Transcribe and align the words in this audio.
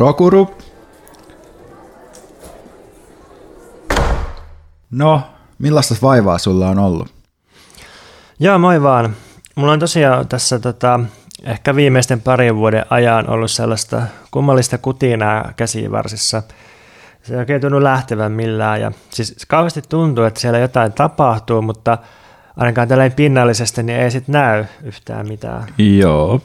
Purokuru. 0.00 0.54
No, 4.90 5.22
millaista 5.58 5.94
vaivaa 6.02 6.38
sulla 6.38 6.68
on 6.68 6.78
ollut? 6.78 7.08
Joo, 8.38 8.58
moi 8.58 8.82
vaan. 8.82 9.16
Mulla 9.54 9.72
on 9.72 9.78
tosiaan 9.78 10.28
tässä 10.28 10.58
tota, 10.58 11.00
ehkä 11.44 11.76
viimeisten 11.76 12.20
parin 12.20 12.56
vuoden 12.56 12.84
ajan 12.90 13.30
ollut 13.30 13.50
sellaista 13.50 14.02
kummallista 14.30 14.78
kutinaa 14.78 15.52
käsivarsissa. 15.56 16.42
Se 17.22 17.34
ei 17.34 17.38
oikein 17.38 17.60
tunnu 17.60 17.82
lähtevän 17.82 18.32
millään. 18.32 18.80
Ja 18.80 18.92
siis 19.10 19.46
kauheasti 19.48 19.82
tuntuu, 19.88 20.24
että 20.24 20.40
siellä 20.40 20.58
jotain 20.58 20.92
tapahtuu, 20.92 21.62
mutta 21.62 21.98
ainakaan 22.56 22.88
tällainen 22.88 23.16
pinnallisesti 23.16 23.82
niin 23.82 23.98
ei 23.98 24.10
sitten 24.10 24.32
näy 24.32 24.64
yhtään 24.82 25.28
mitään. 25.28 25.66
Joo. 25.78 26.40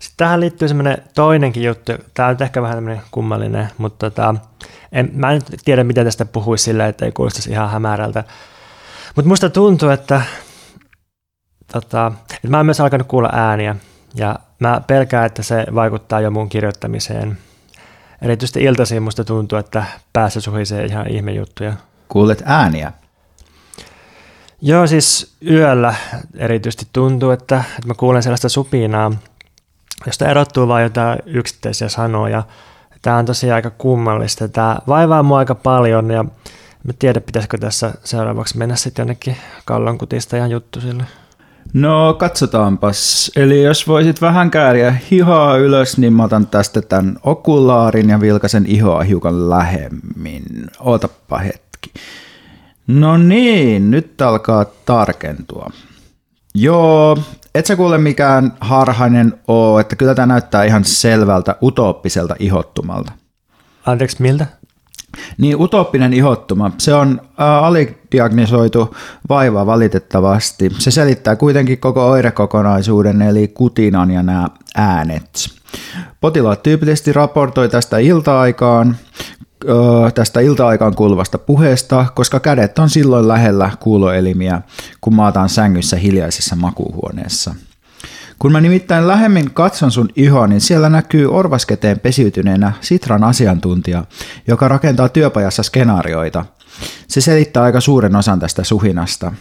Sitten 0.00 0.16
tähän 0.16 0.40
liittyy 0.40 0.68
semmoinen 0.68 1.02
toinenkin 1.14 1.62
juttu. 1.62 1.92
Tämä 2.14 2.28
on 2.28 2.36
ehkä 2.40 2.62
vähän 2.62 2.76
tämmöinen 2.76 3.02
kummallinen, 3.10 3.68
mutta 3.78 4.10
tota, 4.10 4.34
en, 4.92 5.10
mä 5.12 5.32
en 5.32 5.42
nyt 5.50 5.60
tiedä, 5.64 5.84
mitä 5.84 6.04
tästä 6.04 6.24
puhuisi 6.24 6.64
sillä, 6.64 6.86
että 6.86 7.04
ei 7.04 7.12
kuulostaisi 7.12 7.50
ihan 7.50 7.70
hämärältä. 7.70 8.24
Mutta 9.16 9.28
musta 9.28 9.50
tuntuu, 9.50 9.88
että, 9.88 10.22
tota, 11.72 12.12
että 12.34 12.48
mä 12.48 12.56
oon 12.56 12.66
myös 12.66 12.80
alkanut 12.80 13.06
kuulla 13.06 13.30
ääniä 13.32 13.76
ja 14.14 14.38
mä 14.58 14.80
pelkään, 14.86 15.26
että 15.26 15.42
se 15.42 15.66
vaikuttaa 15.74 16.20
jo 16.20 16.30
mun 16.30 16.48
kirjoittamiseen. 16.48 17.38
Erityisesti 18.22 18.64
iltaisin 18.64 19.02
musta 19.02 19.24
tuntuu, 19.24 19.58
että 19.58 19.84
päässä 20.12 20.40
suhisee 20.40 20.84
ihan 20.84 21.08
ihmejuttuja. 21.08 21.72
Kuulet 22.08 22.42
ääniä? 22.46 22.92
Joo, 24.62 24.86
siis 24.86 25.36
yöllä 25.50 25.94
erityisesti 26.36 26.86
tuntuu, 26.92 27.30
että, 27.30 27.64
että 27.76 27.88
mä 27.88 27.94
kuulen 27.94 28.22
sellaista 28.22 28.48
supinaa, 28.48 29.12
josta 30.06 30.28
erottuu 30.28 30.68
vain 30.68 30.82
jotain 30.82 31.18
yksittäisiä 31.26 31.88
sanoja. 31.88 32.42
Tämä 33.02 33.16
on 33.16 33.26
tosiaan 33.26 33.56
aika 33.56 33.70
kummallista. 33.70 34.48
Tämä 34.48 34.78
vaivaa 34.88 35.22
mua 35.22 35.38
aika 35.38 35.54
paljon 35.54 36.10
ja 36.10 36.24
Mä 36.84 36.92
tiedä, 36.98 37.20
pitäisikö 37.20 37.58
tässä 37.58 37.92
seuraavaksi 38.04 38.58
mennä 38.58 38.76
sitten 38.76 39.02
jonnekin 39.02 39.36
kallonkutista 39.64 40.36
ihan 40.36 40.50
juttu 40.50 40.80
sille. 40.80 41.04
No 41.72 42.14
katsotaanpas. 42.18 43.30
Eli 43.36 43.62
jos 43.62 43.88
voisit 43.88 44.20
vähän 44.20 44.50
kääriä 44.50 44.96
hihaa 45.10 45.56
ylös, 45.56 45.98
niin 45.98 46.12
mä 46.12 46.24
otan 46.24 46.46
tästä 46.46 46.82
tämän 46.82 47.18
okulaarin 47.22 48.08
ja 48.08 48.20
vilkasen 48.20 48.66
ihoa 48.66 49.02
hiukan 49.02 49.50
lähemmin. 49.50 50.42
Ootappa 50.80 51.38
hetki. 51.38 51.92
No 52.86 53.16
niin, 53.16 53.90
nyt 53.90 54.20
alkaa 54.20 54.64
tarkentua. 54.64 55.70
Joo, 56.54 57.18
et 57.54 57.66
sä 57.66 57.76
kuule 57.76 57.98
mikään 57.98 58.52
harhainen 58.60 59.40
oo, 59.48 59.78
että 59.78 59.96
kyllä 59.96 60.14
tämä 60.14 60.26
näyttää 60.26 60.64
ihan 60.64 60.84
selvältä 60.84 61.56
utooppiselta 61.62 62.36
ihottumalta. 62.38 63.12
Anteeksi, 63.86 64.22
miltä? 64.22 64.46
Niin 65.38 65.60
utooppinen 65.60 66.12
ihottuma, 66.12 66.70
se 66.78 66.94
on 66.94 67.20
ä, 67.40 67.58
alidiagnisoitu 67.58 68.96
vaiva 69.28 69.66
valitettavasti. 69.66 70.70
Se 70.78 70.90
selittää 70.90 71.36
kuitenkin 71.36 71.78
koko 71.78 72.10
oirekokonaisuuden 72.10 73.22
eli 73.22 73.48
kutinan 73.48 74.10
ja 74.10 74.22
nämä 74.22 74.48
äänet. 74.76 75.48
Potilaat 76.20 76.62
tyypillisesti 76.62 77.12
raportoi 77.12 77.68
tästä 77.68 77.98
ilta-aikaan, 77.98 78.96
tästä 80.14 80.40
ilta-aikaan 80.40 80.94
kuuluvasta 80.94 81.38
puheesta, 81.38 82.06
koska 82.14 82.40
kädet 82.40 82.78
on 82.78 82.90
silloin 82.90 83.28
lähellä 83.28 83.70
kuuloelimiä, 83.80 84.62
kun 85.00 85.14
maataan 85.14 85.48
sängyssä 85.48 85.96
hiljaisessa 85.96 86.56
makuuhuoneessa. 86.56 87.54
Kun 88.38 88.52
mä 88.52 88.60
nimittäin 88.60 89.08
lähemmin 89.08 89.50
katson 89.50 89.90
sun 89.90 90.08
ihoa, 90.16 90.46
niin 90.46 90.60
siellä 90.60 90.88
näkyy 90.88 91.26
orvasketeen 91.26 92.00
pesiytyneenä 92.00 92.72
Sitran 92.80 93.24
asiantuntija, 93.24 94.04
joka 94.48 94.68
rakentaa 94.68 95.08
työpajassa 95.08 95.62
skenaarioita. 95.62 96.44
Se 97.08 97.20
selittää 97.20 97.62
aika 97.62 97.80
suuren 97.80 98.16
osan 98.16 98.40
tästä 98.40 98.64
suhinasta. 98.64 99.32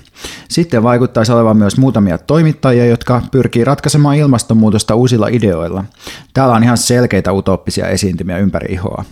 Sitten 0.50 0.84
vaikuttaisi 0.84 1.32
olevan 1.32 1.58
myös 1.58 1.78
muutamia 1.78 2.18
toimittajia, 2.18 2.86
jotka 2.86 3.22
pyrkii 3.32 3.64
ratkaisemaan 3.64 4.16
ilmastonmuutosta 4.16 4.96
uusilla 4.96 5.28
ideoilla. 5.28 5.86
Täällä 6.34 6.56
on 6.56 6.64
ihan 6.64 6.78
selkeitä 6.78 7.34
utooppisia 7.34 7.88
esiintymiä 7.88 8.38
ympäri 8.38 8.74
ihoa. 8.74 9.06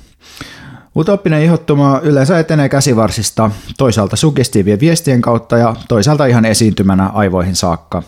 Utooppinen 0.98 1.44
ihottuma 1.44 2.00
yleensä 2.04 2.40
etenee 2.40 2.70
käsivarsista, 2.70 3.52
toisaalta 3.78 4.16
sugestiivien 4.16 4.80
viestien 4.80 5.22
kautta 5.22 5.58
ja 5.58 5.76
toisaalta 5.88 6.26
ihan 6.26 6.46
esiintymänä 6.46 7.08
aivoihin 7.08 7.56
saakka. 7.56 8.04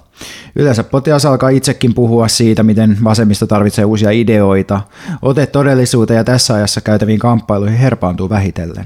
Yleensä 0.56 0.84
potilas 0.84 1.26
alkaa 1.26 1.50
itsekin 1.50 1.94
puhua 1.94 2.28
siitä, 2.28 2.64
miten 2.64 2.98
vasemmista 3.04 3.48
tarvitsee 3.48 3.86
uusia 3.86 4.12
ideoita. 4.12 4.82
Ote 5.22 5.48
todellisuuteen 5.48 6.18
ja 6.18 6.24
tässä 6.24 6.54
ajassa 6.54 6.82
käytäviin 6.82 7.20
kamppailuihin 7.20 7.78
herpaantuu 7.78 8.30
vähitellen. 8.30 8.86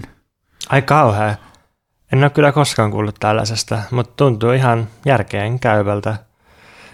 Ai 0.70 0.82
kauhea. 0.82 1.36
En 2.14 2.24
ole 2.24 2.30
kyllä 2.30 2.52
koskaan 2.52 2.92
kuullut 2.92 3.16
tällaisesta, 3.20 3.80
mutta 3.92 4.14
tuntuu 4.16 4.52
ihan 4.52 4.88
järkeen 5.06 5.60
käyvältä. 5.60 6.16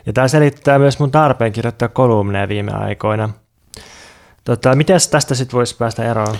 Ja 0.05 0.13
tämä 0.13 0.27
selittää 0.27 0.79
myös 0.79 0.99
mun 0.99 1.11
tarpeen 1.11 1.51
kirjoittaa 1.51 1.87
kolumneja 1.87 2.47
viime 2.47 2.71
aikoina. 2.71 3.29
Tota, 4.43 4.75
miten 4.75 4.99
tästä 5.11 5.35
sitten 5.35 5.57
voisi 5.57 5.77
päästä 5.77 6.11
eroon? 6.11 6.35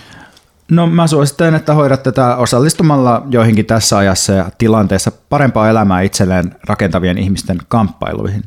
No 0.70 0.88
mä 0.88 1.08
suosittelen, 1.08 1.56
että 1.56 1.74
hoidat 1.74 2.04
tätä 2.04 2.36
osallistumalla 2.36 3.24
joihinkin 3.30 3.66
tässä 3.66 3.98
ajassa 3.98 4.34
ja 4.34 4.46
tilanteessa 4.58 5.12
parempaa 5.30 5.70
elämää 5.70 6.02
itselleen 6.02 6.56
rakentavien 6.68 7.18
ihmisten 7.18 7.58
kamppailuihin. 7.68 8.44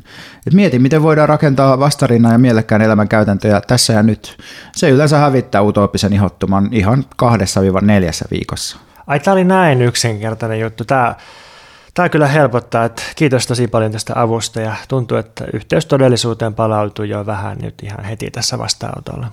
Et 0.47 0.53
mieti, 0.53 0.79
miten 0.79 1.03
voidaan 1.03 1.29
rakentaa 1.29 1.79
vastarinnan 1.79 2.31
ja 2.31 2.37
mielekkään 2.37 2.81
elämän 2.81 3.07
käytäntöjä 3.07 3.61
tässä 3.61 3.93
ja 3.93 4.03
nyt. 4.03 4.37
Se 4.75 4.89
yleensä 4.89 5.17
hävittää 5.17 5.61
utooppisen 5.61 6.13
ihottuman 6.13 6.69
ihan 6.71 7.05
kahdessa 7.15 7.61
neljässä 7.81 8.25
viikossa. 8.31 8.77
Ai 9.07 9.19
tämä 9.19 9.33
oli 9.33 9.43
näin 9.43 9.81
yksinkertainen 9.81 10.59
juttu. 10.59 10.85
Tämä, 10.85 11.15
tämä 11.93 12.09
kyllä 12.09 12.27
helpottaa. 12.27 12.85
Että 12.85 13.03
kiitos 13.15 13.47
tosi 13.47 13.67
paljon 13.67 13.91
tästä 13.91 14.13
avusta 14.15 14.61
ja 14.61 14.75
tuntuu, 14.87 15.17
että 15.17 15.45
yhteys 15.53 15.85
todellisuuteen 15.85 16.53
palautuu 16.53 17.05
jo 17.05 17.25
vähän 17.25 17.57
nyt 17.61 17.83
ihan 17.83 18.05
heti 18.05 18.31
tässä 18.31 18.59
vastaanotolla. 18.59 19.27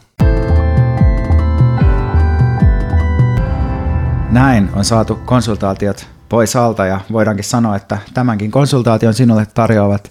Näin 4.30 4.70
on 4.76 4.84
saatu 4.84 5.14
konsultaatiot 5.24 6.06
pois 6.28 6.56
alta 6.56 6.86
ja 6.86 7.00
voidaankin 7.12 7.44
sanoa, 7.44 7.76
että 7.76 7.98
tämänkin 8.14 8.50
konsultaation 8.50 9.14
sinulle 9.14 9.46
tarjoavat 9.54 10.10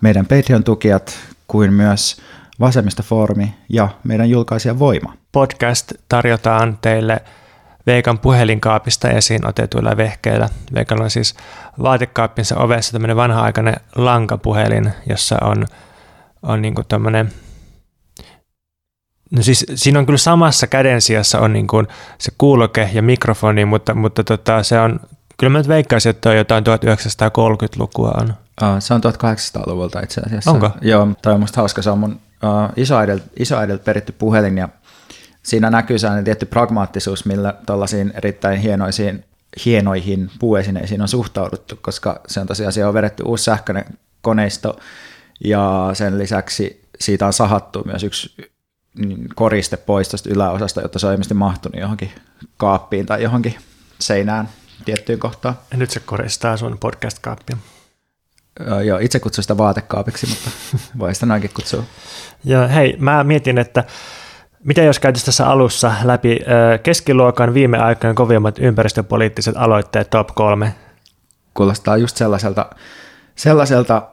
meidän 0.00 0.26
Patreon-tukijat 0.26 1.18
kuin 1.48 1.72
myös 1.72 2.22
Vasemmistofoorumi 2.60 3.54
ja 3.68 3.88
meidän 4.04 4.30
julkaisija 4.30 4.78
Voima. 4.78 5.14
Podcast 5.32 5.92
tarjotaan 6.08 6.78
teille 6.80 7.20
Veikan 7.86 8.18
puhelinkaapista 8.18 9.10
esiin 9.10 9.46
otetuilla 9.46 9.96
vehkeillä. 9.96 10.48
Veikalla 10.74 11.04
on 11.04 11.10
siis 11.10 11.34
vaatekaappinsa 11.82 12.56
ovessa 12.56 12.92
tämmöinen 12.92 13.16
vanha-aikainen 13.16 13.76
lankapuhelin, 13.96 14.92
jossa 15.06 15.38
on, 15.40 15.66
on 16.42 16.62
niin 16.62 16.74
tämmöinen 16.88 17.32
No 19.30 19.42
siis 19.42 19.66
siinä 19.74 19.98
on 19.98 20.06
kyllä 20.06 20.18
samassa 20.18 20.66
kädensijassa 20.66 21.40
on 21.40 21.52
niin 21.52 21.66
kuin 21.66 21.86
se 22.18 22.32
kuuloke 22.38 22.90
ja 22.92 23.02
mikrofoni, 23.02 23.64
mutta, 23.64 23.94
mutta 23.94 24.24
tota, 24.24 24.62
se 24.62 24.80
on, 24.80 25.00
kyllä 25.36 25.50
mä 25.50 25.58
nyt 25.58 25.68
veikkaisin, 25.68 26.10
että 26.10 26.30
on 26.30 26.36
jotain 26.36 26.64
1930-lukua 26.64 28.14
on. 28.20 28.34
Uh, 28.62 28.76
se 28.78 28.94
on 28.94 29.00
1800-luvulta 29.04 30.00
itse 30.00 30.20
asiassa. 30.20 30.50
Onko? 30.50 30.70
Joo, 30.80 31.08
toi 31.22 31.32
on 31.32 31.40
musta 31.40 31.60
hauska. 31.60 31.82
Se 31.82 31.90
on 31.90 31.98
mun 31.98 32.12
uh, 32.12 32.86
isoäidiltä 33.36 33.84
peritty 33.84 34.12
puhelin 34.12 34.58
ja 34.58 34.68
siinä 35.42 35.70
näkyy 35.70 35.98
sellainen 35.98 36.24
tietty 36.24 36.46
pragmaattisuus, 36.46 37.24
millä 37.24 37.54
tällaisiin 37.66 38.12
erittäin 38.14 38.58
hienoisiin, 38.60 39.24
hienoihin 39.64 40.30
puuesineisiin 40.38 41.02
on 41.02 41.08
suhtauduttu, 41.08 41.78
koska 41.82 42.20
se 42.26 42.40
on 42.40 42.46
tosiaan 42.46 42.72
on 42.88 42.94
vedetty 42.94 43.22
uusi 43.22 43.44
sähköinen 43.44 43.84
koneisto 44.22 44.78
ja 45.44 45.90
sen 45.92 46.18
lisäksi 46.18 46.88
siitä 47.00 47.26
on 47.26 47.32
sahattu 47.32 47.82
myös 47.84 48.04
yksi 48.04 48.50
koriste 49.34 49.76
pois 49.76 50.08
tästä 50.08 50.30
yläosasta, 50.32 50.80
jotta 50.80 50.98
se 50.98 51.06
on 51.06 51.12
ilmeisesti 51.12 51.34
mahtunut 51.34 51.80
johonkin 51.80 52.12
kaappiin 52.56 53.06
tai 53.06 53.22
johonkin 53.22 53.54
seinään 53.98 54.48
tiettyyn 54.84 55.18
kohtaan. 55.18 55.58
Ja 55.70 55.76
nyt 55.76 55.90
se 55.90 56.00
koristaa 56.00 56.56
sun 56.56 56.78
podcast-kaappia. 56.78 57.56
Joo, 58.84 58.98
itse 58.98 59.20
kutsun 59.20 59.44
sitä 59.44 59.58
vaatekaapiksi, 59.58 60.26
mutta 60.26 60.50
voi 60.98 61.14
sitä 61.14 61.26
noinkin 61.26 61.50
kutsua. 61.54 61.82
Joo, 62.44 62.68
hei, 62.68 62.96
mä 62.98 63.24
mietin, 63.24 63.58
että 63.58 63.84
mitä 64.64 64.82
jos 64.82 64.98
käytäisiin 64.98 65.26
tässä 65.26 65.46
alussa 65.46 65.92
läpi 66.04 66.38
keskiluokan 66.82 67.54
viime 67.54 67.78
aikojen 67.78 68.14
kovimmat 68.14 68.58
ympäristöpoliittiset 68.58 69.56
aloitteet 69.56 70.10
top 70.10 70.28
kolme? 70.34 70.74
Kuulostaa 71.54 71.96
just 71.96 72.16
sellaiselta, 72.16 72.70
sellaiselta 73.34 74.08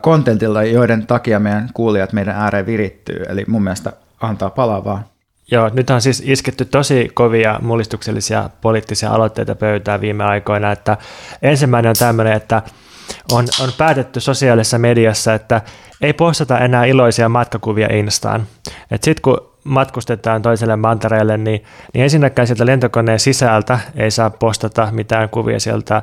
kontentilta, 0.00 0.62
joiden 0.62 1.06
takia 1.06 1.38
meidän 1.38 1.70
kuulijat 1.74 2.12
meidän 2.12 2.36
ääreen 2.36 2.66
virittyy. 2.66 3.22
Eli 3.28 3.44
mun 3.48 3.62
mielestä 3.62 3.92
antaa 4.20 4.50
palaa 4.50 4.84
vaan. 4.84 5.04
Joo, 5.50 5.70
nyt 5.72 5.90
on 5.90 6.00
siis 6.00 6.22
isketty 6.26 6.64
tosi 6.64 7.10
kovia 7.14 7.58
mullistuksellisia 7.62 8.50
poliittisia 8.60 9.10
aloitteita 9.10 9.54
pöytään 9.54 10.00
viime 10.00 10.24
aikoina, 10.24 10.72
että 10.72 10.96
ensimmäinen 11.42 11.90
on 11.90 11.96
tämmöinen, 11.98 12.32
että 12.32 12.62
on, 13.32 13.46
on 13.60 13.70
päätetty 13.78 14.20
sosiaalisessa 14.20 14.78
mediassa, 14.78 15.34
että 15.34 15.62
ei 16.00 16.12
postata 16.12 16.58
enää 16.58 16.84
iloisia 16.84 17.28
matkakuvia 17.28 17.88
Instaan. 17.94 18.46
Sitten 18.90 19.22
kun 19.22 19.52
matkustetaan 19.68 20.42
toiselle 20.42 20.76
mantereelle, 20.76 21.36
niin, 21.36 21.64
niin 21.94 22.02
ensinnäkään 22.02 22.46
sieltä 22.46 22.66
lentokoneen 22.66 23.20
sisältä 23.20 23.78
ei 23.96 24.10
saa 24.10 24.30
postata 24.30 24.88
mitään 24.92 25.28
kuvia 25.28 25.60
sieltä 25.60 26.02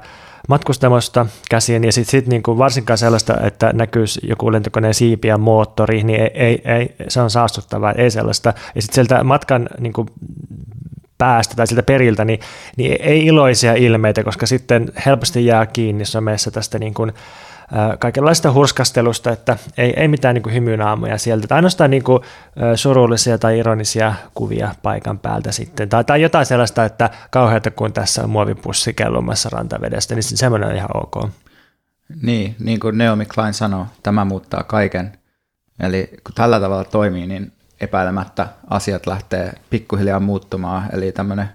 matkustamosta 0.50 1.26
käsiin, 1.50 1.84
ja 1.84 1.92
sitten 1.92 2.12
sit 2.12 2.28
niinku 2.28 2.58
varsinkaan 2.58 2.98
sellaista, 2.98 3.38
että 3.42 3.74
näkyisi 3.74 4.20
joku 4.24 4.52
lentokoneen 4.52 4.94
siipi 4.94 5.28
ja 5.28 5.38
moottori, 5.38 6.04
niin 6.04 6.22
ei, 6.22 6.32
ei, 6.34 6.62
ei, 6.66 6.96
se 7.08 7.22
on 7.22 7.30
saastuttavaa, 7.30 7.92
ei 7.92 8.12
sellaista. 8.12 8.54
Ja 8.76 8.82
sitten 8.82 8.96
sieltä 8.96 9.24
matkan 9.24 9.70
niinku 9.80 10.06
päästä 11.18 11.56
tai 11.56 11.68
siltä 11.68 11.84
periltä, 11.84 12.26
niin, 12.26 12.40
niin 12.78 12.98
ei 13.02 13.26
iloisia 13.26 13.74
ilmeitä, 13.74 14.24
koska 14.24 14.46
sitten 14.46 14.92
helposti 15.06 15.46
jää 15.46 15.66
kiinni 15.66 16.06
somessa 16.06 16.52
tästä 16.52 16.80
niin 16.80 16.94
kuin, 16.94 17.14
kaikenlaista 18.00 18.54
hurskastelusta, 18.54 19.32
että 19.32 19.58
ei, 19.78 19.94
ei 19.98 20.08
mitään 20.08 20.36
niin 20.36 20.54
hymynaamoja 20.54 21.18
sieltä, 21.18 21.48
tai 21.48 21.56
ainoastaan 21.56 21.92
niin 21.92 22.04
kuin, 22.04 22.24
surullisia 22.76 23.38
tai 23.38 23.60
ironisia 23.60 24.14
kuvia 24.34 24.76
paikan 24.84 25.20
päältä 25.20 25.52
sitten, 25.52 25.90
tai, 25.90 26.04
tai 26.04 26.22
jotain 26.22 26.46
sellaista, 26.46 26.86
että 26.86 27.10
kauheata 27.30 27.72
kun 27.72 27.94
tässä 27.94 28.24
on 28.24 28.30
muovipussi 28.30 28.94
kellumassa 28.94 29.50
rantavedestä, 29.50 30.16
niin 30.16 30.24
semmoinen 30.24 30.70
on 30.70 30.76
ihan 30.76 30.90
ok. 30.94 31.32
Niin, 32.22 32.56
niin 32.60 32.80
kuin 32.80 32.98
Naomi 32.98 33.26
Klein 33.26 33.54
sanoi, 33.54 33.86
tämä 34.04 34.26
muuttaa 34.26 34.64
kaiken. 34.64 35.18
Eli 35.80 36.10
kun 36.24 36.36
tällä 36.36 36.60
tavalla 36.60 36.84
toimii, 36.84 37.28
niin 37.28 37.52
epäilemättä 37.82 38.48
asiat 38.70 39.08
lähtee 39.08 39.54
pikkuhiljaa 39.70 40.20
muuttumaan, 40.20 40.90
eli 40.94 41.12
tämmöinen 41.12 41.50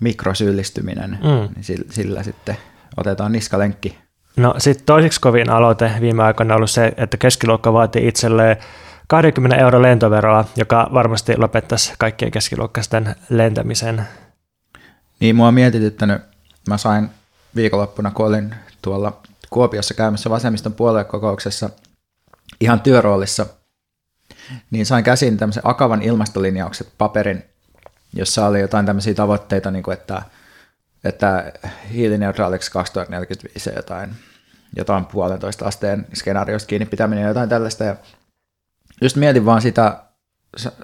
mikrosyyllistyminen, 0.00 1.10
mm. 1.10 1.54
niin 1.54 1.64
sillä, 1.64 1.92
sillä 1.92 2.22
sitten 2.22 2.56
otetaan 2.96 3.32
niskalenkki. 3.32 3.98
No 4.36 4.54
sitten 4.58 4.86
toiseksi 4.86 5.20
kovin 5.20 5.50
aloite 5.50 5.92
viime 6.00 6.22
aikoina 6.22 6.54
on 6.54 6.56
ollut 6.56 6.70
se, 6.70 6.92
että 6.96 7.16
keskiluokka 7.16 7.72
vaatii 7.72 8.08
itselleen 8.08 8.56
20 9.06 9.56
euro 9.56 9.82
lentoveroa, 9.82 10.44
joka 10.56 10.90
varmasti 10.92 11.36
lopettaisi 11.36 11.94
kaikkien 11.98 12.30
keskiluokkaisten 12.30 13.14
lentämisen. 13.30 14.08
Niin, 15.20 15.36
mua 15.36 15.48
on 15.48 15.54
mietityttänyt. 15.54 16.22
Mä 16.68 16.78
sain 16.78 17.10
viikonloppuna, 17.56 18.10
kun 18.10 18.26
olin 18.26 18.54
tuolla 18.82 19.20
Kuopiossa 19.50 19.94
käymässä 19.94 20.30
vasemmiston 20.30 20.72
puoluekokouksessa 20.72 21.70
ihan 22.60 22.80
työroolissa– 22.80 23.46
niin 24.70 24.86
sain 24.86 25.04
käsin 25.04 25.36
tämmöisen 25.36 25.62
Akavan 25.66 26.02
ilmastolinjaukset 26.02 26.88
paperin, 26.98 27.44
jossa 28.12 28.46
oli 28.46 28.60
jotain 28.60 28.86
tämmöisiä 28.86 29.14
tavoitteita, 29.14 29.70
niin 29.70 29.82
kuin 29.82 29.92
että, 29.92 30.22
että 31.06 31.52
hiilineutraaliksi 31.92 32.70
2045 32.70 33.70
ja 33.70 33.76
jotain, 33.76 34.10
jotain 34.76 35.04
puolentoista 35.04 35.64
asteen 35.64 36.06
skenaariosta 36.14 36.66
kiinni 36.66 36.86
pitäminen 36.86 37.22
ja 37.22 37.28
jotain 37.28 37.48
tällaista. 37.48 37.84
Ja 37.84 37.96
just 39.02 39.16
mietin 39.16 39.46
vaan 39.46 39.62
sitä 39.62 40.02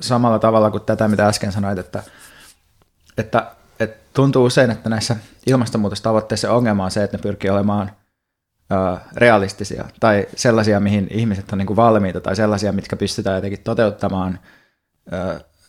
samalla 0.00 0.38
tavalla 0.38 0.70
kuin 0.70 0.82
tätä, 0.82 1.08
mitä 1.08 1.28
äsken 1.28 1.52
sanoit, 1.52 1.78
että, 1.78 2.02
että, 3.18 3.50
että 3.80 4.10
tuntuu 4.14 4.44
usein, 4.44 4.70
että 4.70 4.90
näissä 4.90 5.16
ilmastonmuutostavoitteissa 5.46 6.52
ongelma 6.52 6.84
on 6.84 6.90
se, 6.90 7.04
että 7.04 7.16
ne 7.16 7.22
pyrkii 7.22 7.50
olemaan– 7.50 7.90
realistisia 9.16 9.84
tai 10.00 10.26
sellaisia, 10.36 10.80
mihin 10.80 11.06
ihmiset 11.10 11.52
on 11.52 11.58
niin 11.58 11.66
kuin 11.66 11.76
valmiita 11.76 12.20
tai 12.20 12.36
sellaisia, 12.36 12.72
mitkä 12.72 12.96
pystytään 12.96 13.36
jotenkin 13.36 13.62
toteuttamaan 13.64 14.38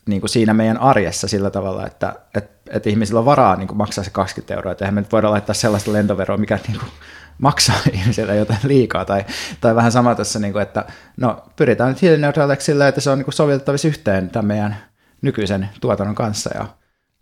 niin 0.06 0.20
kuin 0.20 0.30
siinä 0.30 0.54
meidän 0.54 0.78
arjessa 0.78 1.28
sillä 1.28 1.50
tavalla, 1.50 1.86
että 1.86 2.14
et, 2.34 2.50
et 2.70 2.86
ihmisillä 2.86 3.18
on 3.18 3.26
varaa 3.26 3.56
niin 3.56 3.68
kuin 3.68 3.78
maksaa 3.78 4.04
se 4.04 4.10
20 4.10 4.54
euroa, 4.54 4.72
että 4.72 4.84
eihän 4.84 4.94
me 4.94 5.00
nyt 5.00 5.12
voida 5.12 5.30
laittaa 5.30 5.54
sellaista 5.54 5.92
lentoveroa, 5.92 6.36
mikä 6.36 6.58
niin 6.68 6.78
kuin 6.78 6.90
maksaa 7.38 7.76
ihmisille 7.92 8.36
jotain 8.36 8.60
liikaa, 8.62 9.04
tai, 9.04 9.24
tai 9.60 9.74
vähän 9.74 9.92
sama 9.92 10.14
tässä, 10.14 10.38
niin 10.38 10.52
kuin, 10.52 10.62
että 10.62 10.84
no, 11.16 11.44
pyritään 11.56 11.88
nyt 11.88 12.02
hiilineutraaliksi 12.02 12.64
sillä, 12.64 12.88
että 12.88 13.00
se 13.00 13.10
on 13.10 13.18
niin 13.18 13.24
kuin 13.24 13.34
sovitettavissa 13.34 13.88
yhteen 13.88 14.30
tämän 14.30 14.46
meidän 14.46 14.76
nykyisen 15.22 15.68
tuotannon 15.80 16.14
kanssa, 16.14 16.50
ja 16.54 16.66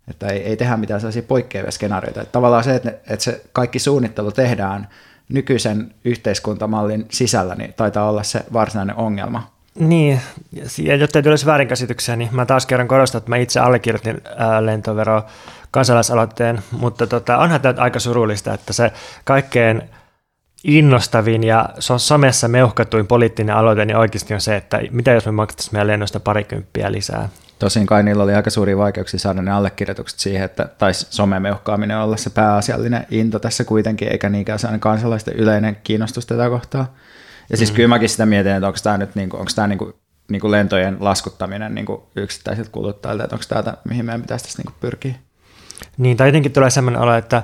että 0.07 0.27
ei, 0.27 0.43
ei 0.43 0.57
tehdä 0.57 0.77
mitään 0.77 0.99
sellaisia 0.99 1.23
poikkeavia 1.23 1.71
skenaarioita. 1.71 2.21
Että 2.21 2.31
tavallaan 2.31 2.63
se, 2.63 2.75
että, 2.75 2.89
ne, 2.89 2.99
että 3.09 3.23
se 3.23 3.41
kaikki 3.53 3.79
suunnittelu 3.79 4.31
tehdään 4.31 4.87
nykyisen 5.29 5.93
yhteiskuntamallin 6.05 7.05
sisällä 7.11 7.55
niin 7.55 7.73
taitaa 7.73 8.09
olla 8.09 8.23
se 8.23 8.45
varsinainen 8.53 8.95
ongelma. 8.95 9.52
Niin, 9.79 10.21
ja 10.83 10.95
jotta 10.95 11.19
ei 11.19 11.23
tulisi 11.23 11.45
väärinkäsityksiä, 11.45 12.15
niin 12.15 12.29
mä 12.31 12.45
taas 12.45 12.65
kerran 12.65 12.87
korostan, 12.87 13.19
että 13.19 13.29
mä 13.29 13.37
itse 13.37 13.59
allekirjoitin 13.59 14.21
lentovero 14.59 15.23
kansalaisaloitteen, 15.71 16.61
mutta 16.71 17.07
tota, 17.07 17.37
onhan 17.37 17.61
tämä 17.61 17.81
aika 17.81 17.99
surullista, 17.99 18.53
että 18.53 18.73
se 18.73 18.91
kaikkein 19.23 19.81
innostavin 20.63 21.43
ja 21.43 21.69
se 21.79 21.93
on 21.93 21.99
somessa 21.99 22.47
meuhkatuin 22.47 23.07
poliittinen 23.07 23.55
aloite, 23.55 23.85
niin 23.85 23.97
oikeasti 23.97 24.33
on 24.33 24.41
se, 24.41 24.55
että 24.55 24.81
mitä 24.91 25.11
jos 25.11 25.25
me 25.25 25.31
maksaisimme 25.31 25.77
meidän 25.77 25.87
lennosta 25.87 26.19
parikymppiä 26.19 26.91
lisää. 26.91 27.29
Tosin 27.59 27.85
kai 27.85 28.03
niillä 28.03 28.23
oli 28.23 28.33
aika 28.33 28.49
suuria 28.49 28.77
vaikeuksia 28.77 29.19
saada 29.19 29.41
ne 29.41 29.51
allekirjoitukset 29.51 30.19
siihen, 30.19 30.43
että 30.45 30.69
taisi 30.77 31.07
somemeuhkaaminen 31.09 31.97
olla 31.97 32.17
se 32.17 32.29
pääasiallinen 32.29 33.05
into 33.11 33.39
tässä 33.39 33.63
kuitenkin, 33.63 34.11
eikä 34.11 34.29
niinkään 34.29 34.59
sellainen 34.59 34.79
kansalaisten 34.79 35.35
yleinen 35.35 35.77
kiinnostus 35.83 36.25
tätä 36.25 36.49
kohtaa. 36.49 36.93
Ja 37.49 37.57
siis 37.57 37.71
mm. 37.71 37.75
kyllä 37.75 37.87
mäkin 37.87 38.09
sitä 38.09 38.25
mietin, 38.25 38.51
että 38.51 38.67
onko 38.67 38.79
tämä 38.83 38.97
nyt 38.97 39.15
niinku, 39.15 39.37
onko 39.37 39.51
tämä 39.55 39.67
niinku, 39.67 39.93
niinku 40.31 40.51
lentojen 40.51 40.97
laskuttaminen 40.99 41.75
niinku 41.75 42.09
yksittäisiltä 42.15 42.69
kuluttajilta, 42.71 43.23
että 43.23 43.35
onko 43.35 43.45
tämä, 43.63 43.77
mihin 43.83 44.05
meidän 44.05 44.21
pitäisi 44.21 44.45
tässä 44.45 44.59
niinku 44.59 44.73
pyrkiä. 44.79 45.15
Niin, 45.97 46.17
tai 46.17 46.27
jotenkin 46.27 46.51
tulee 46.51 46.69
sellainen 46.69 47.01
olo, 47.01 47.15
että, 47.15 47.43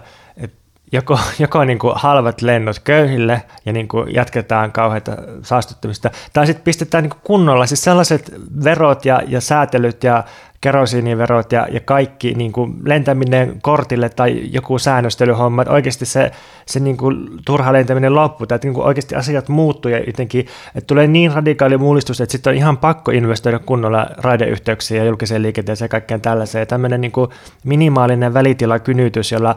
joko, 0.91 1.19
joko 1.39 1.63
niin 1.63 1.79
kuin 1.79 1.93
halvat 1.95 2.41
lennot 2.41 2.79
köyhille 2.79 3.43
ja 3.65 3.73
niin 3.73 3.87
kuin 3.87 4.13
jatketaan 4.13 4.71
kauheita 4.71 5.17
saastuttamista, 5.43 6.11
tai 6.33 6.47
sitten 6.47 6.63
pistetään 6.63 7.03
niin 7.03 7.11
kuin 7.11 7.21
kunnolla 7.23 7.65
siis 7.65 7.83
sellaiset 7.83 8.33
verot 8.63 9.05
ja, 9.05 9.21
ja 9.27 9.41
säätelyt 9.41 10.03
ja 10.03 10.23
kerosiiniverot 10.61 11.51
ja, 11.51 11.67
ja 11.71 11.79
kaikki 11.79 12.33
niin 12.33 12.51
kuin 12.51 12.75
lentäminen 12.83 13.59
kortille 13.61 14.09
tai 14.09 14.41
joku 14.51 14.79
säännöstelyhomma, 14.79 15.61
että 15.61 15.73
oikeasti 15.73 16.05
se, 16.05 16.31
se 16.65 16.79
niin 16.79 16.97
kuin 16.97 17.29
turha 17.45 17.73
lentäminen 17.73 18.15
loppuu, 18.15 18.47
tai 18.47 18.55
että 18.55 18.67
niin 18.67 18.73
kuin 18.73 18.85
oikeasti 18.85 19.15
asiat 19.15 19.49
muuttuu 19.49 19.91
ja 19.91 19.99
jotenkin, 20.07 20.45
että 20.75 20.87
tulee 20.87 21.07
niin 21.07 21.33
radikaali 21.33 21.77
mullistus, 21.77 22.21
että 22.21 22.31
sitten 22.31 22.51
on 22.51 22.57
ihan 22.57 22.77
pakko 22.77 23.11
investoida 23.11 23.59
kunnolla 23.59 24.07
raideyhteyksiin 24.17 24.97
ja 24.97 25.05
julkiseen 25.05 25.41
liikenteeseen 25.41 25.85
ja 25.85 25.89
kaikkeen 25.89 26.21
tällaiseen. 26.21 26.61
Ja 26.61 26.65
tämmöinen 26.65 27.01
niin 27.01 27.11
kuin 27.11 27.29
minimaalinen 27.63 28.33
välitilakynnytys, 28.33 29.31
jolla 29.31 29.55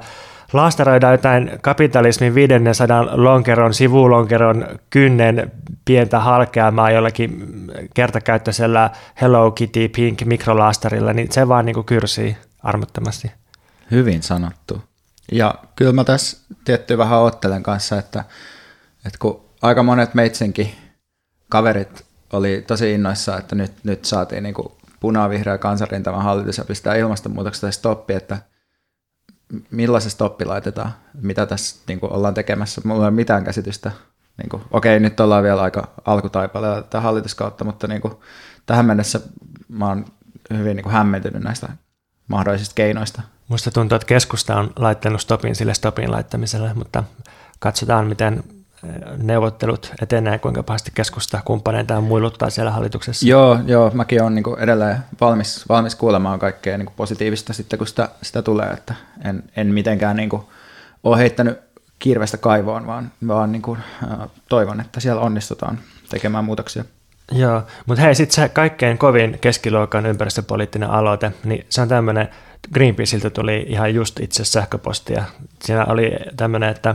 laastaroidaan 0.52 1.14
jotain 1.14 1.50
kapitalismin 1.62 2.35
500 2.35 3.06
lonkeron, 3.12 3.75
sivulonkeron 3.75 4.66
kynnen 4.90 5.52
pientä 5.85 6.21
halkeamaa 6.21 6.90
jollakin 6.90 7.47
kertakäyttöisellä 7.94 8.90
Hello 9.21 9.50
Kitty 9.50 9.88
Pink 9.88 10.23
mikrolaastarilla, 10.25 11.12
niin 11.12 11.32
se 11.32 11.49
vaan 11.49 11.66
niin 11.66 11.75
kuin 11.75 11.87
kyrsii 11.87 12.37
armottomasti. 12.62 13.32
Hyvin 13.90 14.23
sanottu. 14.23 14.82
Ja 15.32 15.54
kyllä 15.76 15.92
mä 15.92 16.04
tässä 16.04 16.37
tietty 16.64 16.99
vähän 16.99 17.18
ottelen 17.18 17.62
kanssa, 17.62 17.99
että, 17.99 18.25
että 19.06 19.18
kun 19.18 19.44
aika 19.62 19.82
monet 19.82 20.14
meitsenkin 20.14 20.75
kaverit 21.49 22.04
oli 22.32 22.64
tosi 22.66 22.92
innoissa, 22.92 23.38
että 23.38 23.54
nyt, 23.54 23.73
nyt 23.85 24.04
saatiin 24.04 24.42
niin 24.42 24.54
punavihreä 25.00 25.59
kansanrintama 25.59 26.23
hallitus 26.23 26.59
ja 26.59 26.64
pistää 26.64 26.94
ilmastonmuutoksesta 26.94 27.71
stoppi, 27.71 28.14
että– 28.14 28.38
millaisen 29.71 30.11
stoppi 30.11 30.44
laitetaan, 30.44 30.92
mitä 31.23 31.47
tässä 31.47 31.76
niin 31.88 32.00
kuin 32.00 32.12
ollaan 32.12 32.35
tekemässä. 32.35 32.80
Mulla 32.85 33.02
ei 33.02 33.09
ole 33.09 33.11
mitään 33.11 33.44
käsitystä. 33.44 33.92
Niin 34.38 34.49
kuin, 34.49 34.62
okei, 34.71 35.00
nyt 35.00 35.21
ollaan 35.21 35.42
vielä 35.42 35.62
aika 35.62 35.88
alkutaipaleella 36.04 36.82
tätä 36.82 37.00
hallituskautta, 37.00 37.64
mutta 37.64 37.87
niin 37.87 38.00
kuin, 38.00 38.14
tähän 38.66 38.87
mennessä 38.87 39.21
mä 39.68 39.88
oon 39.88 40.04
hyvin 40.50 40.76
niin 40.76 40.85
kuin 40.85 40.92
hämmentynyt 40.92 41.42
näistä 41.42 41.68
mahdollisista 42.28 42.75
keinoista. 42.75 43.23
Musta 43.49 43.71
tuntuu, 43.71 43.97
että 43.97 44.06
keskusta 44.06 44.56
on 44.56 44.73
laittanut 44.76 45.21
stopin 45.21 45.56
sille 45.56 45.75
stopin 45.75 46.11
laittamiselle, 46.11 46.75
mutta 46.75 47.04
katsotaan, 47.59 48.06
miten 48.06 48.44
neuvottelut 49.17 49.93
etenee, 50.03 50.39
kuinka 50.39 50.62
pahasti 50.62 50.91
keskusta 50.95 51.41
kumppaneita 51.45 52.01
muiluttaa 52.01 52.51
siellä 52.51 52.71
hallituksessa? 52.71 53.29
Joo, 53.29 53.59
joo 53.67 53.91
mäkin 53.95 54.23
olen 54.23 54.35
niin 54.35 54.59
edelleen 54.59 54.97
valmis, 55.21 55.65
valmis 55.69 55.95
kuulemaan 55.95 56.39
kaikkea 56.39 56.79
niin 56.79 56.89
positiivista 56.97 57.53
sitten, 57.53 57.79
kun 57.79 57.87
sitä, 57.87 58.09
sitä 58.23 58.43
tulee, 58.43 58.69
että 58.69 58.95
en, 59.25 59.43
en 59.57 59.67
mitenkään 59.67 60.17
niin 60.17 60.29
kuin 60.29 60.43
ole 61.05 61.19
heittänyt 61.19 61.59
kirvestä 61.99 62.37
kaivoon, 62.37 62.87
vaan, 62.87 63.12
vaan 63.29 63.53
niin 63.53 63.62
kuin, 63.62 63.79
äh, 64.03 64.29
toivon, 64.49 64.81
että 64.81 65.01
siellä 65.01 65.23
onnistutaan 65.23 65.79
tekemään 66.09 66.45
muutoksia. 66.45 66.85
Joo, 67.33 67.62
mutta 67.87 68.03
hei, 68.03 68.15
sitten 68.15 68.35
se 68.35 68.49
kaikkein 68.49 68.99
kovin 68.99 69.39
keskiluokan 69.41 70.07
ympäristöpoliittinen 70.07 70.91
aloite, 70.91 71.33
niin 71.45 71.67
se 71.69 71.81
on 71.81 71.89
tämmöinen, 71.89 72.29
Greenpeaceiltä 72.75 73.31
tuli 73.31 73.66
ihan 73.69 73.95
just 73.95 74.21
itse 74.21 74.45
sähköpostia. 74.45 75.25
Siinä 75.64 75.85
oli 75.85 76.12
tämmöinen, 76.37 76.69
että 76.69 76.95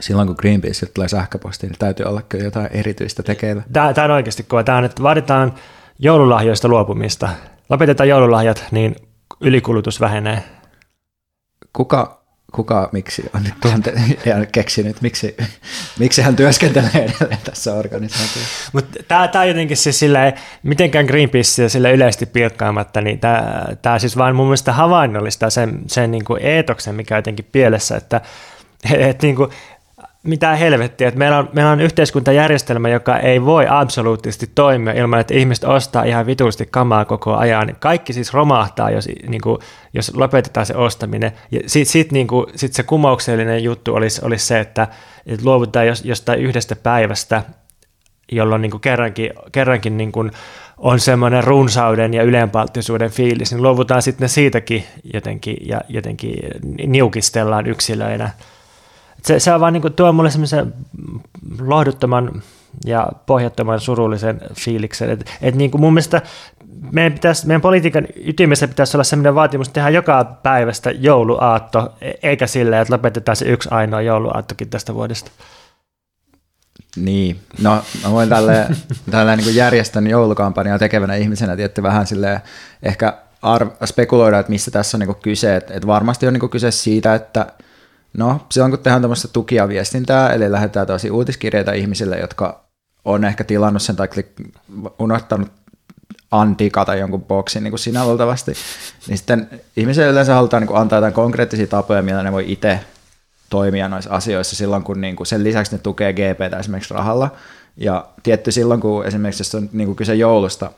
silloin 0.00 0.26
kun 0.26 0.36
Greenpeace 0.38 0.86
tulee 0.86 1.08
sähköpostiin, 1.08 1.70
niin 1.70 1.78
täytyy 1.78 2.06
olla 2.06 2.22
kyllä 2.22 2.44
jotain 2.44 2.68
erityistä 2.72 3.22
tekeillä. 3.22 3.62
Tämä, 3.72 3.94
tämä 3.94 4.04
on 4.04 4.10
oikeasti 4.10 4.42
kova. 4.42 4.64
Tämä 4.64 4.78
on, 4.78 4.84
että 4.84 5.02
vaaditaan 5.02 5.54
joululahjoista 5.98 6.68
luopumista. 6.68 7.28
Lopetetaan 7.68 8.08
joululahjat, 8.08 8.64
niin 8.70 8.96
ylikulutus 9.40 10.00
vähenee. 10.00 10.42
Kuka, 11.72 12.21
kuka 12.52 12.88
miksi 12.92 13.30
on 13.34 13.42
nyt 13.42 13.54
tuon 13.60 13.82
keksinyt, 14.52 15.00
miksi, 15.00 15.36
miksi 15.98 16.22
hän 16.22 16.36
työskentelee 16.36 16.90
edelleen 16.94 17.38
tässä 17.44 17.74
organisaatiossa. 17.74 18.70
Mutta 18.72 19.02
tämä 19.32 19.44
jotenkin 19.44 19.76
siis 19.76 19.98
silleen, 19.98 20.32
mitenkään 20.62 21.06
Greenpeace 21.06 21.68
sille 21.68 21.92
yleisesti 21.92 22.26
pilkkaamatta, 22.26 23.00
niin 23.00 23.20
tämä 23.82 23.98
siis 23.98 24.16
vaan 24.16 24.36
mun 24.36 24.46
mielestä 24.46 24.72
havainnollistaa 24.72 25.50
sen, 25.50 25.80
sen 25.86 26.10
niin 26.10 26.24
kuin 26.24 26.42
eetoksen, 26.42 26.94
mikä 26.94 27.14
on 27.14 27.18
jotenkin 27.18 27.48
pielessä, 27.52 27.96
että 27.96 28.20
et 28.98 29.22
niin 29.22 29.36
kuin, 30.22 30.30
mitä 30.30 30.56
helvettiä, 30.56 31.08
että 31.08 31.18
meillä 31.18 31.38
on, 31.38 31.48
meillä 31.52 31.70
on 31.70 31.80
yhteiskuntajärjestelmä, 31.80 32.88
joka 32.88 33.18
ei 33.18 33.44
voi 33.44 33.66
absoluuttisesti 33.68 34.50
toimia 34.54 34.92
ilman, 34.92 35.20
että 35.20 35.34
ihmiset 35.34 35.64
ostaa 35.64 36.04
ihan 36.04 36.26
vitusti 36.26 36.68
kamaa 36.70 37.04
koko 37.04 37.36
ajan. 37.36 37.76
Kaikki 37.80 38.12
siis 38.12 38.32
romahtaa, 38.32 38.90
jos, 38.90 39.08
niin 39.28 39.40
kuin, 39.40 39.58
jos 39.94 40.14
lopetetaan 40.14 40.66
se 40.66 40.76
ostaminen. 40.76 41.32
Sitten 41.66 41.92
sit, 41.92 42.12
niin 42.12 42.26
kuin, 42.26 42.46
sit 42.56 42.72
se 42.72 42.82
kumouksellinen 42.82 43.64
juttu 43.64 43.94
olisi, 43.94 44.20
olisi 44.24 44.46
se, 44.46 44.60
että, 44.60 44.88
että 45.26 45.44
luovutaan 45.46 45.86
jostain 46.04 46.40
yhdestä 46.40 46.76
päivästä, 46.76 47.42
jolloin 48.32 48.62
niin 48.62 48.70
kuin 48.70 48.80
kerrankin, 48.80 49.30
kerrankin 49.52 49.96
niin 49.96 50.12
kuin 50.12 50.30
on 50.78 51.00
semmoinen 51.00 51.44
runsauden 51.44 52.14
ja 52.14 52.22
ylenpalttisuuden 52.22 53.10
fiilis, 53.10 53.52
niin 53.52 53.62
luovutaan 53.62 54.02
sitten 54.02 54.28
siitäkin 54.28 54.84
jotenkin 55.14 55.56
ja 55.60 55.80
jotenkin 55.88 56.34
niukistellaan 56.86 57.66
yksilöinä 57.66 58.30
se, 59.24 59.40
se 59.40 59.52
on 59.52 59.60
vaan 59.60 59.72
niin 59.72 59.82
kuin, 59.82 59.94
tuo 59.94 60.12
mulle 60.12 60.30
semmoisen 60.30 60.74
lohduttoman 61.60 62.42
ja 62.84 63.08
pohjattoman 63.26 63.80
surullisen 63.80 64.40
fiiliksen. 64.54 65.10
Et, 65.10 65.30
et 65.42 65.54
niin 65.54 65.70
kuin 65.70 65.80
mun 65.80 65.94
mielestä 65.94 66.22
meidän, 66.92 67.12
pitäisi, 67.12 67.46
meidän 67.46 67.60
politiikan 67.60 68.06
ytimessä 68.16 68.68
pitäisi 68.68 68.96
olla 68.96 69.04
sellainen 69.04 69.34
vaatimus 69.34 69.68
tehdä 69.68 69.88
joka 69.88 70.24
päivästä 70.42 70.90
jouluaatto, 70.90 71.92
e, 72.00 72.12
eikä 72.22 72.46
sillä, 72.46 72.80
että 72.80 72.94
lopetetaan 72.94 73.36
se 73.36 73.44
yksi 73.44 73.68
ainoa 73.72 74.00
jouluaattokin 74.00 74.70
tästä 74.70 74.94
vuodesta. 74.94 75.30
Niin, 76.96 77.40
no 77.62 77.82
mä 78.04 78.10
voin 78.10 78.28
tälle, 78.28 78.66
tälle 79.10 79.36
niin 79.36 79.54
järjestön 79.54 80.06
joulukampanjaa 80.06 80.78
tekevänä 80.78 81.14
ihmisenä 81.14 81.56
tietty 81.56 81.82
vähän 81.82 82.06
sille 82.06 82.42
ehkä 82.82 83.18
arv, 83.42 83.68
spekuloida, 83.84 84.38
että 84.38 84.52
missä 84.52 84.70
tässä 84.70 84.96
on 84.96 85.00
niin 85.00 85.14
kyse. 85.22 85.56
Että, 85.56 85.74
että 85.74 85.86
varmasti 85.86 86.26
on 86.26 86.32
niin 86.32 86.50
kyse 86.50 86.70
siitä, 86.70 87.14
että 87.14 87.46
No, 88.18 88.46
silloin 88.50 88.72
kun 88.72 88.78
tehdään 88.78 89.02
tämmöistä 89.02 89.28
tukia 89.28 89.68
viestintää, 89.68 90.32
eli 90.32 90.52
lähetään 90.52 90.86
tosi 90.86 91.10
uutiskirjeitä 91.10 91.72
ihmisille, 91.72 92.18
jotka 92.18 92.64
on 93.04 93.24
ehkä 93.24 93.44
tilannut 93.44 93.82
sen 93.82 93.96
tai 93.96 94.08
unohtanut 94.98 95.48
antikata 96.30 96.94
jonkun 96.94 97.24
boksin 97.24 97.62
niin 97.62 97.72
kuin 97.72 97.78
sinä 97.78 98.06
luultavasti, 98.06 98.52
niin 99.08 99.18
sitten 99.18 99.50
ihmisille 99.76 100.08
yleensä 100.08 100.34
halutaan 100.34 100.60
niin 100.60 100.68
kuin 100.68 100.80
antaa 100.80 100.96
jotain 100.96 101.12
konkreettisia 101.12 101.66
tapoja, 101.66 102.02
millä 102.02 102.22
ne 102.22 102.32
voi 102.32 102.52
itse 102.52 102.80
toimia 103.50 103.88
noissa 103.88 104.10
asioissa 104.10 104.56
silloin, 104.56 104.82
kun 104.82 105.00
niin 105.00 105.16
kuin 105.16 105.26
sen 105.26 105.44
lisäksi 105.44 105.72
ne 105.72 105.78
tukee 105.78 106.12
GPtä 106.12 106.58
esimerkiksi 106.58 106.94
rahalla. 106.94 107.30
Ja 107.76 108.06
tietty 108.22 108.52
silloin, 108.52 108.80
kun 108.80 109.06
esimerkiksi 109.06 109.40
jos 109.40 109.54
on 109.54 109.68
niin 109.72 109.86
kuin 109.86 109.96
kyse 109.96 110.14
joulusta, 110.14 110.70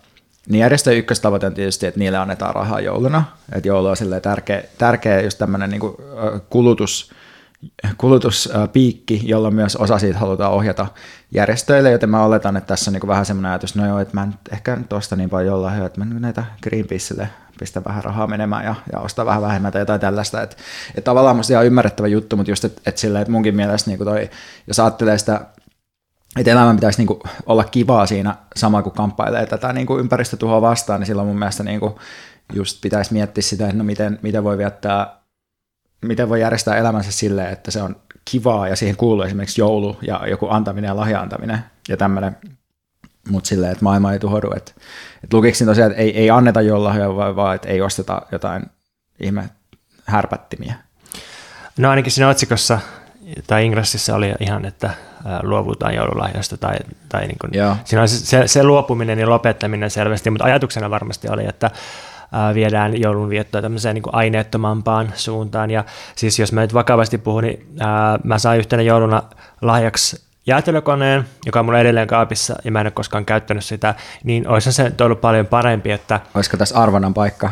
niin 0.49 0.61
järjestön 0.61 0.97
ykköstavoite 0.97 1.47
on 1.47 1.55
tietysti, 1.55 1.87
että 1.87 1.99
niille 2.01 2.19
annetaan 2.19 2.55
rahaa 2.55 2.81
jouluna. 2.81 3.25
Että 3.53 3.69
joulu 3.69 3.87
on 3.87 3.97
tärkeä, 4.23 4.63
tärkeä 4.79 5.21
just 5.21 5.39
tämmöinen 5.39 5.71
niin 5.71 5.81
kulutus, 6.51 7.13
kulutuspiikki, 7.99 9.21
jolloin 9.25 9.55
myös 9.55 9.77
osa 9.77 9.99
siitä 9.99 10.19
halutaan 10.19 10.53
ohjata 10.53 10.87
järjestöille, 11.31 11.91
joten 11.91 12.11
mä 12.11 12.25
oletan, 12.25 12.57
että 12.57 12.69
tässä 12.69 12.91
on 12.91 12.93
niin 12.93 13.09
vähän 13.09 13.27
semmoinen 13.27 13.51
ajatus, 13.51 13.75
no 13.75 13.87
joo, 13.87 13.99
että 13.99 14.15
mä 14.15 14.23
en 14.23 14.35
ehkä 14.53 14.77
nyt 14.77 14.93
osta 14.93 15.17
niin 15.17 15.31
paljon 15.31 15.47
jollain, 15.47 15.83
että 15.83 16.05
mä 16.05 16.21
näitä 16.21 16.45
Greenpeacelle 16.63 17.29
pistä 17.59 17.85
vähän 17.85 18.05
rahaa 18.05 18.27
menemään 18.27 18.65
ja, 18.65 18.75
ja 18.93 19.01
ostaa 19.01 19.27
vähän 19.27 19.43
vähemmän 19.43 19.73
tai 19.73 19.81
jotain 19.81 20.01
tällaista. 20.01 20.43
Että 20.43 20.57
et 20.95 21.05
tavallaan 21.05 21.37
musta 21.37 21.53
ihan 21.53 21.67
ymmärrettävä 21.67 22.09
juttu, 22.09 22.37
mutta 22.37 22.51
just, 22.51 22.65
että 22.65 22.83
et 22.87 22.99
sillä, 22.99 23.21
että 23.21 23.31
munkin 23.31 23.57
mielestä 23.57 23.91
niin 23.91 24.05
toi, 24.05 24.31
jos 24.67 24.81
ajattelee 24.81 25.19
sitä 25.19 25.47
että 26.39 26.51
elämän 26.51 26.77
pitäisi 26.77 27.05
niin 27.05 27.19
olla 27.47 27.65
kivaa 27.65 28.07
siinä 28.07 28.37
sama 28.57 28.83
kuin 28.83 28.95
kamppailee 28.95 29.47
tätä 29.47 29.73
niin 29.73 29.87
kuin 29.87 30.01
ympäristötuhoa 30.01 30.61
vastaan, 30.61 31.01
niin 31.01 31.07
silloin 31.07 31.29
mun 31.29 31.39
mielestä 31.39 31.63
niin 31.63 31.81
just 32.55 32.81
pitäisi 32.81 33.13
miettiä 33.13 33.43
sitä, 33.43 33.65
että 33.65 33.77
no 33.77 33.85
miten, 33.85 34.19
miten 34.23 34.45
voi 34.45 34.59
viettää 34.59 35.24
miten 36.07 36.29
voi 36.29 36.41
järjestää 36.41 36.77
elämänsä 36.77 37.13
silleen, 37.13 37.53
että 37.53 37.71
se 37.71 37.83
on 37.83 37.97
kivaa 38.25 38.69
ja 38.69 38.77
siihen 38.77 38.97
kuuluu 38.97 39.23
esimerkiksi 39.23 39.61
joulu 39.61 39.97
ja 40.07 40.21
joku 40.29 40.49
antaminen 40.51 40.89
ja 40.89 40.97
lahja 40.97 41.21
antaminen 41.21 41.59
ja 41.89 41.97
tämmöinen, 41.97 42.37
mutta 43.29 43.49
silleen, 43.49 43.73
että 43.73 43.85
maailma 43.85 44.13
ei 44.13 44.19
tuhoudu. 44.19 44.53
Että, 44.57 44.73
että 45.25 45.37
lukiksin 45.37 45.67
tosiaan, 45.67 45.91
että 45.91 46.03
ei, 46.03 46.19
ei 46.19 46.31
anneta 46.31 46.61
joululahjoja, 46.61 47.17
vaan, 47.17 47.37
vaan 47.37 47.55
että 47.55 47.69
ei 47.69 47.81
osteta 47.81 48.23
jotain 48.33 48.63
ihme 49.21 49.51
härpättimiä. 50.05 50.75
No 51.79 51.91
ainakin 51.91 52.13
siinä 52.13 52.29
otsikossa 52.29 52.79
tai 53.47 53.67
Ingressissa 53.67 54.15
oli 54.15 54.35
ihan, 54.41 54.65
että 54.65 54.91
luovutaan 55.43 55.95
joululahjoista 55.95 56.57
tai, 56.57 56.77
tai 57.09 57.27
niin 57.27 57.39
kuin, 57.41 57.51
siinä 57.85 58.07
se, 58.07 58.49
se, 58.49 58.65
luopuminen 58.65 59.19
ja 59.19 59.31
lopettaminen 59.31 59.91
selvästi, 59.91 60.31
mutta 60.31 60.45
ajatuksena 60.45 60.91
varmasti 60.91 61.29
oli, 61.29 61.47
että 61.49 61.71
viedään 62.55 63.01
joulunviettoa 63.01 63.63
tämmöiseen 63.63 63.95
niin 63.95 64.03
kuin 64.03 64.15
aineettomampaan 64.15 65.13
suuntaan. 65.15 65.71
Ja 65.71 65.85
siis 66.17 66.39
jos 66.39 66.53
mä 66.53 66.61
nyt 66.61 66.75
vakavasti 66.75 67.19
puhun, 67.19 67.45
niin 67.45 67.67
ää, 67.81 68.19
mä 68.25 68.39
sain 68.39 68.59
yhtenä 68.59 68.83
jouluna 68.83 69.23
lahjaksi 69.63 70.25
jäätelökoneen, 70.47 71.25
joka 71.47 71.59
on 71.59 71.65
mulla 71.65 71.79
edelleen 71.79 72.07
kaapissa 72.07 72.57
ja 72.65 72.71
mä 72.71 72.81
en 72.81 72.87
ole 72.87 72.91
koskaan 72.91 73.25
käyttänyt 73.25 73.65
sitä, 73.65 73.95
niin 74.25 74.49
olisi 74.49 74.73
se 74.73 74.93
ollut 75.01 75.21
paljon 75.21 75.47
parempi, 75.47 75.91
että... 75.91 76.21
Olisiko 76.35 76.57
tässä 76.57 76.79
arvonnan 76.79 77.15
paikka? 77.15 77.51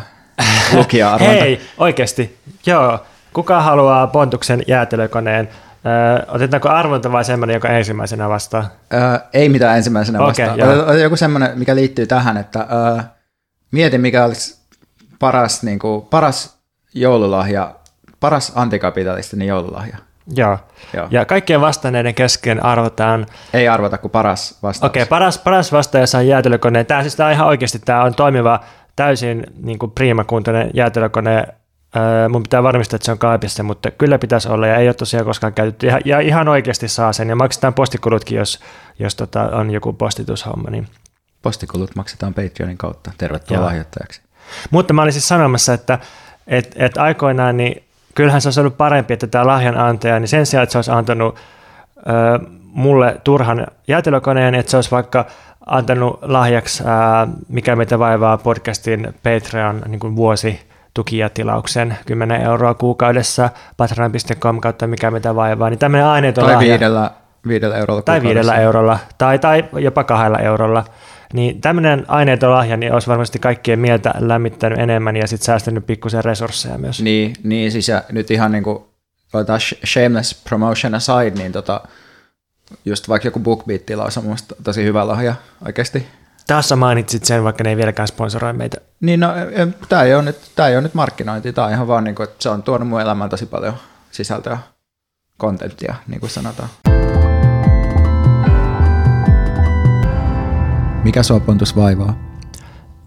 Lukija 0.73 1.13
arvonta. 1.13 1.33
Hei, 1.43 1.61
oikeasti, 1.77 2.37
joo. 2.65 2.99
Kuka 3.33 3.61
haluaa 3.61 4.07
Pontuksen 4.07 4.63
jäätelökoneen? 4.67 5.49
Öö, 5.85 6.25
otetaanko 6.27 6.69
arvonta 6.69 7.11
vai 7.11 7.25
semmoinen, 7.25 7.53
joka 7.53 7.69
ensimmäisenä 7.69 8.29
vastaa? 8.29 8.69
Öö, 8.93 9.19
ei 9.33 9.49
mitään 9.49 9.77
ensimmäisenä 9.77 10.19
okay, 10.19 10.47
vastaa. 10.47 10.95
joku 10.95 11.15
semmoinen, 11.15 11.59
mikä 11.59 11.75
liittyy 11.75 12.07
tähän, 12.07 12.37
että 12.37 12.59
öö, 12.59 13.03
mieti 13.71 13.97
mikä 13.97 14.25
olisi 14.25 14.62
paras, 15.19 15.63
niin 15.63 15.79
kuin, 15.79 16.05
paras 16.05 16.57
joululahja, 16.93 17.75
paras 18.19 18.51
antikapitalistinen 18.55 19.47
joululahja. 19.47 19.97
Joo. 20.35 20.57
Joo. 20.93 21.07
Ja 21.11 21.25
kaikkien 21.25 21.61
vastanneiden 21.61 22.15
kesken 22.15 22.65
arvotaan... 22.65 23.25
Ei 23.53 23.67
arvota 23.67 23.97
kuin 23.97 24.11
paras 24.11 24.57
vastaus. 24.63 24.89
Okei, 24.89 25.01
okay, 25.01 25.09
paras, 25.09 25.37
paras 25.37 25.71
vastaaja 25.71 26.07
saa 26.07 26.21
jäätelökoneen. 26.21 26.85
Tämä 26.85 27.01
siis 27.01 27.15
tämä 27.15 27.31
ihan 27.31 27.47
oikeasti 27.47 27.79
tämä 27.79 28.03
on 28.03 28.15
toimiva, 28.15 28.59
täysin 28.95 29.43
niin 29.63 29.79
kuin 29.79 29.91
priimakuntoinen 29.91 30.71
jäätelökone. 30.73 31.47
mun 32.29 32.43
pitää 32.43 32.63
varmistaa, 32.63 32.95
että 32.95 33.05
se 33.05 33.11
on 33.11 33.17
kaapissa, 33.17 33.63
mutta 33.63 33.91
kyllä 33.91 34.19
pitäisi 34.19 34.49
olla 34.49 34.67
ja 34.67 34.75
ei 34.75 34.87
ole 34.87 34.93
tosiaan 34.93 35.25
koskaan 35.25 35.53
käytetty. 35.53 35.87
Ja, 35.87 35.99
ja 36.05 36.19
ihan 36.19 36.47
oikeasti 36.47 36.87
saa 36.87 37.13
sen 37.13 37.29
ja 37.29 37.35
maksetaan 37.35 37.73
postikulutkin, 37.73 38.37
jos, 38.37 38.59
jos 38.99 39.15
tota, 39.15 39.41
on 39.43 39.71
joku 39.71 39.93
postitushomma. 39.93 40.69
Niin. 40.69 40.87
Postikulut 41.41 41.95
maksetaan 41.95 42.33
Patreonin 42.33 42.77
kautta. 42.77 43.11
Tervetuloa 43.17 43.65
lahjoittajaksi. 43.65 44.21
Mutta 44.71 44.93
mä 44.93 45.01
olin 45.01 45.13
siis 45.13 45.27
sanomassa, 45.27 45.73
että 45.73 45.99
et, 46.47 46.71
et 46.75 46.97
aikoinaan 46.97 47.57
niin 47.57 47.83
kyllähän 48.15 48.41
se 48.41 48.47
olisi 48.47 48.59
ollut 48.59 48.77
parempi, 48.77 49.13
että 49.13 49.27
tämä 49.27 49.47
lahjanantaja, 49.47 50.19
niin 50.19 50.27
sen 50.27 50.45
sijaan, 50.45 50.63
että 50.63 50.71
se 50.71 50.77
olisi 50.77 50.91
antanut 50.91 51.35
ö, 51.97 52.39
mulle 52.63 53.21
turhan 53.23 53.67
jäätelökoneen, 53.87 54.55
että 54.55 54.69
se 54.69 54.77
olisi 54.77 54.91
vaikka 54.91 55.25
antanut 55.65 56.19
lahjaksi, 56.21 56.83
ää, 56.85 57.27
mikä 57.47 57.75
meitä 57.75 57.99
vaivaa 57.99 58.37
podcastin 58.37 59.13
Patreon 59.23 59.81
niin 59.87 59.99
kuin 59.99 60.15
vuosi 60.15 60.59
tukijatilauksen 60.93 61.97
10 62.05 62.41
euroa 62.41 62.73
kuukaudessa 62.73 63.49
patreon.com 63.77 64.61
kautta 64.61 64.87
mikä 64.87 65.11
meitä 65.11 65.35
vaivaa, 65.35 65.69
niin 65.69 65.79
tämmöinen 65.79 66.07
aineeton 66.07 66.43
Tai 66.43 66.53
lahja. 66.53 66.69
viidellä, 66.69 67.11
viidellä 67.47 67.77
eurolla 67.77 68.01
Tai 68.01 68.21
viidellä 68.21 68.55
eurolla, 68.55 68.99
tai, 69.17 69.39
tai 69.39 69.65
jopa 69.77 70.03
kahdella 70.03 70.39
eurolla. 70.39 70.83
Niin 71.33 71.61
tämmöinen 71.61 72.05
aineeton 72.07 72.51
lahja 72.51 72.77
niin 72.77 72.93
olisi 72.93 73.07
varmasti 73.07 73.39
kaikkien 73.39 73.79
mieltä 73.79 74.13
lämmittänyt 74.19 74.79
enemmän 74.79 75.15
ja 75.15 75.27
sitten 75.27 75.45
säästänyt 75.45 75.85
pikkusen 75.85 76.23
resursseja 76.23 76.77
myös. 76.77 77.01
Niin, 77.01 77.35
niin 77.43 77.71
siis 77.71 77.87
ja 77.87 78.03
nyt 78.11 78.31
ihan 78.31 78.51
niin 78.51 78.63
kuin 78.63 78.83
shameless 79.85 80.43
promotion 80.43 80.95
aside, 80.95 81.31
niin 81.35 81.51
tota, 81.51 81.81
just 82.85 83.09
vaikka 83.09 83.27
joku 83.27 83.39
BookBeat-tilaus 83.39 84.17
on 84.17 84.23
musta 84.23 84.55
tosi 84.63 84.83
hyvä 84.83 85.07
lahja 85.07 85.35
oikeasti. 85.65 86.07
Tässä 86.47 86.75
mainitsit 86.75 87.25
sen, 87.25 87.43
vaikka 87.43 87.63
ne 87.63 87.69
ei 87.69 87.77
vieläkään 87.77 88.07
sponsoroi 88.07 88.53
meitä. 88.53 88.77
Niin, 89.01 89.19
no 89.19 89.27
tämä 89.89 90.03
ei 90.03 90.13
ole 90.15 90.23
nyt, 90.23 90.37
tää 90.55 90.67
ei 90.67 90.75
ole 90.75 90.81
nyt 90.81 90.93
markkinointi, 90.93 91.53
tämä 91.53 91.67
on 91.67 91.73
ihan 91.73 91.87
vaan 91.87 92.03
niin 92.03 92.15
kuin, 92.15 92.23
että 92.23 92.43
se 92.43 92.49
on 92.49 92.63
tuonut 92.63 92.87
mun 92.87 93.01
elämään 93.01 93.29
tosi 93.29 93.45
paljon 93.45 93.73
sisältöä, 94.11 94.57
kontenttia, 95.37 95.95
niin 96.07 96.19
kuin 96.19 96.29
sanotaan. 96.29 96.69
Mikä 101.03 101.23
sua 101.23 101.39
Pontus 101.39 101.75
vaivaa? 101.75 102.15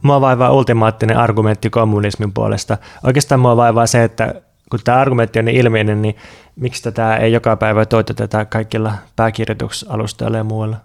Mua 0.03 0.21
vaivaa 0.21 0.53
ultimaattinen 0.53 1.17
argumentti 1.17 1.71
kommunismin 1.71 2.33
puolesta. 2.33 2.79
Oikeastaan 3.05 3.41
mua 3.41 3.57
vaivaa 3.57 3.87
se, 3.87 4.05
että 4.05 4.35
kun 4.71 4.81
tämä 4.85 4.99
argumentti 4.99 5.39
on 5.39 5.45
niin 5.45 5.57
ilmeinen, 5.57 6.03
niin 6.03 6.17
miksi 6.57 6.83
tätä 6.83 7.17
ei 7.17 7.33
joka 7.33 7.57
päivä 7.57 7.87
toitoteta 7.87 8.45
kaikilla 8.45 8.93
pääkirjoitusalustoilla 9.17 10.37
ja 10.37 10.45
muualla? 10.45 10.77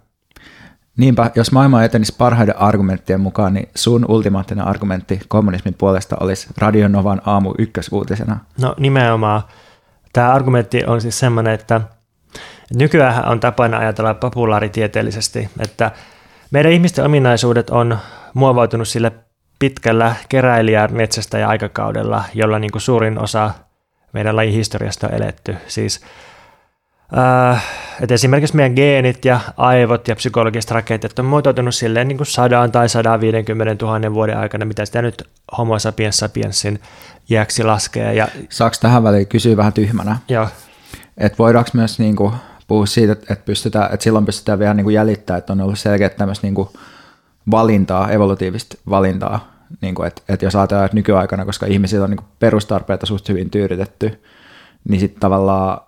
Niinpä, 0.97 1.31
jos 1.35 1.51
maailma 1.51 1.83
etenisi 1.83 2.15
parhaiden 2.17 2.57
argumenttien 2.57 3.21
mukaan, 3.21 3.53
niin 3.53 3.69
sun 3.75 4.05
ultimaattinen 4.07 4.67
argumentti 4.67 5.19
kommunismin 5.27 5.75
puolesta 5.77 6.15
olisi 6.19 6.47
Radionovan 6.57 7.21
aamu 7.25 7.53
ykkösuutisena. 7.57 8.39
No 8.61 8.75
nimenomaan. 8.79 9.41
tämä 10.13 10.33
argumentti 10.33 10.85
on 10.85 11.01
siis 11.01 11.19
semmoinen, 11.19 11.53
että 11.53 11.81
nykyään 12.75 13.27
on 13.27 13.39
tapana 13.39 13.77
ajatella 13.77 14.13
populaaritieteellisesti, 14.13 15.49
että 15.59 15.91
meidän 16.51 16.71
ihmisten 16.71 17.05
ominaisuudet 17.05 17.69
on 17.69 17.97
muovautunut 18.33 18.87
sille 18.87 19.11
pitkällä 19.59 20.15
keräilijä 20.29 20.87
metsästä 20.87 21.37
ja 21.37 21.49
aikakaudella, 21.49 22.23
jolla 22.33 22.59
niin 22.59 22.71
kuin 22.71 22.81
suurin 22.81 23.19
osa 23.19 23.51
meidän 24.13 24.35
lajin 24.35 24.53
historiasta 24.53 25.07
on 25.07 25.13
eletty. 25.13 25.55
Siis 25.67 26.01
äh, 27.17 27.63
että 28.01 28.13
esimerkiksi 28.13 28.55
meidän 28.55 28.73
geenit 28.73 29.25
ja 29.25 29.39
aivot 29.57 30.07
ja 30.07 30.15
psykologiset 30.15 30.71
rakenteet 30.71 31.19
on 31.19 31.25
muotoutunut 31.25 31.75
silleen 31.75 32.07
niin 32.07 32.17
kuin 32.17 32.27
100 32.27 32.67
tai 32.67 32.89
150 32.89 33.85
000 33.85 34.13
vuoden 34.13 34.37
aikana, 34.37 34.65
mitä 34.65 34.85
sitä 34.85 35.01
nyt 35.01 35.29
homo 35.57 35.79
sapiens 35.79 36.17
sapiensin 36.17 36.79
iäksi 37.29 37.63
laskee. 37.63 38.13
Ja... 38.13 38.27
Saako 38.49 38.75
tähän 38.81 39.03
väliin 39.03 39.27
kysyä 39.27 39.57
vähän 39.57 39.73
tyhmänä? 39.73 40.17
Joo. 40.27 40.47
Että 41.17 41.37
voidaanko 41.37 41.69
myös 41.73 41.99
niin 41.99 42.15
kuin 42.15 42.33
puhua 42.71 42.85
siitä, 42.85 43.11
että, 43.13 43.35
pystytään, 43.45 43.93
että 43.93 44.03
silloin 44.03 44.25
pystytään 44.25 44.59
vielä 44.59 44.73
niin 44.73 44.83
kuin 44.83 44.93
jäljittämään, 44.93 45.37
että 45.37 45.53
on 45.53 45.61
ollut 45.61 45.79
selkeä 45.79 46.09
tämmöistä 46.09 46.47
niin 46.47 46.55
kuin 46.55 46.69
valintaa, 47.51 48.11
evolutiivista 48.11 48.77
valintaa, 48.89 49.51
niin 49.81 49.95
kuin, 49.95 50.07
että, 50.07 50.21
että 50.29 50.45
jos 50.45 50.55
ajatellaan, 50.55 50.85
että 50.85 50.95
nykyaikana, 50.95 51.45
koska 51.45 51.65
ihmisillä 51.65 52.03
on 52.03 52.09
niin 52.09 52.17
kuin 52.17 52.27
perustarpeita 52.39 53.05
suht 53.05 53.29
hyvin 53.29 53.49
tyydytetty, 53.49 54.21
niin 54.89 54.99
sitten 54.99 55.19
tavallaan 55.19 55.81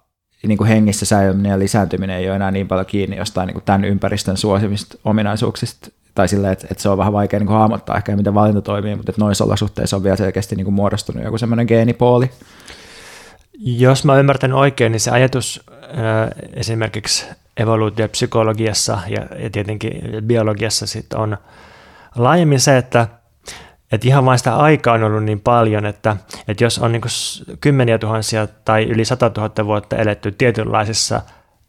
niin 0.47 0.57
kuin 0.57 0.67
hengissä 0.67 1.05
säilyminen 1.05 1.49
ja 1.49 1.59
lisääntyminen 1.59 2.17
ei 2.17 2.27
ole 2.27 2.35
enää 2.35 2.51
niin 2.51 2.67
paljon 2.67 2.85
kiinni 2.85 3.17
jostain 3.17 3.47
niin 3.47 3.53
kuin 3.53 3.63
tämän 3.65 3.85
ympäristön 3.85 4.37
suosimista 4.37 4.97
ominaisuuksista, 5.05 5.89
tai 6.15 6.27
sillä, 6.27 6.51
että, 6.51 6.67
että 6.71 6.81
se 6.81 6.89
on 6.89 6.97
vähän 6.97 7.13
vaikea 7.13 7.39
niin 7.39 7.47
kuin 7.47 7.57
hahmottaa 7.57 7.97
ehkä, 7.97 8.15
miten 8.15 8.33
valinta 8.33 8.61
toimii, 8.61 8.95
mutta 8.95 9.11
että 9.11 9.21
noissa 9.21 9.43
olosuhteissa 9.43 9.95
on 9.95 10.03
vielä 10.03 10.15
selkeästi 10.15 10.55
niin 10.55 10.65
kuin 10.65 10.75
muodostunut 10.75 11.23
joku 11.23 11.37
semmoinen 11.37 11.67
geenipooli. 11.67 12.29
Jos 13.57 14.05
mä 14.05 14.19
ymmärtän 14.19 14.53
oikein, 14.53 14.91
niin 14.91 14.99
se 14.99 15.11
ajatus 15.11 15.63
äh, 15.83 16.29
esimerkiksi 16.53 17.25
evoluutiopsykologiassa 17.57 18.99
ja, 19.07 19.49
tietenkin 19.51 19.91
biologiassa 20.21 20.87
sit 20.87 21.13
on 21.13 21.37
laajemmin 22.15 22.59
se, 22.59 22.77
että 22.77 23.07
että 23.91 24.07
ihan 24.07 24.25
vain 24.25 24.37
sitä 24.37 24.55
aikaa 24.55 24.93
on 24.93 25.03
ollut 25.03 25.23
niin 25.23 25.39
paljon, 25.39 25.85
että, 25.85 26.17
että 26.47 26.63
jos 26.63 26.79
on 26.79 26.91
niin 26.91 27.01
kymmeniä 27.61 27.97
tuhansia 27.97 28.47
tai 28.65 28.83
yli 28.83 29.05
sata 29.05 29.29
tuhatta 29.29 29.65
vuotta 29.65 29.97
eletty 29.97 30.31
tietynlaisissa 30.31 31.21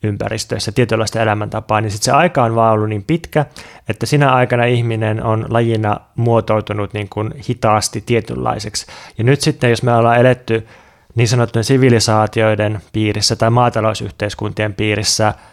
ympäristöissä, 0.02 0.72
tietynlaista 0.72 1.22
elämäntapaa, 1.22 1.80
niin 1.80 1.90
sitten 1.90 2.04
se 2.04 2.12
aika 2.12 2.44
on 2.44 2.54
vaan 2.54 2.72
ollut 2.72 2.88
niin 2.88 3.04
pitkä, 3.04 3.46
että 3.88 4.06
sinä 4.06 4.32
aikana 4.32 4.64
ihminen 4.64 5.24
on 5.24 5.46
lajina 5.48 6.00
muotoutunut 6.16 6.92
niin 6.92 7.08
hitaasti 7.48 8.00
tietynlaiseksi. 8.06 8.86
Ja 9.18 9.24
nyt 9.24 9.40
sitten, 9.40 9.70
jos 9.70 9.82
me 9.82 9.94
ollaan 9.94 10.20
eletty 10.20 10.66
niin 11.14 11.28
sanottujen 11.28 11.64
sivilisaatioiden 11.64 12.80
piirissä 12.92 13.36
tai 13.36 13.50
maatalousyhteiskuntien 13.50 14.74
piirissä– 14.74 15.34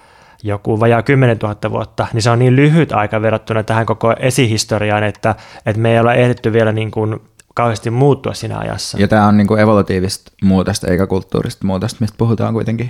joku 0.43 0.79
vajaa 0.79 1.03
10 1.03 1.37
000 1.37 1.71
vuotta, 1.71 2.07
niin 2.13 2.21
se 2.21 2.29
on 2.29 2.39
niin 2.39 2.55
lyhyt 2.55 2.91
aika 2.91 3.21
verrattuna 3.21 3.63
tähän 3.63 3.85
koko 3.85 4.13
esihistoriaan, 4.19 5.03
että, 5.03 5.35
että 5.65 5.81
me 5.81 5.93
ei 5.93 5.99
olla 5.99 6.13
ehditty 6.13 6.53
vielä 6.53 6.71
niin 6.71 6.91
kuin 6.91 7.19
kauheasti 7.53 7.89
muuttua 7.89 8.33
siinä 8.33 8.57
ajassa. 8.57 8.97
Ja 8.99 9.07
tämä 9.07 9.27
on 9.27 9.37
niin 9.37 9.47
kuin 9.47 9.59
evolutiivista 9.59 10.31
muutosta 10.43 10.87
eikä 10.87 11.07
kulttuurista 11.07 11.67
muutosta, 11.67 11.97
mistä 11.99 12.17
puhutaan 12.17 12.53
kuitenkin. 12.53 12.87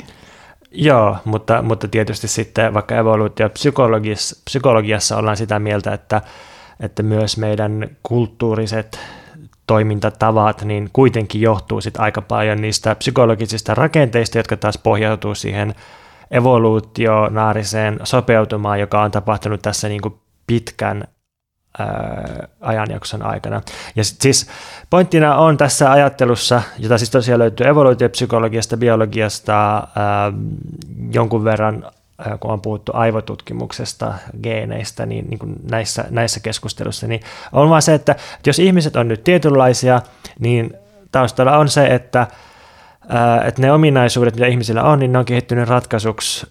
Joo, 0.71 1.17
mutta, 1.25 1.61
mutta 1.61 1.87
tietysti 1.87 2.27
sitten 2.27 2.73
vaikka 2.73 2.97
evoluutiopsykologiassa 2.97 4.35
psykologiassa 4.45 5.17
ollaan 5.17 5.37
sitä 5.37 5.59
mieltä, 5.59 5.93
että, 5.93 6.21
että 6.79 7.03
myös 7.03 7.37
meidän 7.37 7.89
kulttuuriset 8.03 8.99
toimintatavat, 9.71 10.61
niin 10.61 10.89
kuitenkin 10.93 11.41
johtuu 11.41 11.81
sitten 11.81 12.01
aika 12.01 12.21
paljon 12.21 12.61
niistä 12.61 12.95
psykologisista 12.95 13.75
rakenteista, 13.75 14.37
jotka 14.37 14.57
taas 14.57 14.77
pohjautuu 14.77 15.35
siihen 15.35 15.75
evoluutionaariseen 16.31 17.99
sopeutumaan, 18.03 18.79
joka 18.79 19.01
on 19.01 19.11
tapahtunut 19.11 19.61
tässä 19.61 19.87
niin 19.87 20.01
kuin 20.01 20.15
pitkän 20.47 21.03
ää, 21.79 22.47
ajanjakson 22.61 23.25
aikana. 23.25 23.61
Ja 23.95 24.03
sit 24.03 24.21
siis 24.21 24.47
pointtina 24.89 25.35
on 25.35 25.57
tässä 25.57 25.91
ajattelussa, 25.91 26.61
jota 26.79 26.97
siis 26.97 27.09
tosiaan 27.09 27.39
löytyy 27.39 27.67
evoluutiopsykologiasta, 27.67 28.77
biologiasta, 28.77 29.87
ää, 29.95 30.33
jonkun 31.11 31.43
verran 31.43 31.91
kun 32.39 32.51
on 32.51 32.61
puhuttu 32.61 32.91
aivotutkimuksesta, 32.95 34.13
geeneistä, 34.43 35.05
niin, 35.05 35.29
niin 35.29 35.39
kuin 35.39 35.55
näissä, 35.71 36.05
näissä 36.09 36.39
keskustelussa, 36.39 37.07
niin 37.07 37.21
on 37.51 37.69
vaan 37.69 37.81
se, 37.81 37.93
että 37.93 38.15
jos 38.45 38.59
ihmiset 38.59 38.95
on 38.95 39.07
nyt 39.07 39.23
tietynlaisia, 39.23 40.01
niin 40.39 40.73
taustalla 41.11 41.57
on 41.57 41.69
se, 41.69 41.85
että 41.85 42.27
että 43.47 43.61
ne 43.61 43.71
ominaisuudet, 43.71 44.35
mitä 44.35 44.47
ihmisillä 44.47 44.83
on, 44.83 44.99
niin 44.99 45.11
ne 45.11 45.19
on 45.19 45.25
kehittynyt 45.25 45.69
ratkaisuksi 45.69 46.47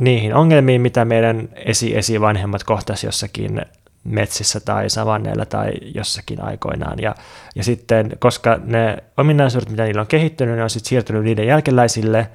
niihin 0.00 0.34
ongelmiin, 0.34 0.80
mitä 0.80 1.04
meidän 1.04 1.48
esi-esivanhemmat 1.54 2.64
kohtasivat 2.64 3.08
jossakin 3.08 3.60
metsissä 4.04 4.60
tai 4.60 4.90
savanneilla 4.90 5.46
tai 5.46 5.72
jossakin 5.94 6.44
aikoinaan. 6.44 6.98
Ja, 6.98 7.14
ja 7.54 7.64
sitten, 7.64 8.12
koska 8.18 8.58
ne 8.64 8.96
ominaisuudet, 9.16 9.70
mitä 9.70 9.84
niillä 9.84 10.00
on 10.00 10.06
kehittynyt, 10.06 10.56
ne 10.56 10.62
on 10.62 10.70
sitten 10.70 10.88
siirtynyt 10.88 11.24
niiden 11.24 11.46
jälkeläisille, 11.46 12.30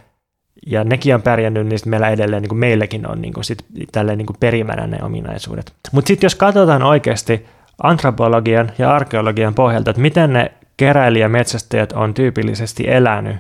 ja 0.66 0.84
nekin 0.84 1.16
on 1.16 1.22
pärjännyt, 1.22 1.68
niin 1.68 1.80
meillä 1.86 2.10
edelleen, 2.10 2.42
niin 2.42 2.50
kuin 2.50 2.60
meilläkin 2.60 3.08
on 3.08 3.22
niin 3.22 3.34
kuin 3.34 3.44
sit, 3.44 3.66
tälleen 3.92 4.18
niin 4.18 4.26
kuin 4.26 4.38
perimänä 4.40 4.88
ne 4.88 4.98
ominaisuudet. 5.02 5.74
Mutta 5.92 6.08
sitten 6.08 6.26
jos 6.26 6.36
katsotaan 6.36 6.84
oikeasti 6.84 7.46
antropologian 7.84 8.72
ja 8.78 8.96
arkeologian 8.96 9.56
pohjalta, 9.56 9.90
että 9.90 10.02
miten 10.02 10.34
ne 10.34 10.52
keräilijämetsästäjät 10.78 11.92
on 11.92 12.14
tyypillisesti 12.14 12.84
elänyt 12.88 13.38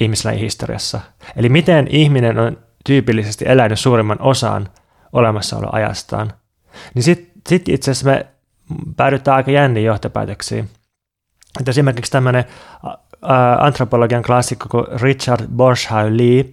ihmislajin 0.00 0.40
historiassa. 0.40 1.00
Eli 1.36 1.48
miten 1.48 1.86
ihminen 1.90 2.38
on 2.38 2.58
tyypillisesti 2.86 3.44
elänyt 3.48 3.78
suurimman 3.78 4.20
osan 4.20 4.68
olemassaoloajastaan. 5.12 6.32
Niin 6.94 7.02
sitten 7.02 7.42
sit 7.48 7.68
itse 7.68 7.90
asiassa 7.90 8.10
me 8.10 8.26
päädytään 8.96 9.36
aika 9.36 9.50
jänniin 9.50 9.86
johtopäätöksiin. 9.86 10.68
Että 11.60 11.70
esimerkiksi 11.70 12.12
tämmöinen 12.12 12.44
antropologian 13.58 14.22
klassikko 14.22 14.68
kuin 14.68 15.00
Richard 15.00 15.46
Borsheim 15.56 16.16
Lee 16.16 16.44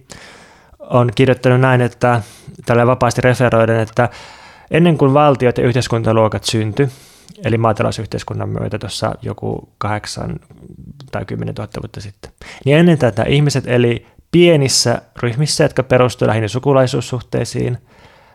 on 0.78 1.10
kirjoittanut 1.14 1.60
näin, 1.60 1.80
että 1.80 2.22
tällä 2.66 2.86
vapaasti 2.86 3.20
referoiden, 3.20 3.80
että 3.80 4.08
ennen 4.70 4.98
kuin 4.98 5.14
valtiot 5.14 5.58
ja 5.58 5.64
yhteiskuntaluokat 5.64 6.44
syntyi, 6.44 6.88
eli 7.44 7.58
maatalousyhteiskunnan 7.58 8.48
myötä 8.48 8.78
tuossa 8.78 9.14
joku 9.22 9.68
kahdeksan 9.78 10.40
tai 11.12 11.24
kymmenen 11.24 11.54
tuhatta 11.54 11.80
vuotta 11.82 12.00
sitten. 12.00 12.30
Niin 12.64 12.76
ennen 12.76 12.98
tätä 12.98 13.22
ihmiset 13.22 13.64
eli 13.66 14.06
pienissä 14.32 15.02
ryhmissä, 15.22 15.64
jotka 15.64 15.82
perustuivat 15.82 16.28
lähinnä 16.28 16.48
sukulaisuussuhteisiin, 16.48 17.78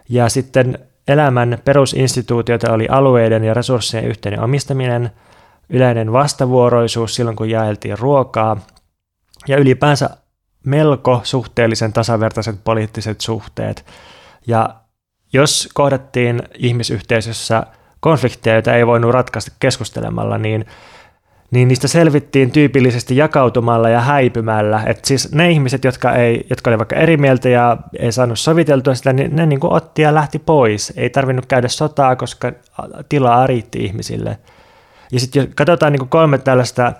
ja 0.09 0.29
sitten 0.29 0.79
elämän 1.07 1.57
perusinstituutioita 1.65 2.73
oli 2.73 2.87
alueiden 2.89 3.43
ja 3.43 3.53
resurssien 3.53 4.05
yhteinen 4.05 4.39
omistaminen, 4.39 5.11
yleinen 5.71 6.13
vastavuoroisuus 6.13 7.15
silloin, 7.15 7.35
kun 7.35 7.49
jaeltiin 7.49 7.99
ruokaa, 7.99 8.57
ja 9.47 9.57
ylipäänsä 9.57 10.09
melko 10.65 11.21
suhteellisen 11.23 11.93
tasavertaiset 11.93 12.55
poliittiset 12.63 13.21
suhteet. 13.21 13.85
Ja 14.47 14.75
jos 15.33 15.69
kohdattiin 15.73 16.43
ihmisyhteisössä 16.57 17.63
konflikteja, 17.99 18.55
joita 18.55 18.75
ei 18.75 18.87
voinut 18.87 19.11
ratkaista 19.11 19.51
keskustelemalla, 19.59 20.37
niin, 20.37 20.65
niin 21.51 21.67
niistä 21.67 21.87
selvittiin 21.87 22.51
tyypillisesti 22.51 23.17
jakautumalla 23.17 23.89
ja 23.89 24.01
häipymällä. 24.01 24.83
Et 24.85 25.05
siis 25.05 25.31
ne 25.31 25.51
ihmiset, 25.51 25.83
jotka, 25.83 26.13
ei, 26.13 26.45
jotka 26.49 26.69
oli 26.69 26.77
vaikka 26.77 26.95
eri 26.95 27.17
mieltä 27.17 27.49
ja 27.49 27.77
ei 27.99 28.11
saanut 28.11 28.39
soviteltua 28.39 28.95
sitä, 28.95 29.13
niin 29.13 29.35
ne 29.35 29.45
niin 29.45 29.59
kuin 29.59 29.73
otti 29.73 30.01
ja 30.01 30.13
lähti 30.13 30.39
pois. 30.39 30.93
Ei 30.95 31.09
tarvinnut 31.09 31.45
käydä 31.45 31.67
sotaa, 31.67 32.15
koska 32.15 32.51
tilaa 33.09 33.47
riitti 33.47 33.85
ihmisille. 33.85 34.37
Ja 35.11 35.19
sitten 35.19 35.39
jos 35.39 35.49
katsotaan 35.55 35.93
niin 35.93 36.09
kolme 36.09 36.37
tällaista 36.37 36.93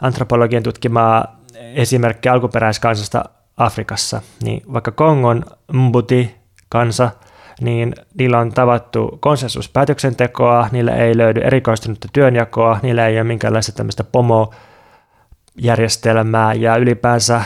antropologian 0.00 0.62
tutkimaa 0.62 1.40
esimerkkiä 1.74 2.32
alkuperäiskansasta 2.32 3.24
Afrikassa, 3.56 4.22
niin 4.42 4.62
vaikka 4.72 4.90
Kongon 4.90 5.44
Mbuti 5.72 6.34
kansa– 6.68 7.10
niin 7.60 7.94
niillä 8.18 8.38
on 8.38 8.52
tavattu 8.52 9.18
konsensuspäätöksentekoa, 9.20 10.68
niillä 10.72 10.96
ei 10.96 11.16
löydy 11.16 11.40
erikoistunutta 11.40 12.08
työnjakoa, 12.12 12.78
niillä 12.82 13.06
ei 13.06 13.16
ole 13.16 13.24
minkäänlaista 13.24 13.72
tämmöistä 13.72 14.04
pomojärjestelmää 14.04 16.54
ja 16.54 16.76
ylipäänsä 16.76 17.42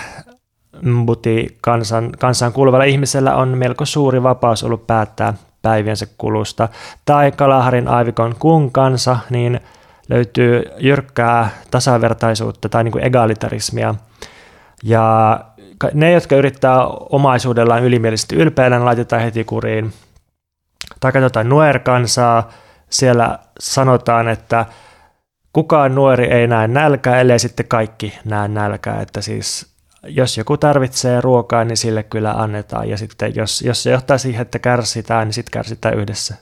Mbuti 0.82 1.58
kansan, 1.60 2.10
kansaan 2.18 2.52
kuuluvalla 2.52 2.84
ihmisellä 2.84 3.36
on 3.36 3.48
melko 3.48 3.84
suuri 3.84 4.22
vapaus 4.22 4.64
ollut 4.64 4.86
päättää 4.86 5.34
päiviensä 5.62 6.06
kulusta. 6.18 6.68
Tai 7.04 7.32
Kalaharin 7.32 7.88
aivikon 7.88 8.34
kun 8.38 8.72
kansa, 8.72 9.18
niin 9.30 9.60
löytyy 10.08 10.62
jyrkkää 10.78 11.50
tasavertaisuutta 11.70 12.68
tai 12.68 12.84
niin 12.84 12.92
kuin 12.92 13.04
egalitarismia. 13.04 13.94
Ja 14.84 15.40
ne, 15.94 16.12
jotka 16.12 16.36
yrittää 16.36 16.86
omaisuudellaan 16.86 17.84
ylimielisesti 17.84 18.36
ylpeillä, 18.36 18.78
ne 18.78 18.84
laitetaan 18.84 19.22
heti 19.22 19.44
kuriin. 19.44 19.92
Tai 21.00 21.12
katsotaan 21.12 21.48
Nuer-kansaa, 21.48 22.50
siellä 22.90 23.38
sanotaan, 23.60 24.28
että 24.28 24.66
kukaan 25.52 25.94
nuori 25.94 26.26
ei 26.26 26.46
näe 26.46 26.68
nälkää, 26.68 27.20
ellei 27.20 27.38
sitten 27.38 27.68
kaikki 27.68 28.18
näe 28.24 28.48
nälkää, 28.48 29.00
että 29.00 29.20
siis 29.20 29.78
jos 30.02 30.38
joku 30.38 30.56
tarvitsee 30.56 31.20
ruokaa, 31.20 31.64
niin 31.64 31.76
sille 31.76 32.02
kyllä 32.02 32.32
annetaan. 32.32 32.88
Ja 32.88 32.96
sitten 32.98 33.34
jos, 33.34 33.62
jos 33.62 33.82
se 33.82 33.90
johtaa 33.90 34.18
siihen, 34.18 34.42
että 34.42 34.58
kärsitään, 34.58 35.26
niin 35.26 35.34
sitten 35.34 35.52
kärsitään 35.52 35.98
yhdessä. 35.98 36.34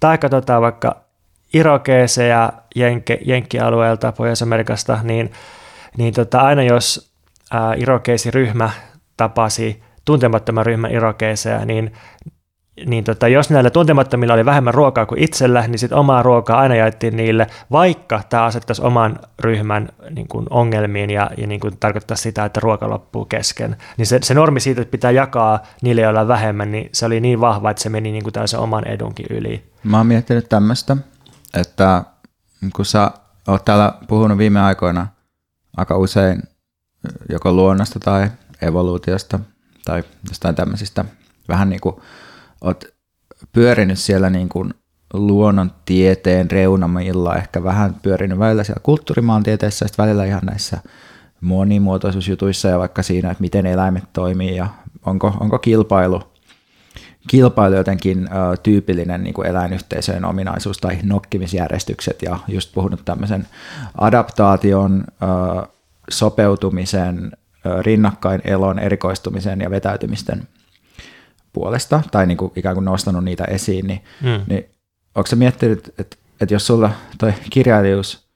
Tai 0.00 0.18
katsotaan 0.18 0.62
vaikka 0.62 1.04
irokeeseja 1.52 2.52
Jenke, 2.74 3.18
Jenkkialueelta, 3.24 4.12
Pohjois-Amerikasta, 4.12 4.98
niin, 5.02 5.32
niin 5.96 6.14
tota, 6.14 6.40
aina 6.40 6.62
jos 6.62 7.12
ää, 7.50 7.74
irokeesiryhmä 7.74 8.70
tapasi 9.16 9.82
tuntemattoman 10.04 10.66
ryhmän 10.66 10.90
irokeeseja, 10.90 11.64
niin 11.64 11.92
niin 12.86 13.04
tota, 13.04 13.28
jos 13.28 13.50
näillä 13.50 13.70
tuntemattomilla 13.70 14.34
oli 14.34 14.44
vähemmän 14.44 14.74
ruokaa 14.74 15.06
kuin 15.06 15.22
itsellä, 15.22 15.66
niin 15.68 15.78
sitten 15.78 15.98
omaa 15.98 16.22
ruokaa 16.22 16.60
aina 16.60 16.74
jaettiin 16.74 17.16
niille, 17.16 17.46
vaikka 17.72 18.20
tämä 18.28 18.44
asettaisi 18.44 18.82
oman 18.82 19.18
ryhmän 19.40 19.88
niin 20.10 20.28
kuin 20.28 20.46
ongelmiin 20.50 21.10
ja, 21.10 21.30
ja 21.36 21.46
niin 21.46 21.60
kuin 21.60 21.76
tarkoittaa 21.80 22.16
sitä, 22.16 22.44
että 22.44 22.60
ruoka 22.60 22.90
loppuu 22.90 23.24
kesken. 23.24 23.76
Niin 23.96 24.06
se, 24.06 24.18
se 24.22 24.34
normi 24.34 24.60
siitä, 24.60 24.82
että 24.82 24.92
pitää 24.92 25.10
jakaa 25.10 25.62
niille, 25.82 26.00
joilla 26.00 26.20
on 26.20 26.28
vähemmän, 26.28 26.72
niin 26.72 26.88
se 26.92 27.06
oli 27.06 27.20
niin 27.20 27.40
vahva, 27.40 27.70
että 27.70 27.82
se 27.82 27.88
meni 27.88 28.12
niin 28.12 28.22
kuin 28.22 28.58
oman 28.58 28.88
edunkin 28.88 29.26
yli. 29.30 29.62
Mä 29.84 29.96
oon 29.96 30.06
miettinyt 30.06 30.48
tämmöistä, 30.48 30.96
että 31.54 32.04
kun 32.76 32.86
sä 32.86 33.10
oot 33.48 33.64
täällä 33.64 33.94
puhunut 34.08 34.38
viime 34.38 34.60
aikoina 34.60 35.06
aika 35.76 35.96
usein 35.96 36.42
joko 37.28 37.52
luonnosta 37.52 38.00
tai 38.00 38.30
evoluutiosta 38.62 39.40
tai 39.84 40.04
jostain 40.28 40.54
tämmöisistä 40.54 41.04
vähän 41.48 41.68
niin 41.68 41.80
kuin 41.80 41.96
oot 42.60 42.84
pyörinyt 43.52 43.98
siellä 43.98 44.30
niin 44.30 44.48
kuin 44.48 44.74
luonnontieteen 45.12 46.50
reunamilla, 46.50 47.36
ehkä 47.36 47.64
vähän 47.64 47.94
pyörinyt 48.02 48.38
välillä 48.38 48.64
siellä 48.64 48.80
kulttuurimaantieteessä, 48.82 49.86
sitten 49.86 50.04
välillä 50.04 50.24
ihan 50.24 50.42
näissä 50.44 50.78
monimuotoisuusjutuissa 51.40 52.68
ja 52.68 52.78
vaikka 52.78 53.02
siinä, 53.02 53.30
että 53.30 53.40
miten 53.40 53.66
eläimet 53.66 54.04
toimii 54.12 54.56
ja 54.56 54.68
onko, 55.06 55.36
onko 55.40 55.58
kilpailu, 55.58 56.31
kilpailu 57.28 57.74
jotenkin 57.74 58.28
ö, 58.32 58.56
tyypillinen 58.56 59.24
niin 59.24 59.34
kuin 59.34 59.48
eläinyhteisöjen 59.48 60.24
ominaisuus 60.24 60.78
tai 60.78 60.98
nokkimisjärjestykset 61.02 62.22
ja 62.22 62.38
just 62.48 62.74
puhunut 62.74 63.04
tämmöisen 63.04 63.46
adaptaation, 63.98 65.04
ö, 65.22 65.66
sopeutumisen, 66.10 67.32
ö, 67.66 67.82
rinnakkain 67.82 68.40
elon, 68.44 68.78
erikoistumisen 68.78 69.60
ja 69.60 69.70
vetäytymisten 69.70 70.48
puolesta 71.52 72.02
tai 72.10 72.26
niin 72.26 72.38
kuin 72.38 72.52
ikään 72.56 72.74
kuin 72.74 72.84
nostanut 72.84 73.24
niitä 73.24 73.44
esiin, 73.44 73.86
niin, 73.86 74.04
mm. 74.22 74.40
niin 74.46 74.64
onko 75.14 75.26
se 75.26 75.36
miettinyt, 75.36 75.94
että, 75.98 76.16
että 76.40 76.54
jos 76.54 76.66
sulla 76.66 76.90
toi 77.18 77.34
kirjailijuus 77.50 78.26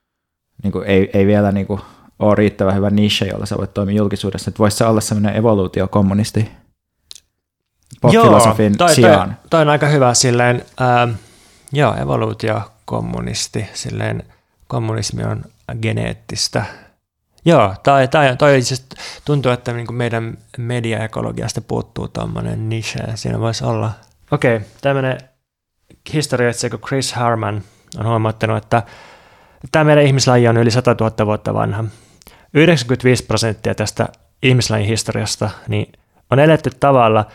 niin 0.62 0.72
kuin 0.72 0.86
ei, 0.86 1.10
ei 1.12 1.26
vielä 1.26 1.52
niin 1.52 1.66
kuin 1.66 1.80
ole 2.18 2.34
riittävän 2.34 2.74
hyvä 2.74 2.90
niche, 2.90 3.26
jolla 3.26 3.46
sä 3.46 3.56
voit 3.58 3.74
toimia 3.74 3.96
julkisuudessa, 3.96 4.50
että 4.50 4.58
voisi 4.58 4.76
se 4.76 4.84
olla 4.84 5.00
sellainen 5.00 5.36
evoluutiokommunisti 5.36 6.50
pop-filosofin 8.00 8.72
joo, 8.72 8.76
toi, 8.78 8.94
sijaan? 8.94 9.28
Toi, 9.28 9.48
toi 9.50 9.62
on 9.62 9.68
aika 9.68 9.86
hyvä 9.86 10.14
silleen, 10.14 10.64
ähm, 10.80 11.10
joo, 11.72 11.94
evoluutiokommunisti, 12.02 13.66
silleen 13.74 14.22
kommunismi 14.66 15.24
on 15.24 15.44
geneettistä 15.82 16.64
Joo, 17.46 17.74
tai, 17.82 18.08
tai 18.08 18.36
toi 18.36 18.62
siis 18.62 18.86
tuntuu, 19.24 19.52
että 19.52 19.72
niin 19.72 19.86
kuin 19.86 19.96
meidän 19.96 20.38
mediaekologiasta 20.58 21.60
puuttuu 21.60 22.08
tuommoinen 22.08 22.68
niche, 22.68 23.00
siinä 23.14 23.40
voisi 23.40 23.64
olla. 23.64 23.90
Okei, 24.30 24.56
okay, 24.56 24.68
tämmöinen 24.80 25.18
historioitsija 26.12 26.70
kuin 26.70 26.80
Chris 26.80 27.12
Harman 27.12 27.62
on 27.98 28.06
huomattanut, 28.06 28.56
että 28.56 28.82
tämä 29.72 29.84
meidän 29.84 30.04
ihmislaji 30.04 30.48
on 30.48 30.56
yli 30.56 30.70
100 30.70 30.96
000 31.00 31.26
vuotta 31.26 31.54
vanha. 31.54 31.84
95 32.54 33.24
prosenttia 33.24 33.74
tästä 33.74 34.08
ihmislajin 34.42 34.86
historiasta 34.86 35.50
niin 35.68 35.92
on 36.30 36.38
eletty 36.38 36.70
tavalla, 36.80 37.26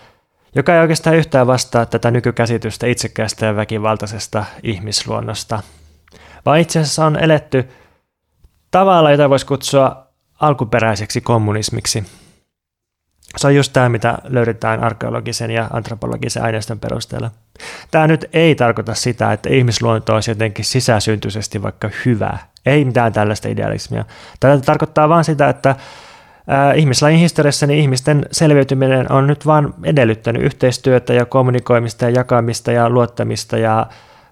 joka 0.56 0.74
ei 0.74 0.82
oikeastaan 0.82 1.16
yhtään 1.16 1.48
vastaa 1.48 1.86
tätä 1.86 2.12
nykykäsitystä 2.12 2.88
itsekästä 2.88 3.46
ja 3.46 3.56
väkivaltaisesta 3.56 4.46
ihmisluonnosta, 4.64 5.64
vaan 6.46 6.60
itse 6.60 6.80
asiassa 6.80 7.06
on 7.06 7.20
eletty– 7.20 7.68
tavalla, 8.72 9.12
jota 9.12 9.30
voisi 9.30 9.46
kutsua 9.46 10.08
alkuperäiseksi 10.40 11.22
kommunismiksi. 11.22 12.04
Se 13.38 13.48
on 13.48 13.56
just 13.56 13.74
tämä, 13.74 13.90
mitä 13.90 14.18
löydetään 14.24 14.84
arkeologisen 14.84 15.52
ja 15.52 15.68
antropologisen 15.74 16.44
aineiston 16.44 16.80
perusteella. 16.80 17.32
Tämä 17.92 18.08
nyt 18.08 18.26
ei 18.34 18.56
tarkoita 18.56 18.96
sitä, 18.96 19.34
että 19.34 19.50
ihmisluonto 19.50 20.14
olisi 20.14 20.32
jotenkin 20.32 20.66
sisäsyntyisesti 20.66 21.64
vaikka 21.64 21.90
hyvä. 22.06 22.38
Ei 22.66 22.86
mitään 22.86 23.14
tällaista 23.14 23.48
idealismia. 23.48 24.06
Tämä 24.40 24.58
tarkoittaa 24.58 25.10
vain 25.10 25.24
sitä, 25.24 25.50
että 25.50 25.76
ihmislajin 26.75 27.19
historiassa 27.19 27.67
niin 27.67 27.80
ihmisten 27.80 28.25
selviytyminen 28.32 29.12
on 29.12 29.27
nyt 29.27 29.45
vain 29.45 29.73
edellyttänyt 29.84 30.43
yhteistyötä 30.43 31.13
ja 31.13 31.25
kommunikoimista 31.25 32.06
ja 32.06 32.12
jakamista 32.12 32.71
ja 32.71 32.89
luottamista 32.89 33.58
ja 33.58 33.88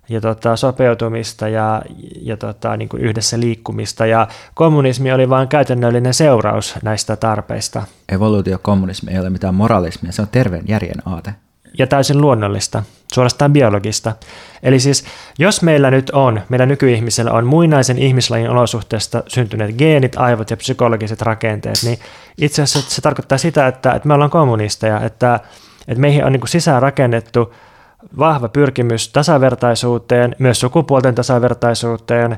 ja 0.10 0.22
tota, 0.22 0.56
sopeutumista 0.56 1.48
ja, 1.48 1.82
ja 2.22 2.38
tota, 2.38 2.78
niin 2.78 2.89
kuin 2.89 3.04
yhdessä 3.04 3.39
liikkumista. 3.39 4.06
Ja 4.06 4.28
kommunismi 4.54 5.12
oli 5.12 5.30
vain 5.30 5.48
käytännöllinen 5.48 6.13
seuraus 6.13 6.76
näistä 6.84 7.15
tarpeista. 7.15 7.84
Evoluutiokommunismi 8.12 9.12
ei 9.12 9.19
ole 9.19 9.30
mitään 9.30 9.56
moralismia, 9.56 10.12
se 10.12 10.22
on 10.22 10.28
terveen 10.32 10.63
järjen 10.67 11.08
aate. 11.08 11.34
Ja 11.78 11.88
täysin 11.88 12.22
luonnollista, 12.22 12.84
suorastaan 13.14 13.54
biologista. 13.54 14.16
Eli 14.64 14.80
siis 14.80 15.06
jos 15.40 15.62
meillä 15.62 15.92
nyt 15.92 16.10
on, 16.10 16.42
meillä 16.50 16.66
nykyihmisellä 16.66 17.32
on 17.32 17.46
muinaisen 17.46 17.98
ihmislajin 17.98 18.50
olosuhteesta 18.50 19.24
syntyneet 19.28 19.76
geenit, 19.76 20.18
aivot 20.18 20.50
ja 20.50 20.58
psykologiset 20.58 21.22
rakenteet, 21.22 21.78
niin 21.84 22.00
itse 22.38 22.62
asiassa 22.62 22.96
se 22.96 23.02
tarkoittaa 23.02 23.38
sitä, 23.38 23.68
että, 23.68 23.92
että 23.92 24.08
me 24.08 24.14
ollaan 24.14 24.32
kommunisteja, 24.32 25.02
että, 25.02 25.40
että 25.88 26.02
meihin 26.02 26.26
on 26.26 26.32
niin 26.32 26.42
kuin 26.42 26.50
sisään 26.50 26.82
rakennettu– 26.82 27.54
vahva 28.18 28.50
pyrkimys 28.50 29.10
tasavertaisuuteen, 29.10 30.36
myös 30.40 30.60
sukupuolten 30.60 31.16
tasavertaisuuteen, 31.16 32.38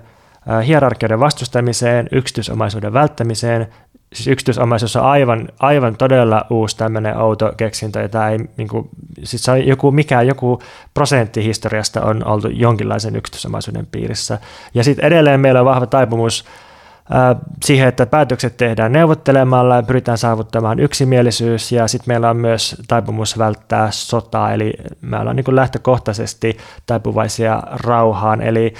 hierarkioiden 0.65 1.20
vastustamiseen, 1.20 2.08
yksityisomaisuuden 2.12 2.94
välttämiseen. 2.94 3.67
Siis 4.13 4.28
yksityisomaisuus 4.28 4.95
on 4.95 5.04
aivan, 5.04 5.50
aivan 5.60 5.97
todella 5.97 6.45
uusi 6.50 6.78
tämmöinen 6.78 7.17
outo 7.17 7.54
keksintö, 7.58 8.02
jota 8.02 8.30
ei, 8.30 8.39
niin 8.58 8.67
kuin, 8.67 8.89
siis 9.24 9.50
on 9.50 9.67
joku, 9.67 9.91
mikä 9.91 10.21
joku 10.21 10.62
prosentti 10.93 11.43
historiasta 11.43 12.02
on 12.02 12.28
oltu 12.28 12.47
jonkinlaisen 12.47 13.15
yksityisomaisuuden 13.15 13.88
piirissä. 13.91 14.39
Ja 14.74 14.84
sitten 14.84 15.06
edelleen 15.06 15.39
meillä 15.39 15.60
on 15.60 15.65
vahva 15.65 15.86
taipumus 15.86 16.45
siihen, 17.63 17.88
että 17.88 18.06
päätökset 18.06 18.58
tehdään 18.58 18.91
neuvottelemalla 18.91 19.76
ja 19.76 19.84
pyritään 19.84 20.17
saavuttamaan 20.17 20.80
yksimielisyys 20.80 21.71
ja 21.71 21.88
sitten 21.88 22.12
meillä 22.12 22.30
on 22.30 22.38
myös 22.38 22.76
taipumus 22.88 23.38
välttää 23.38 23.91
sotaa, 23.91 24.54
eli 24.54 24.74
me 25.02 25.19
ollaan 25.19 25.36
niin 25.36 25.56
lähtökohtaisesti 25.56 26.58
taipuvaisia 26.86 27.63
rauhaan, 27.71 28.41
eli 28.41 28.74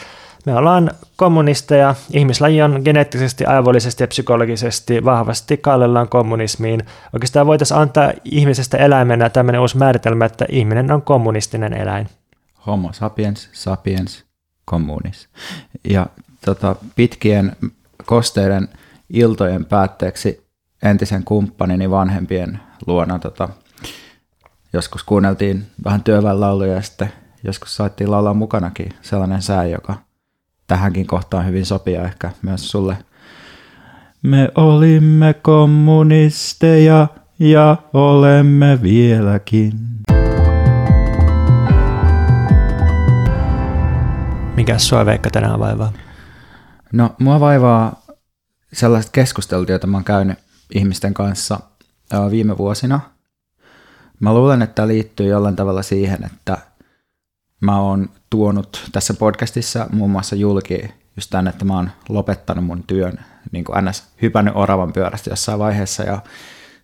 me 0.45 0.56
ollaan 0.56 0.91
kommunisteja, 1.15 1.95
ihmislaji 2.13 2.62
on 2.62 2.82
geneettisesti, 2.86 3.45
aivollisesti 3.45 4.04
ja 4.04 4.08
psykologisesti 4.08 5.06
vahvasti 5.06 5.58
kallellaan 5.58 6.10
kommunismiin. 6.10 6.82
Oikeastaan 7.13 7.47
voitaisiin 7.47 7.80
antaa 7.80 8.12
ihmisestä 8.25 8.77
eläimenä 8.77 9.30
tämmöinen 9.30 9.62
uusi 9.62 9.77
määritelmä, 9.77 10.25
että 10.25 10.45
ihminen 10.49 10.91
on 10.91 11.01
kommunistinen 11.01 11.73
eläin. 11.73 12.10
Homo 12.67 12.93
sapiens, 12.93 13.49
sapiens, 13.51 14.25
communis. 14.69 15.30
Ja 15.89 16.08
tota, 16.45 16.75
pitkien 16.95 17.56
kosteiden 18.06 18.69
iltojen 19.10 19.65
päätteeksi 19.65 20.47
entisen 20.84 21.23
kumppanini 21.23 21.89
vanhempien 21.89 22.60
luona 22.88 23.19
tota, 23.19 23.49
joskus 24.73 25.04
kuunneltiin 25.04 25.65
vähän 25.84 26.04
työväenlauluja 26.04 26.73
ja 26.73 26.82
sitten 26.82 27.13
joskus 27.43 27.75
saattiin 27.75 28.12
laulaa 28.12 28.34
mukanakin 28.34 28.89
sellainen 29.01 29.41
sää, 29.41 29.65
joka 29.65 29.95
tähänkin 30.71 31.07
kohtaan 31.07 31.45
hyvin 31.45 31.65
sopii 31.65 31.93
ja 31.93 32.03
ehkä 32.03 32.31
myös 32.41 32.71
sulle. 32.71 32.97
Me 34.21 34.51
olimme 34.55 35.34
kommunisteja 35.34 37.07
ja 37.39 37.77
olemme 37.93 38.79
vieläkin. 38.81 39.73
Mikä 44.55 44.77
sua 44.77 45.05
Veikka 45.05 45.29
tänään 45.29 45.60
vaivaa? 45.60 45.93
No, 46.93 47.15
mua 47.19 47.39
vaivaa 47.39 48.01
sellaiset 48.73 49.12
keskustelut, 49.12 49.69
joita 49.69 49.88
mä 49.88 49.97
oon 49.97 50.03
käynyt 50.03 50.39
ihmisten 50.75 51.13
kanssa 51.13 51.60
viime 52.31 52.57
vuosina. 52.57 52.99
Mä 54.19 54.34
luulen, 54.34 54.62
että 54.62 54.75
tämä 54.75 54.88
liittyy 54.88 55.27
jollain 55.27 55.55
tavalla 55.55 55.84
siihen, 55.84 56.25
että 56.25 56.57
mä 57.62 57.80
oon 57.80 58.10
tuonut 58.30 58.89
tässä 58.91 59.13
podcastissa 59.13 59.88
muun 59.91 60.12
muassa 60.12 60.36
julki 60.36 60.89
just 61.15 61.30
tämän, 61.30 61.47
että 61.47 61.65
mä 61.65 61.76
oon 61.76 61.91
lopettanut 62.10 62.65
mun 62.65 62.84
työn, 62.84 63.19
niin 63.52 63.63
kuin 63.63 63.86
ns. 63.86 64.04
hypännyt 64.21 64.56
oravan 64.56 64.93
pyörästä 64.93 65.30
jossain 65.30 65.60
vaiheessa 65.60 66.04
ja 66.04 66.21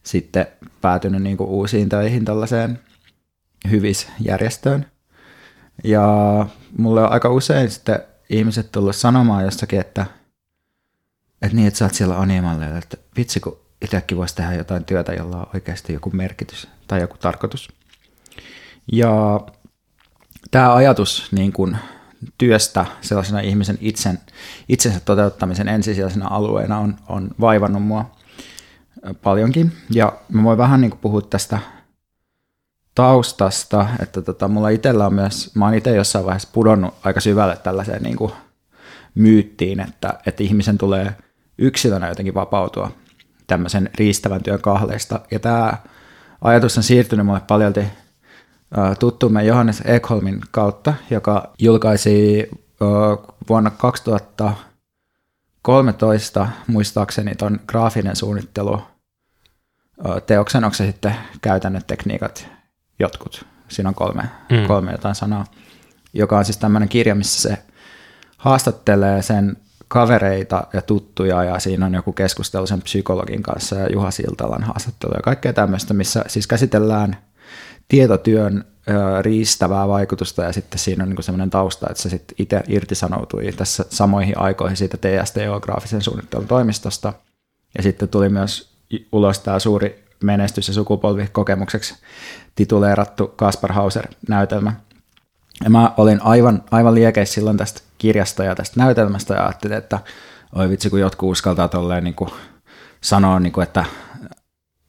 sitten 0.03 0.47
päätynyt 0.81 1.21
niin 1.21 1.37
kuin 1.37 1.49
uusiin 1.49 1.89
töihin 1.89 2.25
tällaiseen 2.25 2.79
hyvisjärjestöön. 3.69 4.85
Ja 5.83 6.05
mulle 6.77 7.03
on 7.03 7.11
aika 7.11 7.29
usein 7.29 7.71
sitten 7.71 7.99
ihmiset 8.29 8.71
tullut 8.71 8.95
sanomaan 8.95 9.43
jossakin, 9.43 9.79
että, 9.79 10.05
että 11.41 11.55
niin, 11.55 11.67
että 11.67 11.77
sä 11.77 11.85
oot 11.85 11.93
siellä 11.93 12.19
Animalle, 12.19 12.77
että 12.77 12.97
vitsi 13.17 13.39
kun 13.39 13.59
itsekin 13.81 14.17
voisi 14.17 14.35
tehdä 14.35 14.53
jotain 14.53 14.85
työtä, 14.85 15.13
jolla 15.13 15.37
on 15.37 15.47
oikeasti 15.53 15.93
joku 15.93 16.09
merkitys 16.13 16.67
tai 16.87 17.01
joku 17.01 17.17
tarkoitus. 17.17 17.69
Ja 18.91 19.41
tämä 20.51 20.75
ajatus 20.75 21.31
niin 21.31 21.53
kuin 21.53 21.77
työstä 22.37 22.85
sellaisena 23.01 23.39
ihmisen 23.39 23.77
itsen, 23.81 24.19
itsensä 24.69 24.99
toteuttamisen 24.99 25.67
ensisijaisena 25.67 26.27
alueena 26.27 26.79
on, 26.79 26.95
on 27.07 27.29
vaivannut 27.39 27.83
mua 27.83 28.11
paljonkin. 29.21 29.71
Ja 29.89 30.13
mä 30.29 30.43
voin 30.43 30.57
vähän 30.57 30.81
niin 30.81 30.91
kuin 30.91 30.99
puhua 30.99 31.21
tästä 31.21 31.59
taustasta, 32.95 33.87
että 34.01 34.21
tota, 34.21 34.47
mulla 34.47 34.69
itsellä 34.69 35.05
on 35.05 35.13
myös, 35.13 35.55
mä 35.55 35.65
oon 35.65 35.73
itse 35.73 35.95
jossain 35.95 36.25
vaiheessa 36.25 36.49
pudonnut 36.53 36.93
aika 37.03 37.19
syvälle 37.19 37.57
tällaiseen 37.57 38.03
niin 38.03 38.17
kuin 38.17 38.31
myyttiin, 39.15 39.79
että, 39.79 40.13
että 40.25 40.43
ihmisen 40.43 40.77
tulee 40.77 41.15
yksilönä 41.57 42.07
jotenkin 42.07 42.33
vapautua 42.33 42.91
tämmöisen 43.47 43.89
riistävän 43.95 44.43
työn 44.43 44.61
kahleista. 44.61 45.19
Ja 45.31 45.39
tämä 45.39 45.73
ajatus 46.41 46.77
on 46.77 46.83
siirtynyt 46.83 47.25
mulle 47.25 47.41
paljolti 47.47 47.85
tuttumme 48.99 49.43
Johannes 49.43 49.81
Ekholmin 49.85 50.41
kautta, 50.51 50.93
joka 51.09 51.53
julkaisi 51.59 52.49
vuonna 53.49 53.69
2013 53.69 56.47
muistaakseni 56.67 57.35
ton 57.35 57.59
graafinen 57.67 58.15
suunnittelu 58.15 58.81
teoksen, 60.25 60.63
onko 60.63 60.73
se 60.73 60.85
sitten 60.85 61.15
käytännön 61.41 61.81
tekniikat 61.87 62.47
jotkut, 62.99 63.45
siinä 63.67 63.89
on 63.89 63.95
kolme, 63.95 64.23
mm. 64.51 64.67
kolme 64.67 64.91
jotain 64.91 65.15
sanaa, 65.15 65.45
joka 66.13 66.37
on 66.37 66.45
siis 66.45 66.57
tämmöinen 66.57 66.89
kirja, 66.89 67.15
missä 67.15 67.49
se 67.49 67.57
haastattelee 68.37 69.21
sen 69.21 69.57
kavereita 69.87 70.67
ja 70.73 70.81
tuttuja 70.81 71.43
ja 71.43 71.59
siinä 71.59 71.85
on 71.85 71.93
joku 71.93 72.13
keskustelu 72.13 72.67
sen 72.67 72.81
psykologin 72.81 73.43
kanssa 73.43 73.75
ja 73.75 73.87
Juha 73.93 74.11
Siltalan 74.11 74.63
haastattelu 74.63 75.13
ja 75.13 75.21
kaikkea 75.23 75.53
tämmöistä, 75.53 75.93
missä 75.93 76.23
siis 76.27 76.47
käsitellään 76.47 77.17
tietotyön 77.87 78.65
riistävää 79.21 79.87
vaikutusta 79.87 80.43
ja 80.43 80.53
sitten 80.53 80.79
siinä 80.79 81.03
on 81.03 81.09
niin 81.09 81.23
semmoinen 81.23 81.49
tausta, 81.49 81.87
että 81.89 82.03
se 82.03 82.09
sitten 82.09 82.35
itse 82.39 82.63
irtisanoutui 82.67 83.51
tässä 83.51 83.85
samoihin 83.89 84.39
aikoihin 84.39 84.77
siitä 84.77 84.97
TSTO-graafisen 84.97 86.01
suunnittelun 86.01 86.47
toimistosta 86.47 87.13
ja 87.77 87.83
sitten 87.83 88.09
tuli 88.09 88.29
myös 88.29 88.69
ulos 89.11 89.39
tämä 89.39 89.59
suuri 89.59 90.03
menestys- 90.23 90.67
ja 90.67 90.73
sukupolvikokemukseksi 90.73 91.95
tituleerattu 92.55 93.27
Kaspar 93.27 93.73
Hauser-näytelmä. 93.73 94.73
Ja 95.63 95.69
mä 95.69 95.93
olin 95.97 96.21
aivan, 96.21 96.63
aivan 96.71 96.95
liekeissä 96.95 97.33
silloin 97.33 97.57
tästä 97.57 97.81
kirjasta 97.97 98.43
ja 98.43 98.55
tästä 98.55 98.79
näytelmästä 98.79 99.33
ja 99.33 99.43
ajattelin, 99.43 99.77
että 99.77 99.99
oi 100.55 100.69
vitsi, 100.69 100.89
kun 100.89 100.99
jotkut 100.99 101.31
uskaltaa 101.31 101.67
tolleen 101.67 102.03
niin 102.03 102.13
kuin 102.13 102.29
sanoa, 103.01 103.39
niin 103.39 103.53
kuin, 103.53 103.63
että 103.63 103.85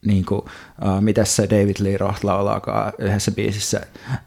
niin 0.09 0.25
kuin, 0.25 0.41
uh, 0.41 1.01
mitä 1.01 1.25
se 1.25 1.43
David 1.51 1.77
Lee 1.79 1.97
Roth 1.97 2.25
laulaakaan 2.25 2.93
yhdessä 2.99 3.31
biisissä. 3.31 3.81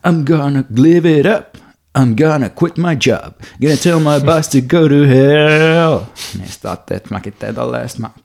I'm 0.07 0.23
gonna 0.25 0.63
live 0.77 1.19
it 1.19 1.25
up. 1.37 1.55
I'm 1.99 2.15
gonna 2.15 2.49
quit 2.63 2.77
my 2.77 2.97
job. 3.07 3.33
Gonna 3.61 3.77
tell 3.83 3.99
my 3.99 4.25
boss 4.25 4.49
to 4.49 4.57
go 4.61 4.89
to 4.89 5.07
hell. 5.07 5.99
Niin 6.37 6.49
sitten 6.49 6.71
ajattelin, 6.71 6.97
että 6.97 7.15
mäkin 7.15 7.33
teen 7.39 7.55
tolleen. 7.55 7.89
Sitten 7.89 8.01
mä 8.01 8.23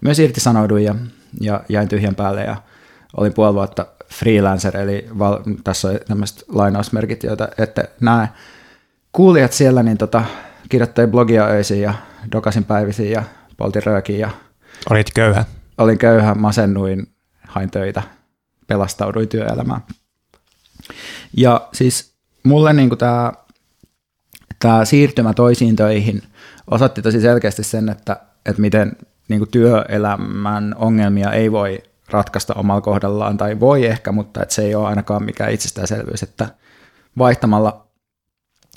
myös 0.00 0.18
irtisanouduin 0.18 0.84
ja, 0.84 0.94
ja 1.40 1.60
jäin 1.68 1.88
tyhjän 1.88 2.14
päälle 2.14 2.44
ja 2.44 2.56
olin 3.16 3.34
puoli 3.34 3.54
vuotta 3.54 3.86
freelancer, 4.14 4.76
eli 4.76 5.08
val, 5.18 5.38
tässä 5.64 5.88
on 5.88 5.98
tämmöiset 6.08 6.44
lainausmerkit, 6.48 7.22
joita 7.22 7.48
ette 7.58 7.90
näe. 8.00 8.28
Kuulijat 9.12 9.52
siellä 9.52 9.82
niin 9.82 9.98
tota, 9.98 10.24
kirjoittain 10.68 11.10
blogia 11.10 11.46
öisin 11.46 11.80
ja 11.80 11.94
dokasin 12.32 12.64
päivisin 12.64 13.10
ja 13.10 13.22
poltin 13.56 13.82
röökin 13.82 14.18
ja 14.18 14.30
Olit 14.90 15.10
köyhä? 15.14 15.44
Olin 15.78 15.98
köyhä, 15.98 16.34
masennuin, 16.34 17.06
hain 17.48 17.70
töitä, 17.70 18.02
pelastauduin 18.66 19.28
työelämään. 19.28 19.80
Ja 21.36 21.68
siis 21.72 22.14
mulle 22.42 22.72
niin 22.72 22.98
tämä 22.98 23.32
tämä 24.58 24.84
siirtymä 24.84 25.34
toisiin 25.34 25.76
töihin 25.76 26.22
osoitti 26.70 27.02
tosi 27.02 27.20
selkeästi 27.20 27.64
sen, 27.64 27.88
että, 27.88 28.20
että 28.46 28.62
miten 28.62 28.92
niin 29.28 29.48
työelämän 29.50 30.74
ongelmia 30.78 31.32
ei 31.32 31.52
voi 31.52 31.82
ratkaista 32.10 32.54
omalla 32.54 32.80
kohdallaan, 32.80 33.36
tai 33.36 33.60
voi 33.60 33.86
ehkä, 33.86 34.12
mutta 34.12 34.42
että 34.42 34.54
se 34.54 34.62
ei 34.62 34.74
ole 34.74 34.88
ainakaan 34.88 35.24
mikään 35.24 35.52
itsestäänselvyys, 35.52 36.22
että 36.22 36.48
vaihtamalla 37.18 37.86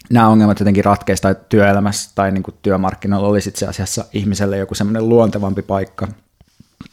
nämä 0.09 0.27
ongelmat 0.27 0.59
jotenkin 0.59 0.85
ratkeista 0.85 1.33
tai 1.33 1.43
työelämässä 1.49 2.11
tai 2.15 2.31
niin 2.31 2.43
kuin 2.43 2.55
työmarkkinoilla 2.61 3.27
olisi 3.27 3.49
itse 3.49 3.67
asiassa 3.67 4.05
ihmiselle 4.13 4.57
joku 4.57 4.75
semmoinen 4.75 5.09
luontevampi 5.09 5.61
paikka, 5.61 6.07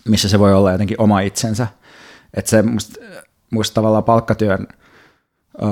missä 0.08 0.28
se 0.28 0.38
voi 0.38 0.54
olla 0.54 0.72
jotenkin 0.72 1.00
oma 1.00 1.20
itsensä. 1.20 1.66
Että 2.34 2.50
se 2.50 2.62
musta, 2.62 3.00
musta 3.50 3.74
tavallaan 3.74 4.04
palkkatyön 4.04 4.66
ö, 5.62 5.66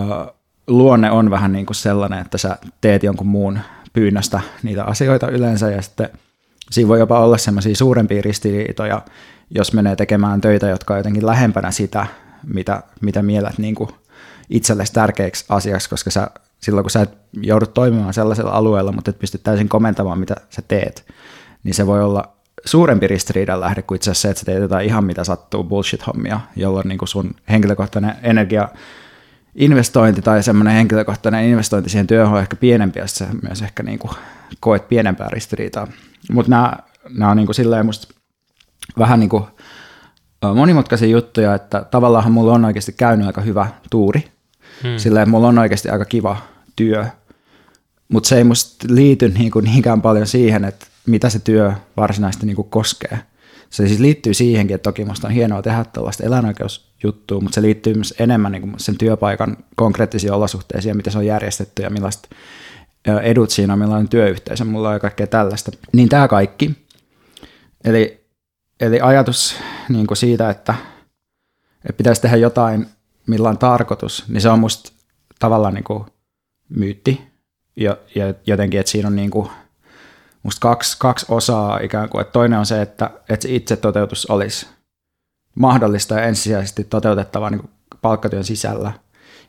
luonne 0.67 1.11
on 1.11 1.31
vähän 1.31 1.53
niin 1.53 1.67
kuin 1.67 1.77
sellainen, 1.77 2.19
että 2.19 2.39
sä 2.39 2.59
teet 2.81 3.03
jonkun 3.03 3.27
muun 3.27 3.59
pyynnöstä 3.93 4.41
niitä 4.63 4.85
asioita 4.85 5.29
yleensä 5.29 5.71
ja 5.71 5.83
sitten 5.83 6.09
siinä 6.71 6.89
voi 6.89 6.99
jopa 6.99 7.21
olla 7.21 7.39
semmoisia 7.39 7.77
suurempia 7.77 8.23
ristiriitoja, 8.23 9.03
jos 9.51 9.73
menee 9.73 9.97
tekemään 9.97 10.41
töitä, 10.41 10.69
jotka 10.69 10.95
on 10.95 10.99
jotenkin 10.99 11.27
lähempänä 11.27 11.71
sitä, 11.71 12.07
mitä, 12.47 12.83
mitä 13.01 13.23
mielät 13.23 13.59
niin 13.59 13.75
kuin 13.75 13.91
itsellesi 14.51 14.93
tärkeäksi 14.93 15.45
asiaksi, 15.49 15.91
koska 15.91 16.11
sä, 16.11 16.31
silloin 16.61 16.85
kun 16.85 16.91
sä 16.91 17.03
et 17.03 17.19
joudu 17.33 17.67
toimimaan 17.67 18.15
sellaisella 18.15 18.51
alueella, 18.51 18.93
mutta 18.93 19.11
et 19.11 19.19
pysty 19.19 19.39
täysin 19.39 19.69
komentamaan, 19.69 20.19
mitä 20.19 20.35
sä 20.51 20.63
teet, 20.69 21.07
niin 21.65 21.75
se 21.75 21.87
voi 21.87 22.03
olla 22.03 22.37
suurempi 22.65 23.07
ristiriidan 23.07 23.61
lähde 23.61 23.83
kuin 23.83 23.97
itse 23.97 24.11
asiassa 24.11 24.23
se, 24.23 24.31
että 24.31 24.41
sä 24.41 24.47
teet 24.47 24.63
jotain 24.63 24.87
ihan 24.87 25.05
mitä 25.05 25.25
sattuu 25.25 25.65
bullshit-hommia, 25.65 26.41
jolloin 26.57 26.89
niin 26.89 26.99
kuin 26.99 27.09
sun 27.09 27.35
henkilökohtainen 27.51 28.15
energia 28.23 28.69
investointi 29.55 30.23
tai 30.23 30.43
semmoinen 30.43 30.75
henkilökohtainen 30.75 31.45
investointi 31.45 31.91
siihen 31.91 32.07
työhön 32.07 32.35
on 32.35 32.41
ehkä 32.41 32.57
pienempi, 32.57 32.99
ja 32.99 33.07
sä 33.07 33.27
myös 33.43 33.63
ehkä 33.63 33.83
niin 33.83 33.99
kuin 33.99 34.13
koet 34.61 34.89
pienempää 34.89 35.29
ristiriitaa. 35.31 35.89
Mutta 36.33 36.51
nämä, 36.51 36.73
nämä 37.09 37.31
on 37.31 37.37
niin 37.37 37.47
kuin 37.47 37.55
silleen 37.55 37.87
musta 37.87 38.15
vähän 38.99 39.21
niin 39.21 39.31
kuin 39.31 39.45
monimutkaisia 40.55 41.09
juttuja, 41.09 41.55
että 41.55 41.87
tavallaan 41.91 42.33
mulla 42.33 42.53
on 42.53 42.65
oikeasti 42.65 42.93
käynyt 42.93 43.27
aika 43.27 43.41
hyvä 43.41 43.67
tuuri. 43.91 44.25
Hmm. 44.83 44.99
Silleen, 44.99 45.31
mulla 45.31 45.49
on 45.49 45.59
oikeasti 45.59 45.89
aika 45.89 46.05
kiva 46.05 46.37
työ, 46.77 47.07
mutta 48.09 48.29
se 48.29 48.37
ei 48.37 48.45
musta 48.45 48.87
liity 48.91 49.29
niin 49.29 49.51
kuin 49.51 49.65
niinkään 49.65 50.03
paljon 50.03 50.27
siihen, 50.27 50.65
että 50.65 50.87
mitä 51.07 51.31
se 51.31 51.39
työ 51.39 51.73
varsinaisesti 51.97 52.47
niin 52.47 52.57
kuin 52.57 52.71
koskee. 52.71 53.19
Se 53.71 53.89
siis 53.89 54.01
liittyy 54.01 54.35
siihenkin, 54.35 54.75
että 54.75 54.91
toki 54.91 55.05
musta 55.05 55.27
on 55.27 55.35
hienoa 55.35 55.63
tehdä 55.63 55.85
tällaista 55.93 56.25
eläinoikeusjuttua, 56.25 57.41
mutta 57.41 57.55
se 57.55 57.63
liittyy 57.63 57.95
myös 57.95 58.15
enemmän 58.19 58.53
niin 58.53 58.63
kuin 58.63 58.75
sen 58.77 58.99
työpaikan 58.99 59.57
konkreettisiin 59.77 60.33
olosuhteisiin 60.33 60.97
miten 60.97 61.13
se 61.13 61.19
on 61.19 61.27
järjestetty 61.27 61.83
ja 61.83 61.91
millaiset 61.91 62.31
edut 63.23 63.51
siinä 63.51 63.73
on, 63.73 63.79
millainen 63.79 64.09
työyhteisö 64.09 64.65
mulla 64.65 64.89
on 64.89 64.95
ja 64.95 65.01
kaikkea 65.01 65.27
tällaista. 65.27 65.71
Niin 65.93 66.09
tämä 66.09 66.29
kaikki. 66.29 66.71
Eli 67.85 68.25
eli 68.81 69.01
ajatus 69.01 69.57
niin 69.89 70.07
kuin 70.07 70.17
siitä, 70.17 70.51
että, 70.51 70.75
että 71.77 71.97
pitäisi 71.97 72.23
tehdä 72.23 72.37
jotain, 72.37 72.87
millä 73.27 73.49
on 73.49 73.59
tarkoitus, 73.59 74.25
niin 74.29 74.41
se 74.41 74.49
on 74.49 74.59
musta 74.59 74.93
tavallaan 75.39 75.75
niin 75.75 75.85
kuin 75.85 76.05
myytti. 76.69 77.21
Ja, 77.77 77.97
ja 78.15 78.35
jotenkin, 78.47 78.81
että 78.81 78.93
siinä 78.93 79.09
on 79.09 79.17
niin 79.17 79.31
kuin 79.31 79.51
musta 80.45 80.61
kaksi, 80.61 80.97
kaksi 80.99 81.27
osaa 81.29 81.79
ikään 81.79 82.09
kuin. 82.09 82.21
Että 82.21 82.33
toinen 82.33 82.59
on 82.59 82.67
se, 82.67 82.83
että, 82.83 83.11
että 83.29 83.43
se 83.49 83.55
itse 83.55 83.77
toteutus 83.77 84.27
olisi 84.27 84.67
mahdollista 85.55 86.15
ja 86.15 86.23
ensisijaisesti 86.23 86.85
toteutettava 86.85 87.51
niin 87.51 87.71
palkkatyön 88.03 88.45
sisällä. 88.45 88.93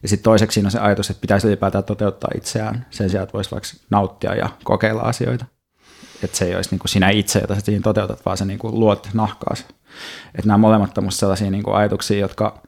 Ja 0.03 0.10
sitten 0.10 0.23
toiseksi 0.23 0.53
siinä 0.53 0.67
on 0.67 0.71
se 0.71 0.79
ajatus, 0.79 1.10
että 1.10 1.21
pitäisi 1.21 1.47
ylipäätään 1.47 1.84
toteuttaa 1.84 2.29
itseään 2.36 2.86
sen 2.89 3.10
sijaan, 3.10 3.23
että 3.23 3.34
voisi 3.34 3.51
vaikka 3.51 3.69
nauttia 3.89 4.36
ja 4.36 4.49
kokeilla 4.63 5.01
asioita 5.01 5.45
että 6.23 6.38
se 6.38 6.45
ei 6.45 6.55
olisi 6.55 6.69
niin 6.71 6.79
kuin 6.79 6.89
sinä 6.89 7.10
itse, 7.10 7.39
jota 7.39 7.60
siinä 7.60 7.84
toteutat, 7.84 8.25
vaan 8.25 8.38
sä 8.38 8.45
niin 8.45 8.60
kuin 8.60 8.79
luot 8.79 9.10
nahkaas. 9.13 9.60
Että 10.36 10.47
nämä 10.47 10.58
molemmat 10.58 10.97
on 10.97 11.12
sellaisia 11.12 11.51
niin 11.51 11.63
kuin 11.63 11.75
ajatuksia, 11.75 12.19
jotka 12.19 12.62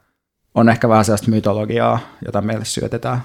on 0.55 0.69
ehkä 0.69 0.89
vähän 0.89 1.05
sellaista 1.05 1.31
mytologiaa, 1.31 1.99
jota 2.25 2.41
meille 2.41 2.65
syötetään. 2.65 3.21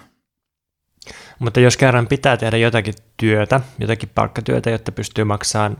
Mutta 1.38 1.60
jos 1.60 1.76
kerran 1.76 2.06
pitää 2.06 2.36
tehdä 2.36 2.56
jotakin 2.56 2.94
työtä, 3.16 3.60
jotakin 3.78 4.10
palkkatyötä, 4.14 4.70
jotta 4.70 4.92
pystyy 4.92 5.24
maksamaan 5.24 5.76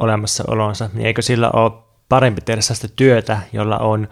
olemassaolonsa, 0.00 0.90
niin 0.94 1.06
eikö 1.06 1.22
sillä 1.22 1.50
ole 1.50 1.72
parempi 2.08 2.40
tehdä 2.40 2.60
sellaista 2.60 2.88
työtä, 2.96 3.38
jolla 3.52 3.78
on 3.78 4.08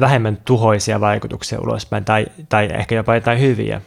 vähemmän 0.00 0.38
tuhoisia 0.44 1.00
vaikutuksia 1.00 1.60
ulospäin 1.60 2.04
tai, 2.04 2.26
tai 2.48 2.68
ehkä 2.72 2.94
jopa 2.94 3.14
jotain 3.14 3.40
hyviä 3.40 3.80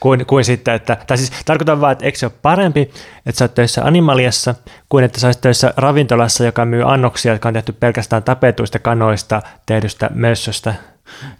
kuin, 0.00 0.26
kuin 0.26 0.44
sitten, 0.44 0.74
että, 0.74 0.96
tai 1.06 1.18
siis 1.18 1.32
tarkoitan 1.44 1.80
vaan, 1.80 1.92
että 1.92 2.04
eikö 2.04 2.18
se 2.18 2.26
ole 2.26 2.32
parempi, 2.42 2.80
että 3.26 3.38
sä 3.38 3.44
oot 3.44 3.54
töissä 3.54 3.84
animaliassa, 3.84 4.54
kuin 4.88 5.04
että 5.04 5.20
sä 5.20 5.26
olisit 5.26 5.40
töissä 5.40 5.74
ravintolassa, 5.76 6.44
joka 6.44 6.64
myy 6.64 6.92
annoksia, 6.92 7.32
jotka 7.32 7.48
on 7.48 7.54
tehty 7.54 7.72
pelkästään 7.72 8.22
tapetuista 8.22 8.78
kanoista 8.78 9.42
tehdystä 9.66 10.10
mössöstä. 10.14 10.74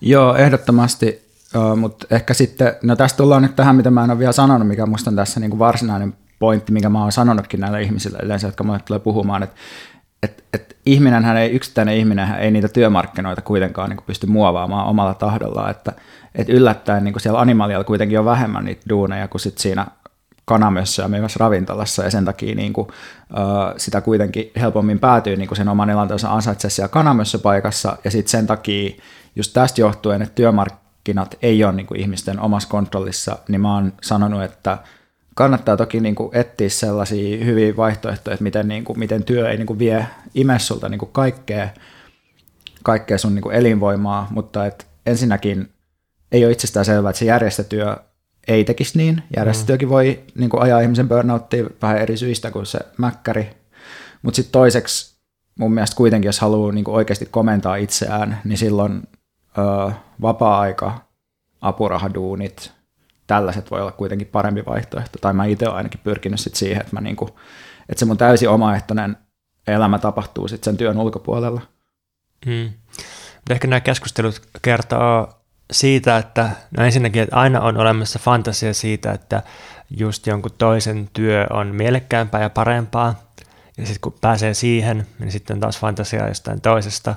Joo, 0.00 0.34
ehdottomasti, 0.34 1.25
mutta 1.76 2.06
ehkä 2.10 2.34
sitten, 2.34 2.74
no 2.82 2.96
tästä 2.96 3.16
tullaan 3.16 3.42
nyt 3.42 3.56
tähän, 3.56 3.76
mitä 3.76 3.90
mä 3.90 4.04
en 4.04 4.10
ole 4.10 4.18
vielä 4.18 4.32
sanonut, 4.32 4.68
mikä 4.68 4.86
musta 4.86 5.10
on 5.10 5.16
tässä 5.16 5.40
niin 5.40 5.50
kuin 5.50 5.58
varsinainen 5.58 6.14
pointti, 6.38 6.72
mikä 6.72 6.88
mä 6.88 7.02
oon 7.02 7.12
sanonutkin 7.12 7.60
näille 7.60 7.82
ihmisille 7.82 8.18
yleensä, 8.22 8.48
jotka 8.48 8.64
mulle 8.64 8.80
tulee 8.84 9.00
puhumaan, 9.00 9.42
että 9.42 9.56
et, 10.22 10.44
et 10.52 10.76
ihminenhän 10.86 11.36
ei, 11.36 11.50
yksittäinen 11.50 11.96
ihminen 11.96 12.34
ei 12.34 12.50
niitä 12.50 12.68
työmarkkinoita 12.68 13.42
kuitenkaan 13.42 13.90
niin 13.90 13.98
pysty 14.06 14.26
muovaamaan 14.26 14.86
omalla 14.86 15.14
tahdollaan, 15.14 15.70
että 15.70 15.92
et 16.34 16.48
yllättäen 16.48 17.04
niin 17.04 17.20
siellä 17.20 17.40
animalialla 17.40 17.84
kuitenkin 17.84 18.18
on 18.18 18.24
vähemmän 18.24 18.64
niitä 18.64 18.82
duuneja 18.88 19.28
kuin 19.28 19.40
sit 19.40 19.58
siinä 19.58 19.86
kanamössä 20.44 21.02
ja 21.02 21.08
myös 21.08 21.36
ravintolassa, 21.36 22.04
ja 22.04 22.10
sen 22.10 22.24
takia 22.24 22.54
niin 22.54 22.72
kuin, 22.72 22.88
sitä 23.76 24.00
kuitenkin 24.00 24.50
helpommin 24.60 24.98
päätyy 24.98 25.36
niin 25.36 25.48
kuin 25.48 25.56
sen 25.56 25.68
oman 25.68 25.90
elantonsa 25.90 26.32
ansaitse 26.32 26.70
siellä 26.70 26.88
kanamössä 26.88 27.38
paikassa, 27.38 27.96
ja 28.04 28.10
sitten 28.10 28.30
sen 28.30 28.46
takia 28.46 28.90
just 29.36 29.52
tästä 29.52 29.80
johtuen, 29.80 30.22
että 30.22 30.34
työmarkkinat 31.14 31.38
ei 31.42 31.64
ole 31.64 31.72
niin 31.72 31.86
kuin 31.86 32.00
ihmisten 32.00 32.40
omassa 32.40 32.68
kontrollissa, 32.68 33.38
niin 33.48 33.60
mä 33.60 33.74
oon 33.74 33.92
sanonut, 34.02 34.42
että 34.42 34.78
kannattaa 35.34 35.76
toki 35.76 36.00
niin 36.00 36.14
kuin 36.14 36.36
etsiä 36.36 36.68
sellaisia 36.68 37.44
hyviä 37.44 37.76
vaihtoehtoja, 37.76 38.34
että 38.34 38.42
miten, 38.42 38.68
niin 38.68 38.84
kuin, 38.84 38.98
miten 38.98 39.24
työ 39.24 39.50
ei 39.50 39.56
niin 39.56 39.66
kuin 39.66 39.78
vie 39.78 40.06
ime 40.34 40.58
sulta 40.58 40.88
niin 40.88 40.98
kuin 40.98 41.12
kaikkea, 41.12 41.68
kaikkea 42.82 43.18
sun 43.18 43.34
niin 43.34 43.42
kuin 43.42 43.54
elinvoimaa, 43.54 44.26
mutta 44.30 44.66
että 44.66 44.84
ensinnäkin 45.06 45.68
ei 46.32 46.44
ole 46.44 46.52
itsestään 46.52 46.84
selvää, 46.84 47.10
että 47.10 47.18
se 47.18 47.24
järjestötyö 47.24 47.96
ei 48.48 48.64
tekisi 48.64 48.98
niin. 48.98 49.22
Järjestötyökin 49.36 49.88
voi 49.88 50.24
niin 50.34 50.50
kuin 50.50 50.62
ajaa 50.62 50.80
ihmisen 50.80 51.08
burnouttiin 51.08 51.66
vähän 51.82 51.98
eri 51.98 52.16
syistä 52.16 52.50
kuin 52.50 52.66
se 52.66 52.78
mäkkäri. 52.98 53.50
Mutta 54.22 54.36
sitten 54.36 54.52
toiseksi 54.52 55.16
mun 55.58 55.72
mielestä 55.72 55.96
kuitenkin, 55.96 56.28
jos 56.28 56.40
haluaa 56.40 56.72
niin 56.72 56.84
kuin 56.84 56.94
oikeasti 56.94 57.26
komentaa 57.26 57.76
itseään, 57.76 58.38
niin 58.44 58.58
silloin 58.58 59.02
ö, 59.58 59.92
vapaa-aika, 60.22 61.00
apurahaduunit, 61.60 62.72
tällaiset 63.26 63.70
voi 63.70 63.80
olla 63.80 63.92
kuitenkin 63.92 64.26
parempi 64.26 64.66
vaihtoehto. 64.66 65.18
Tai 65.20 65.32
mä 65.32 65.44
itse 65.44 65.66
olen 65.66 65.76
ainakin 65.76 66.00
pyrkinyt 66.04 66.40
sit 66.40 66.54
siihen, 66.54 66.80
että, 66.80 66.96
mä 66.96 67.00
niin 67.00 67.16
kuin, 67.16 67.30
että 67.88 67.98
se 67.98 68.04
mun 68.04 68.16
täysin 68.16 68.48
omaehtoinen 68.48 69.16
elämä 69.66 69.98
tapahtuu 69.98 70.48
sitten 70.48 70.64
sen 70.64 70.76
työn 70.76 70.98
ulkopuolella. 70.98 71.60
Hmm. 72.46 72.70
Ehkä 73.50 73.66
nämä 73.66 73.80
keskustelut 73.80 74.42
kertoo 74.62 75.28
siitä, 75.72 76.16
että 76.16 76.50
no 76.76 76.84
ensinnäkin, 76.84 77.22
että 77.22 77.36
aina 77.36 77.60
on 77.60 77.76
olemassa 77.76 78.18
fantasia 78.18 78.74
siitä, 78.74 79.12
että 79.12 79.42
just 79.90 80.26
jonkun 80.26 80.52
toisen 80.58 81.10
työ 81.12 81.46
on 81.50 81.66
mielekkäämpää 81.66 82.42
ja 82.42 82.50
parempaa, 82.50 83.14
ja 83.78 83.86
sitten 83.86 84.00
kun 84.00 84.18
pääsee 84.20 84.54
siihen, 84.54 85.06
niin 85.18 85.32
sitten 85.32 85.60
taas 85.60 85.78
fantasia 85.78 86.28
jostain 86.28 86.60
toisesta 86.60 87.14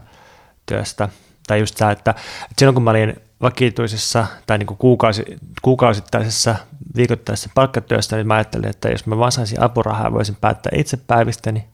työstä. 0.65 1.09
Tai 1.49 1.59
just 1.59 1.75
tämä, 1.75 1.91
että, 1.91 2.11
että 2.11 2.53
silloin 2.57 2.73
kun 2.73 2.83
mä 2.83 2.89
olin 2.89 3.15
vakituisessa 3.41 4.27
tai 4.47 4.57
niin 4.57 4.67
kuin 4.67 4.77
kuukausi, 4.77 5.25
kuukausittaisessa 5.61 6.55
viikoittaisessa 6.95 7.49
palkkatyössä, 7.55 8.15
niin 8.15 8.27
mä 8.27 8.33
ajattelin, 8.33 8.69
että 8.69 8.89
jos 8.89 9.05
mä 9.05 9.17
vaan 9.17 9.31
saisin 9.31 9.61
apurahaa 9.61 10.05
ja 10.05 10.13
voisin 10.13 10.37
päättää 10.41 10.71
itse 10.75 10.97
päivistäni, 10.97 11.67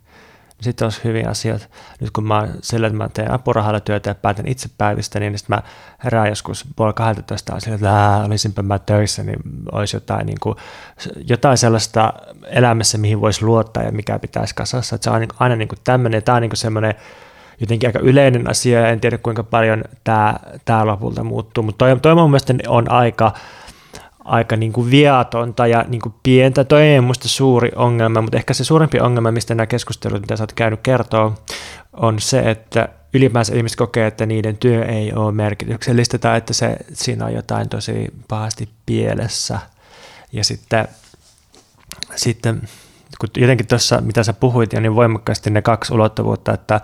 sitten 0.61 0.85
olisi 0.85 1.01
hyviä 1.03 1.29
asioita. 1.29 1.65
Nyt 1.99 2.11
kun 2.11 2.27
mä 2.27 2.47
sillä, 2.61 2.87
että 2.87 2.97
mä 2.97 3.09
teen 3.09 3.31
apurahalla 3.31 3.79
työtä 3.79 4.09
ja 4.09 4.15
päätän 4.15 4.47
itse 4.47 4.69
päivistä, 4.77 5.19
niin 5.19 5.37
sitten 5.37 5.57
mä 5.57 5.63
herään 6.03 6.29
joskus 6.29 6.65
puoli 6.75 6.93
12 6.93 7.59
sillä, 7.59 7.75
että 7.75 8.23
olisinpä 8.25 8.61
mä 8.61 8.79
töissä, 8.79 9.23
niin 9.23 9.39
olisi 9.71 9.95
jotain, 9.95 10.25
niin 10.25 10.39
kuin, 10.41 10.57
jotain 11.27 11.57
sellaista 11.57 12.13
elämässä, 12.45 12.97
mihin 12.97 13.21
voisi 13.21 13.45
luottaa 13.45 13.83
ja 13.83 13.91
mikä 13.91 14.19
pitäisi 14.19 14.55
kasassa. 14.55 14.95
Että 14.95 15.03
se 15.03 15.09
on 15.09 15.19
niin 15.19 15.29
aina 15.39 15.55
niin 15.55 15.67
kuin 15.67 15.79
tämmöinen, 15.83 16.23
tämä 16.23 16.35
on 16.35 16.41
niin 16.41 16.57
semmoinen 16.57 16.95
jotenkin 17.59 17.89
aika 17.89 17.99
yleinen 17.99 18.49
asia, 18.49 18.79
ja 18.79 18.89
en 18.89 18.99
tiedä 18.99 19.17
kuinka 19.17 19.43
paljon 19.43 19.83
tämä, 20.03 20.35
tämä 20.65 20.85
lopulta 20.85 21.23
muuttuu, 21.23 21.63
mutta 21.63 21.85
toi, 21.85 21.99
toi 21.99 22.15
mun 22.15 22.29
mielestä 22.29 22.53
on 22.67 22.91
aika, 22.91 23.33
aika 24.25 24.55
niin 24.55 24.73
kuin 24.73 24.91
viatonta 24.91 25.67
ja 25.67 25.85
niin 25.87 26.01
kuin 26.01 26.15
pientä. 26.23 26.63
Toi 26.63 26.81
ei 26.81 27.01
musta 27.01 27.27
suuri 27.27 27.71
ongelma, 27.75 28.21
mutta 28.21 28.37
ehkä 28.37 28.53
se 28.53 28.63
suurempi 28.63 28.99
ongelma, 28.99 29.31
mistä 29.31 29.55
nämä 29.55 29.67
keskustelut, 29.67 30.21
mitä 30.21 30.35
sä 30.35 30.43
oot 30.43 30.53
käynyt 30.53 30.79
kertoa, 30.83 31.35
on 31.93 32.19
se, 32.19 32.39
että 32.39 32.89
ylipäänsä 33.13 33.55
ihmiset 33.55 33.77
kokee, 33.77 34.07
että 34.07 34.25
niiden 34.25 34.57
työ 34.57 34.85
ei 34.85 35.13
ole 35.13 35.31
merkityksellistä 35.31 36.17
tai 36.17 36.37
että 36.37 36.53
se, 36.53 36.77
siinä 36.93 37.25
on 37.25 37.33
jotain 37.33 37.69
tosi 37.69 38.13
pahasti 38.27 38.69
pielessä. 38.85 39.59
Ja 40.31 40.43
sitten, 40.43 40.87
sitten 42.15 42.61
kun 43.19 43.29
jotenkin 43.37 43.67
tuossa, 43.67 44.01
mitä 44.01 44.23
sä 44.23 44.33
puhuit, 44.33 44.73
ja 44.73 44.81
niin 44.81 44.95
voimakkaasti 44.95 45.49
ne 45.49 45.61
kaksi 45.61 45.93
ulottuvuutta, 45.93 46.53
että, 46.53 46.81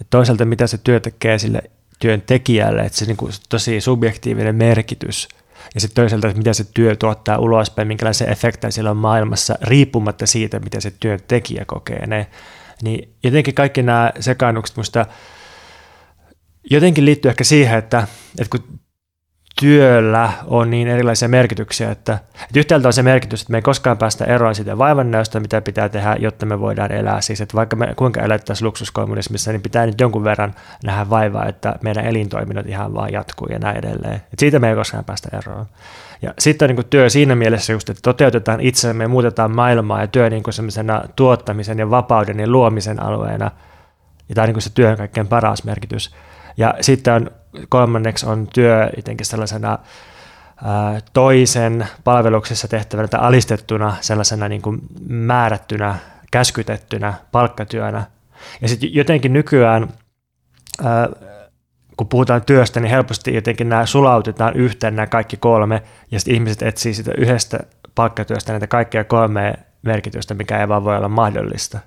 että 0.00 0.10
toisaalta 0.10 0.44
mitä 0.44 0.66
se 0.66 0.78
työ 0.78 1.00
tekee 1.00 1.38
sille 1.38 1.62
työntekijälle, 1.98 2.82
että 2.82 2.98
se 2.98 3.04
niin 3.04 3.16
kuin 3.16 3.32
tosi 3.48 3.80
subjektiivinen 3.80 4.54
merkitys– 4.54 5.28
ja 5.74 5.80
sitten 5.80 6.02
toisaalta, 6.02 6.28
että 6.28 6.38
mitä 6.38 6.52
se 6.52 6.64
työ 6.74 6.96
tuottaa 6.96 7.38
ulospäin, 7.38 7.88
minkälaisia 7.88 8.26
efektejä 8.26 8.70
siellä 8.70 8.90
on 8.90 8.96
maailmassa, 8.96 9.58
riippumatta 9.62 10.26
siitä, 10.26 10.60
mitä 10.60 10.80
se 10.80 10.92
työntekijä 11.00 11.64
kokee 11.64 12.06
ne. 12.06 12.26
Niin 12.82 13.14
jotenkin 13.22 13.54
kaikki 13.54 13.82
nämä 13.82 14.12
sekaannukset 14.20 14.76
musta 14.76 15.06
jotenkin 16.70 17.04
liittyy 17.04 17.28
ehkä 17.28 17.44
siihen, 17.44 17.78
että, 17.78 18.06
että 18.38 18.58
kun 18.58 18.80
työllä 19.60 20.32
on 20.46 20.70
niin 20.70 20.88
erilaisia 20.88 21.28
merkityksiä, 21.28 21.90
että, 21.90 22.18
että 22.34 22.58
yhtäältä 22.58 22.88
on 22.88 22.92
se 22.92 23.02
merkitys, 23.02 23.42
että 23.42 23.50
me 23.50 23.58
ei 23.58 23.62
koskaan 23.62 23.98
päästä 23.98 24.24
eroon 24.24 24.54
siitä 24.54 24.78
vaivannäöstä, 24.78 25.40
mitä 25.40 25.60
pitää 25.60 25.88
tehdä, 25.88 26.16
jotta 26.18 26.46
me 26.46 26.60
voidaan 26.60 26.92
elää. 26.92 27.20
Siis, 27.20 27.40
että 27.40 27.54
vaikka 27.54 27.76
me 27.76 27.94
kuinka 27.96 28.20
elettäisiin 28.20 28.66
luksuskommunismissa, 28.66 29.52
niin 29.52 29.62
pitää 29.62 29.86
nyt 29.86 30.00
jonkun 30.00 30.24
verran 30.24 30.54
nähdä 30.84 31.10
vaivaa, 31.10 31.46
että 31.46 31.74
meidän 31.82 32.04
elintoiminnot 32.04 32.66
ihan 32.66 32.94
vaan 32.94 33.12
jatkuu 33.12 33.48
ja 33.50 33.58
näin 33.58 33.76
edelleen. 33.76 34.14
Että 34.14 34.36
siitä 34.38 34.58
me 34.58 34.68
ei 34.68 34.74
koskaan 34.74 35.04
päästä 35.04 35.28
eroon. 35.38 35.66
Ja 36.22 36.34
sitten 36.38 36.70
niin 36.70 36.86
työ 36.90 37.10
siinä 37.10 37.34
mielessä 37.34 37.72
just, 37.72 37.90
että 37.90 38.02
toteutetaan 38.02 38.60
itsemme, 38.60 39.06
muutetaan 39.06 39.54
maailmaa 39.54 40.00
ja 40.00 40.06
työ 40.06 40.30
niin 40.30 40.42
sellaisena 40.50 41.02
tuottamisen 41.16 41.78
ja 41.78 41.90
vapauden 41.90 42.40
ja 42.40 42.48
luomisen 42.48 43.02
alueena. 43.02 43.50
Ja 44.28 44.34
tämä 44.34 44.46
on 44.46 44.52
niin 44.52 44.62
se 44.62 44.70
työn 44.74 44.96
kaikkein 44.96 45.26
paras 45.26 45.64
merkitys. 45.64 46.14
Ja 46.56 46.74
sitten 46.80 47.14
on 47.14 47.30
kolmanneksi 47.68 48.26
on 48.26 48.48
työ 48.54 48.90
jotenkin 48.96 49.26
sellaisena 49.26 49.78
toisen 51.12 51.88
palveluksessa 52.04 52.68
tehtävänä 52.68 53.08
tai 53.08 53.20
alistettuna 53.20 53.96
sellaisena 54.00 54.48
niin 54.48 54.62
kuin 54.62 54.80
määrättynä, 55.08 55.98
käskytettynä 56.30 57.14
palkkatyönä. 57.32 58.04
Ja 58.62 58.68
sitten 58.68 58.94
jotenkin 58.94 59.32
nykyään, 59.32 59.88
kun 61.96 62.08
puhutaan 62.08 62.44
työstä, 62.44 62.80
niin 62.80 62.90
helposti 62.90 63.34
jotenkin 63.34 63.68
nämä 63.68 63.86
sulautetaan 63.86 64.56
yhteen 64.56 64.96
nämä 64.96 65.06
kaikki 65.06 65.36
kolme, 65.36 65.82
ja 66.10 66.20
sitten 66.20 66.34
ihmiset 66.34 66.62
etsii 66.62 66.94
sitä 66.94 67.12
yhdestä 67.18 67.60
palkkatyöstä 67.94 68.52
näitä 68.52 68.66
kaikkia 68.66 69.04
kolmea 69.04 69.54
merkitystä, 69.82 70.34
mikä 70.34 70.60
ei 70.60 70.68
vaan 70.68 70.84
voi 70.84 70.96
olla 70.96 71.08
mahdollista. 71.08 71.78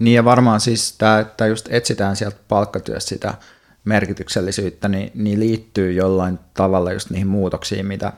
Niin 0.00 0.14
ja 0.14 0.24
varmaan 0.24 0.60
siis 0.60 0.96
tämä, 0.98 1.18
että 1.18 1.46
just 1.46 1.68
etsitään 1.70 2.16
sieltä 2.16 2.36
palkkatyöstä 2.48 3.08
sitä 3.08 3.34
merkityksellisyyttä, 3.84 4.88
niin, 4.88 5.10
niin 5.14 5.40
liittyy 5.40 5.92
jollain 5.92 6.38
tavalla 6.54 6.92
just 6.92 7.10
niihin 7.10 7.26
muutoksiin, 7.26 7.86
mitä, 7.86 8.12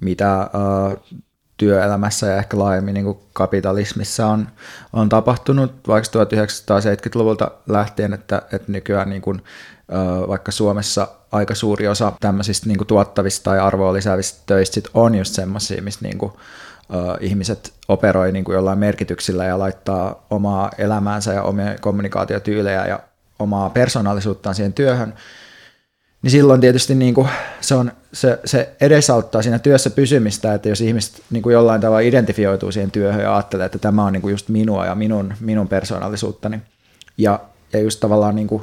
mitä 0.00 0.50
uh, 0.54 1.20
työelämässä 1.56 2.26
ja 2.26 2.36
ehkä 2.36 2.58
laajemmin 2.58 2.94
niin 2.94 3.18
kapitalismissa 3.32 4.26
on, 4.26 4.48
on 4.92 5.08
tapahtunut. 5.08 5.88
Vaikka 5.88 6.10
1970-luvulta 6.24 7.50
lähtien, 7.68 8.12
että, 8.12 8.42
että 8.52 8.72
nykyään 8.72 9.10
niin 9.10 9.22
kuin, 9.22 9.38
uh, 9.38 10.28
vaikka 10.28 10.52
Suomessa 10.52 11.08
aika 11.32 11.54
suuri 11.54 11.88
osa 11.88 12.12
tämmöisistä 12.20 12.66
niin 12.66 12.78
kuin 12.78 12.88
tuottavista 12.88 13.44
tai 13.44 13.58
arvoa 13.58 13.92
lisäävistä 13.92 14.42
töistä 14.46 14.74
sit 14.74 14.88
on 14.94 15.14
just 15.14 15.34
semmoisia, 15.34 15.82
missä 15.82 16.00
niin 16.02 16.18
kuin, 16.18 16.32
ihmiset 17.20 17.72
operoi 17.88 18.32
niin 18.32 18.44
kuin 18.44 18.54
jollain 18.54 18.78
merkityksillä 18.78 19.44
ja 19.44 19.58
laittaa 19.58 20.26
omaa 20.30 20.70
elämäänsä 20.78 21.32
ja 21.32 21.42
omia 21.42 21.78
kommunikaatiotyylejä 21.80 22.86
ja 22.86 23.00
omaa 23.42 23.70
persoonallisuuttaan 23.70 24.54
siihen 24.54 24.72
työhön, 24.72 25.14
niin 26.22 26.30
silloin 26.30 26.60
tietysti 26.60 26.94
niin 26.94 27.14
kuin 27.14 27.28
se, 27.60 27.74
on, 27.74 27.92
se, 28.12 28.38
se 28.44 28.76
edesauttaa 28.80 29.42
siinä 29.42 29.58
työssä 29.58 29.90
pysymistä, 29.90 30.54
että 30.54 30.68
jos 30.68 30.80
ihmiset 30.80 31.22
niin 31.30 31.42
kuin 31.42 31.52
jollain 31.52 31.80
tavalla 31.80 32.00
identifioituu 32.00 32.72
siihen 32.72 32.90
työhön 32.90 33.22
ja 33.22 33.34
ajattelee, 33.34 33.66
että 33.66 33.78
tämä 33.78 34.04
on 34.04 34.12
niin 34.12 34.22
kuin 34.22 34.32
just 34.32 34.48
minua 34.48 34.86
ja 34.86 34.94
minun, 34.94 35.34
minun 35.40 35.68
persoonallisuuttani. 35.68 36.60
Ja, 37.18 37.40
ja 37.72 37.80
just 37.80 38.00
tavallaan 38.00 38.36
niin 38.36 38.48
kuin, 38.48 38.62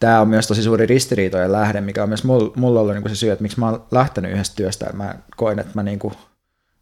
tämä 0.00 0.20
on 0.20 0.28
myös 0.28 0.46
tosi 0.46 0.62
suuri 0.62 0.86
ristiriitojen 0.86 1.52
lähde, 1.52 1.80
mikä 1.80 2.02
on 2.02 2.08
myös 2.08 2.24
mulla, 2.24 2.80
ollut 2.80 2.94
niin 2.94 3.02
kuin 3.02 3.14
se 3.14 3.18
syy, 3.18 3.30
että 3.30 3.42
miksi 3.42 3.60
mä 3.60 3.68
oon 3.68 3.84
lähtenyt 3.90 4.32
yhdestä 4.32 4.56
työstä. 4.56 4.92
Mä 4.92 5.14
koin, 5.36 5.58
että 5.58 5.72
mä, 5.74 5.82
niin 5.82 5.98
kuin, 5.98 6.14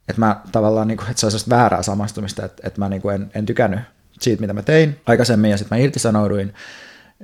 että 0.08 0.20
mä 0.20 0.40
tavallaan, 0.52 0.88
niin 0.88 0.98
kuin, 0.98 1.10
että 1.10 1.20
se 1.20 1.26
olisi 1.26 1.50
väärää 1.50 1.82
samastumista, 1.82 2.44
että, 2.44 2.66
että 2.66 2.80
mä 2.80 2.88
niin 2.88 3.02
kuin 3.02 3.14
en, 3.14 3.30
en 3.34 3.46
tykännyt 3.46 3.80
siitä, 4.20 4.40
mitä 4.40 4.52
mä 4.52 4.62
tein 4.62 5.00
aikaisemmin 5.06 5.50
ja 5.50 5.58
sitten 5.58 5.78
mä 5.78 5.84
irtisanouduin 5.84 6.54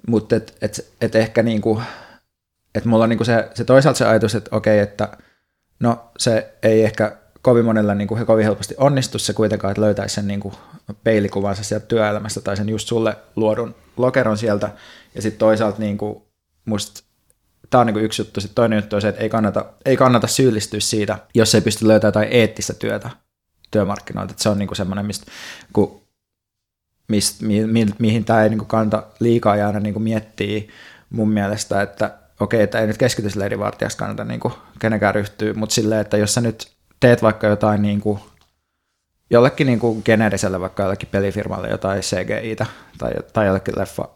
mutta 0.07 0.36
et, 0.36 0.57
et, 0.62 0.93
et 1.01 1.16
ehkä 1.16 1.43
niinku, 1.43 1.82
että 2.74 2.88
mulla 2.88 3.05
on 3.05 3.11
niinku 3.11 3.24
se, 3.24 3.49
se 3.55 3.64
toisaalta 3.64 3.99
se 3.99 4.07
ajatus, 4.07 4.34
että 4.34 4.57
okei, 4.57 4.78
että 4.78 5.09
no 5.80 6.11
se 6.18 6.55
ei 6.62 6.84
ehkä 6.84 7.16
kovin 7.43 7.64
monella 7.64 7.95
niinku, 7.95 8.16
he 8.16 8.24
kovin 8.24 8.45
helposti 8.45 8.74
onnistu 8.78 9.18
se 9.18 9.32
kuitenkaan, 9.32 9.70
että 9.70 9.80
löytäisi 9.80 10.14
sen 10.14 10.28
niinku 10.28 10.53
peilikuvansa 11.05 11.64
sieltä 11.64 11.86
työelämästä 11.86 12.40
tai 12.40 12.57
sen 12.57 12.68
just 12.68 12.88
sulle 12.88 13.16
luodun 13.36 13.74
lokeron 13.97 14.38
sieltä. 14.38 14.70
Ja 15.14 15.22
sitten 15.22 15.38
toisaalta 15.38 15.78
niinku, 15.78 16.26
musta 16.64 17.03
tämä 17.70 17.80
on 17.80 17.86
niinku 17.86 18.01
yksi 18.01 18.22
juttu. 18.22 18.40
Sitten 18.40 18.55
toinen 18.55 18.76
juttu 18.76 18.97
on 18.97 19.03
se, 19.03 19.09
että 19.09 19.20
ei 19.20 19.28
kannata, 19.28 19.64
ei 19.84 19.97
kannata 19.97 20.26
syyllistyä 20.26 20.80
siitä, 20.80 21.18
jos 21.34 21.55
ei 21.55 21.61
pysty 21.61 21.88
löytämään 21.88 22.09
jotain 22.09 22.28
eettistä 22.40 22.74
työtä 22.74 23.11
työmarkkinoilta. 23.70 24.32
Et 24.32 24.38
se 24.38 24.49
on 24.49 24.59
niinku 24.59 24.74
semmoinen, 24.74 25.07
mistä 25.07 25.26
kun 25.72 26.01
mist, 27.12 27.42
mi, 27.42 27.66
mi, 27.66 27.86
mihin 27.98 28.24
tämä 28.24 28.42
ei 28.42 28.48
niin 28.48 28.58
kuin 28.58 28.68
kannata 28.68 29.02
liikaa 29.20 29.56
jäädä 29.56 29.80
niin 29.80 30.02
miettiä 30.02 30.62
mun 31.10 31.28
mielestä, 31.28 31.82
että 31.82 32.18
okei, 32.40 32.62
että 32.62 32.80
ei 32.80 32.86
nyt 32.86 32.98
keskitysleirivartijaksi 32.98 33.96
kannata 33.96 34.24
niin 34.24 34.40
kuin 34.40 34.54
kenenkään 34.78 35.14
ryhtyä, 35.14 35.54
mutta 35.54 35.74
silleen, 35.74 36.00
että 36.00 36.16
jos 36.16 36.34
sä 36.34 36.40
nyt 36.40 36.72
teet 37.00 37.22
vaikka 37.22 37.46
jotain 37.46 37.82
niin 37.82 38.00
kuin, 38.00 38.20
jollekin 39.30 39.66
niin 39.66 39.80
kuin 39.80 40.02
geneeriselle, 40.04 40.60
vaikka 40.60 40.82
jollekin 40.82 41.08
pelifirmalle 41.12 41.68
jotain 41.68 42.00
CGI-tä 42.00 42.66
tai, 42.98 43.12
tai 43.32 43.46
jollekin 43.46 43.74
leffa 43.78 44.08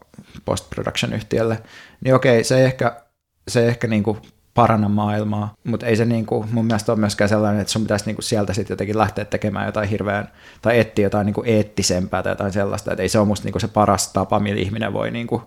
post-production 0.45 1.13
yhtiölle, 1.13 1.61
niin 2.03 2.15
okei, 2.15 2.43
se 2.43 2.57
ei 2.57 2.65
ehkä, 2.65 3.01
se 3.47 3.61
ei 3.61 3.67
ehkä 3.67 3.87
niin 3.87 4.03
kuin 4.03 4.17
paranna 4.57 4.89
maailmaa, 4.89 5.53
mutta 5.63 5.85
ei 5.85 5.95
se 5.95 6.05
niin 6.05 6.25
kuin, 6.25 6.47
mun 6.51 6.65
mielestä 6.65 6.91
ole 6.91 6.99
myöskään 6.99 7.29
sellainen, 7.29 7.61
että 7.61 7.73
sun 7.73 7.81
pitäisi 7.81 8.05
niin 8.05 8.15
kuin 8.15 8.23
sieltä 8.23 8.53
sitten 8.53 8.73
jotenkin 8.73 8.97
lähteä 8.97 9.25
tekemään 9.25 9.65
jotain 9.65 9.89
hirveän, 9.89 10.31
tai 10.61 10.79
etsiä 10.79 11.05
jotain 11.05 11.25
niin 11.25 11.33
kuin 11.33 11.49
eettisempää 11.49 12.23
tai 12.23 12.31
jotain 12.31 12.53
sellaista, 12.53 12.91
että 12.91 13.03
ei 13.03 13.09
se 13.09 13.19
ole 13.19 13.27
musta 13.27 13.45
niin 13.45 13.53
kuin 13.53 13.61
se 13.61 13.67
paras 13.67 14.13
tapa, 14.13 14.39
millä 14.39 14.61
ihminen 14.61 14.93
voi 14.93 15.11
niin 15.11 15.27
kuin 15.27 15.41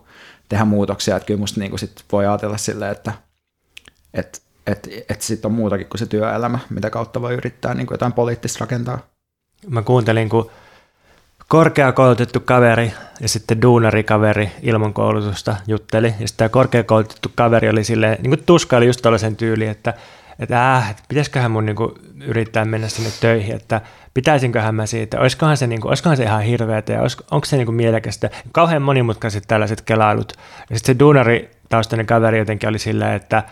tehdä 0.49 0.65
muutoksia, 0.65 1.17
että 1.17 1.27
kyllä 1.27 1.41
musta 1.41 1.61
niin 1.61 1.71
kuin 1.71 1.81
sit 1.81 2.05
voi 2.13 2.27
ajatella 2.27 2.57
silleen, 2.57 2.93
että, 2.93 3.13
että 4.15 4.39
että 4.67 4.91
et 5.09 5.23
sitten 5.23 5.49
on 5.49 5.55
muutakin 5.55 5.87
kuin 5.87 5.99
se 5.99 6.07
työelämä, 6.07 6.59
mitä 6.71 6.91
kautta 6.91 7.23
voi 7.23 7.35
yrittää 7.35 7.75
niin 7.75 7.87
kuin 7.87 7.95
jotain 7.95 8.13
poliittista 8.13 8.59
rakentaa. 8.61 8.99
Mä 9.69 9.83
kuuntelin, 9.83 10.29
kun 10.29 10.51
korkeakoulutettu 11.51 12.41
kaveri 12.41 12.93
ja 13.21 13.29
sitten 13.29 13.63
duunarikaveri 13.63 14.51
ilman 14.63 14.93
koulutusta 14.93 15.57
jutteli. 15.67 16.07
Ja 16.07 16.29
sitten 16.29 16.37
tämä 16.37 16.49
korkeakoulutettu 16.49 17.33
kaveri 17.35 17.69
oli 17.69 17.85
silleen, 17.85 18.19
niin 18.23 18.31
kuin 18.31 18.43
tuskaili 18.47 18.87
just 18.87 19.03
tällaisen 19.03 19.37
tyyli, 19.37 19.67
että, 19.67 19.95
että 20.39 20.77
äh, 20.77 20.97
pitäisiköhän 21.09 21.51
mun 21.51 21.67
niin 21.67 21.77
kuin, 21.77 21.95
yrittää 22.25 22.65
mennä 22.65 22.89
sinne 22.89 23.11
töihin, 23.21 23.57
että 23.57 23.81
pitäisinköhän 24.15 24.75
mä 24.75 24.87
siitä, 24.87 25.21
olisikohan 25.21 25.57
se, 25.57 25.67
niin 25.67 25.81
kuin, 25.81 25.89
olisikohan 25.89 26.17
se 26.17 26.23
ihan 26.23 26.43
hirveätä 26.43 26.93
ja 26.93 27.01
olisiko, 27.01 27.25
onko 27.31 27.45
se 27.45 27.57
niin 27.57 27.67
kuin 27.67 27.77
mielekästä. 27.77 28.31
Kauhean 28.53 28.83
monimutkaiset 28.83 29.45
tällaiset 29.49 29.81
kelailut. 29.81 30.33
Ja 30.71 30.79
sitten 30.79 30.95
se 30.95 30.99
duunari 30.99 31.51
taustainen 31.69 32.07
kaveri 32.07 32.39
jotenkin 32.39 32.69
oli 32.69 32.79
silleen, 32.79 33.15
että 33.15 33.43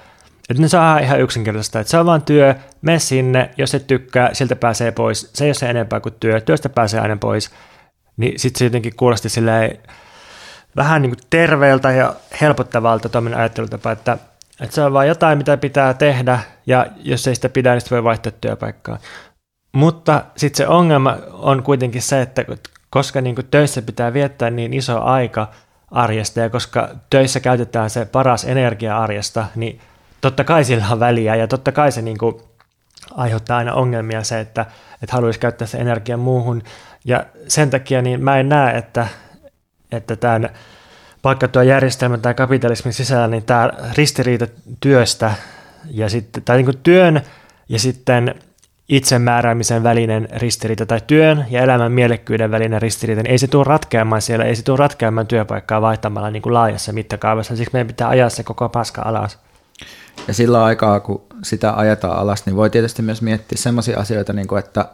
että 0.51 0.62
ne 0.62 0.68
saa 0.68 0.99
ihan 0.99 1.20
yksinkertaista, 1.20 1.80
että 1.80 1.90
se 1.90 1.99
on 1.99 2.07
vaan 2.07 2.22
työ, 2.22 2.55
mene 2.82 2.99
sinne, 2.99 3.51
jos 3.57 3.74
et 3.74 3.86
tykkää, 3.86 4.34
sieltä 4.34 4.57
pääsee 4.57 4.92
pois. 4.92 5.30
Se 5.32 5.44
ei 5.44 5.49
ole 5.49 5.55
se 5.55 5.70
enempää 5.70 6.01
kuin 6.01 6.14
työ, 6.20 6.40
työstä 6.40 6.68
pääsee 6.68 7.01
aina 7.01 7.16
pois. 7.16 7.51
Niin 8.19 8.39
sitten 8.39 8.59
se 8.59 8.64
jotenkin 8.64 8.97
kuulosti 8.97 9.29
silleen 9.29 9.79
vähän 10.77 11.03
niin 11.03 11.11
kuin 11.11 11.27
terveeltä 11.31 11.91
ja 11.91 12.14
helpottavalta 12.41 13.09
tuommoinen 13.09 13.39
ajattelutapa, 13.39 13.93
että, 13.93 14.19
että 14.61 14.75
se 14.75 14.83
on 14.83 14.93
vaan 14.93 15.09
jotain, 15.09 15.39
mitä 15.39 15.57
pitää 15.57 15.95
tehdä, 15.95 16.41
ja 16.66 16.87
jos 16.97 17.27
ei 17.27 17.35
sitä 17.35 17.49
pidä, 17.49 17.73
niin 17.73 17.81
sitten 17.81 17.97
voi 17.97 18.05
vaihtaa 18.05 18.33
työpaikkaa. 18.41 18.99
Mutta 19.73 20.25
sitten 20.37 20.57
se 20.57 20.69
ongelma 20.69 21.16
on 21.33 21.62
kuitenkin 21.62 22.03
se, 22.03 22.21
että 22.21 22.45
koska 22.91 23.21
niin 23.21 23.37
töissä 23.51 23.83
pitää 23.83 24.12
viettää 24.12 24.51
niin 24.51 24.73
iso 24.73 25.03
aika 25.03 25.49
arjesta, 25.91 26.41
ja 26.41 26.51
koska 26.51 26.89
töissä 27.11 27.41
käytetään 27.41 27.91
se 27.91 28.05
paras 28.05 28.45
energia 28.45 28.99
arjesta, 28.99 29.47
niin 29.55 29.81
totta 30.21 30.45
kai 30.45 30.64
sillä 30.64 30.87
on 30.91 31.01
väliä, 31.01 31.37
ja 31.37 31.49
totta 31.49 31.73
kai 31.73 31.93
se 31.93 32.03
niin 32.03 32.19
kuin 32.19 32.43
aiheuttaa 33.15 33.59
aina 33.59 33.75
ongelmia 33.75 34.25
se, 34.25 34.41
että, 34.41 34.67
että 35.03 35.17
haluaisi 35.17 35.41
käyttää 35.41 35.67
se 35.67 35.79
energia 35.79 36.17
muuhun, 36.17 36.63
ja 37.05 37.27
sen 37.49 37.71
takia 37.71 38.03
niin 38.03 38.25
mä 38.25 38.39
en 38.39 38.49
näe, 38.49 38.79
että, 38.79 39.07
että 39.93 40.17
tämän 40.17 40.51
palkkatuojärjestelmän 41.23 42.21
tai 42.21 42.35
kapitalismin 42.35 42.95
sisällä 42.95 43.27
niin 43.27 43.45
tämä 43.45 43.71
ristiriita 43.97 44.47
työstä 44.81 45.33
ja 45.91 46.09
sitten, 46.09 46.43
tai 46.43 46.63
niin 46.63 46.79
työn 46.83 47.21
ja 47.69 47.79
sitten 47.79 48.35
itsemääräämisen 48.89 49.83
välinen 49.83 50.29
ristiriita 50.37 50.87
tai 50.87 51.01
työn 51.07 51.45
ja 51.51 51.63
elämän 51.63 51.93
mielekkyyden 51.93 52.51
välinen 52.51 52.83
ristiriita, 52.83 53.23
niin 53.23 53.31
ei 53.31 53.39
se 53.39 53.47
tule 53.47 53.65
ratkeamaan 53.65 54.23
siellä, 54.23 54.45
ei 54.45 54.57
se 54.57 54.63
tule 54.63 54.77
ratkeamaan 54.77 55.27
työpaikkaa 55.27 55.81
vaihtamalla 55.81 56.31
niin 56.31 56.43
kuin 56.43 56.55
laajassa 56.55 56.93
mittakaavassa, 56.93 57.57
siksi 57.57 57.73
meidän 57.73 57.87
pitää 57.87 58.09
ajaa 58.09 58.29
se 58.29 58.43
koko 58.43 58.69
paska 58.69 59.03
alas. 59.03 59.39
Ja 60.29 60.35
sillä 60.35 60.64
aikaa, 60.64 61.01
kun 61.01 61.26
sitä 61.43 61.72
ajetaan 61.72 62.18
alas, 62.18 62.47
niin 62.47 62.57
voi 62.57 62.70
tietysti 62.70 63.03
myös 63.03 63.22
miettiä 63.22 63.59
sellaisia 63.59 64.01
asioita, 64.01 64.33
niin 64.33 64.49
kuin 64.49 64.59
että 64.59 64.85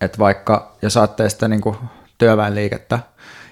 että 0.00 0.18
vaikka 0.18 0.76
jos 0.82 0.96
ajattelee 0.96 1.30
sitä 1.30 1.48
niin 1.48 1.60
kuin 1.60 1.76
työväenliikettä, 2.18 2.98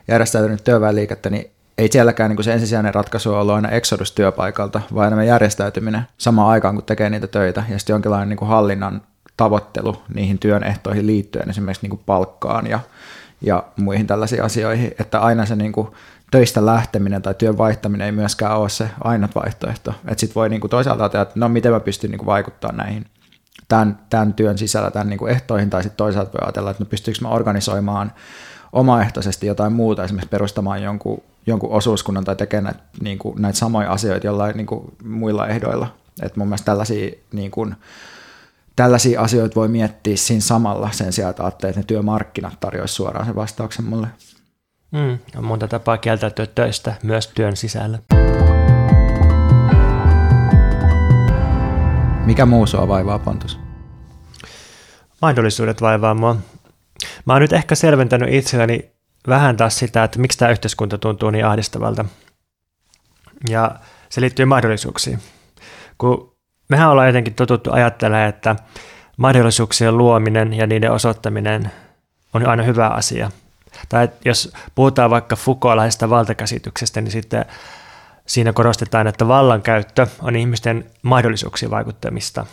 järjestäytynyt 0.08 0.64
työväenliikettä, 0.64 1.30
niin 1.30 1.50
ei 1.78 1.88
sielläkään 1.92 2.30
niin 2.30 2.36
kuin 2.36 2.44
se 2.44 2.52
ensisijainen 2.52 2.94
ratkaisu 2.94 3.34
ole 3.34 3.52
aina 3.52 3.68
exodus 3.68 4.12
työpaikalta, 4.12 4.80
vaan 4.94 5.06
enemmän 5.06 5.26
järjestäytyminen 5.26 6.02
samaan 6.18 6.48
aikaan, 6.48 6.74
kun 6.74 6.84
tekee 6.84 7.10
niitä 7.10 7.26
töitä, 7.26 7.64
ja 7.68 7.78
sitten 7.78 7.94
jonkinlainen 7.94 8.28
niin 8.28 8.36
kuin 8.36 8.48
hallinnan 8.48 9.02
tavoittelu 9.36 10.02
niihin 10.14 10.38
työn 10.38 10.64
ehtoihin 10.64 11.06
liittyen, 11.06 11.50
esimerkiksi 11.50 11.82
niin 11.82 11.90
kuin 11.90 12.02
palkkaan 12.06 12.66
ja, 12.66 12.80
ja 13.40 13.64
muihin 13.76 14.06
tällaisiin 14.06 14.42
asioihin, 14.42 14.94
että 15.00 15.20
aina 15.20 15.46
se 15.46 15.56
niin 15.56 15.72
kuin 15.72 15.88
töistä 16.30 16.66
lähteminen 16.66 17.22
tai 17.22 17.34
työn 17.34 17.58
vaihtaminen 17.58 18.04
ei 18.04 18.12
myöskään 18.12 18.56
ole 18.56 18.68
se 18.68 18.90
ainut 19.04 19.34
vaihtoehto. 19.34 19.90
Että 19.90 20.20
sitten 20.20 20.34
voi 20.34 20.48
niin 20.48 20.60
kuin 20.60 20.70
toisaalta 20.70 21.04
ajatella, 21.04 21.22
että 21.22 21.40
no 21.40 21.48
miten 21.48 21.72
mä 21.72 21.80
pystyn 21.80 22.10
niin 22.10 22.18
kuin 22.18 22.26
vaikuttamaan 22.26 22.76
näihin 22.76 23.06
tämän, 23.68 23.98
tämän 24.10 24.34
työn 24.34 24.58
sisällä 24.58 24.90
tämän 24.90 25.08
niin 25.08 25.18
kuin 25.18 25.32
ehtoihin, 25.32 25.70
tai 25.70 25.82
sitten 25.82 25.96
toisaalta 25.96 26.32
voi 26.32 26.40
ajatella, 26.44 26.70
että 26.70 26.84
no 26.84 26.88
pystyykö 26.90 27.20
mä 27.22 27.28
organisoimaan 27.28 28.12
omaehtoisesti 28.72 29.46
jotain 29.46 29.72
muuta, 29.72 30.04
esimerkiksi 30.04 30.28
perustamaan 30.28 30.82
jonkun, 30.82 31.22
jonkun 31.46 31.70
osuuskunnan 31.70 32.24
tai 32.24 32.36
tekemään 32.36 32.64
näitä, 32.64 32.88
niin 33.00 33.18
kuin, 33.18 33.42
näitä 33.42 33.58
samoja 33.58 33.92
asioita 33.92 34.26
jollain 34.26 34.56
niin 34.56 34.66
kuin, 34.66 34.96
muilla 35.04 35.46
ehdoilla. 35.46 35.94
Et 36.22 36.36
mun 36.36 36.48
mielestä 36.48 36.66
tällaisia, 36.66 37.10
niin 37.32 37.50
kuin, 37.50 37.74
tällaisia 38.76 39.20
asioita 39.20 39.54
voi 39.54 39.68
miettiä 39.68 40.16
siinä 40.16 40.40
samalla 40.40 40.90
sen 40.92 41.12
sijaan, 41.12 41.30
että 41.30 41.48
että 41.48 41.80
ne 41.80 41.84
työmarkkinat 41.86 42.60
tarjoaisivat 42.60 42.96
suoraan 42.96 43.26
sen 43.26 43.34
vastauksen 43.34 43.84
mulle. 43.84 44.06
Mm, 44.90 45.18
on 45.36 45.44
monta 45.44 45.68
tapaa 45.68 45.98
kieltäytyä 45.98 46.46
töistä 46.46 46.94
myös 47.02 47.26
työn 47.26 47.56
sisällä. 47.56 47.98
Mikä 52.24 52.46
muu 52.46 52.66
sua 52.66 52.88
vaivaa, 52.88 53.18
Pontus? 53.18 53.58
Mahdollisuudet 55.22 55.80
vaivaa 55.80 56.14
mua. 56.14 56.36
Mä 57.24 57.32
oon 57.32 57.42
nyt 57.42 57.52
ehkä 57.52 57.74
selventänyt 57.74 58.34
itselleni 58.34 58.90
vähän 59.28 59.56
taas 59.56 59.78
sitä, 59.78 60.04
että 60.04 60.18
miksi 60.18 60.38
tämä 60.38 60.50
yhteiskunta 60.50 60.98
tuntuu 60.98 61.30
niin 61.30 61.46
ahdistavalta. 61.46 62.04
Ja 63.48 63.74
se 64.08 64.20
liittyy 64.20 64.44
mahdollisuuksiin. 64.44 65.18
Kun 65.98 66.36
mehän 66.68 66.90
ollaan 66.90 67.06
jotenkin 67.06 67.34
totuttu 67.34 67.72
ajattelemaan, 67.72 68.28
että 68.28 68.56
mahdollisuuksien 69.16 69.98
luominen 69.98 70.52
ja 70.52 70.66
niiden 70.66 70.92
osoittaminen 70.92 71.70
on 72.34 72.46
aina 72.48 72.62
hyvä 72.62 72.88
asia. 72.88 73.30
Tai 73.88 74.08
jos 74.24 74.52
puhutaan 74.74 75.10
vaikka 75.10 75.36
Foucaultaisesta 75.36 76.10
valtakäsityksestä, 76.10 77.00
niin 77.00 77.12
sitten 77.12 77.44
Siinä 78.26 78.52
korostetaan, 78.52 79.06
että 79.06 79.28
vallankäyttö 79.28 80.06
on 80.22 80.36
ihmisten 80.36 80.84
mahdollisuuksien 81.02 81.70
vaikuttamista. 81.70 82.46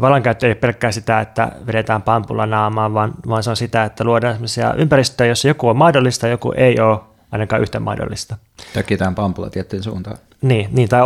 Vallankäyttö 0.00 0.46
ei 0.46 0.50
ole 0.50 0.54
pelkkää 0.54 0.92
sitä, 0.92 1.20
että 1.20 1.52
vedetään 1.66 2.02
pampulla 2.02 2.46
naamaan, 2.46 2.94
vaan, 2.94 3.14
vaan 3.28 3.42
se 3.42 3.50
on 3.50 3.56
sitä, 3.56 3.84
että 3.84 4.04
luodaan 4.04 4.34
sellaisia 4.34 4.74
ympäristöjä, 4.74 5.28
jossa 5.28 5.48
joku 5.48 5.68
on 5.68 5.76
mahdollista, 5.76 6.28
joku 6.28 6.52
ei 6.56 6.80
ole 6.80 7.00
ainakaan 7.32 7.62
yhtä 7.62 7.80
mahdollista. 7.80 8.36
Tökitään 8.72 9.14
pampulla 9.14 9.50
tiettyyn 9.50 9.82
suuntaan. 9.82 10.18
Niin, 10.42 10.68
niin 10.72 10.88
tai 10.88 11.00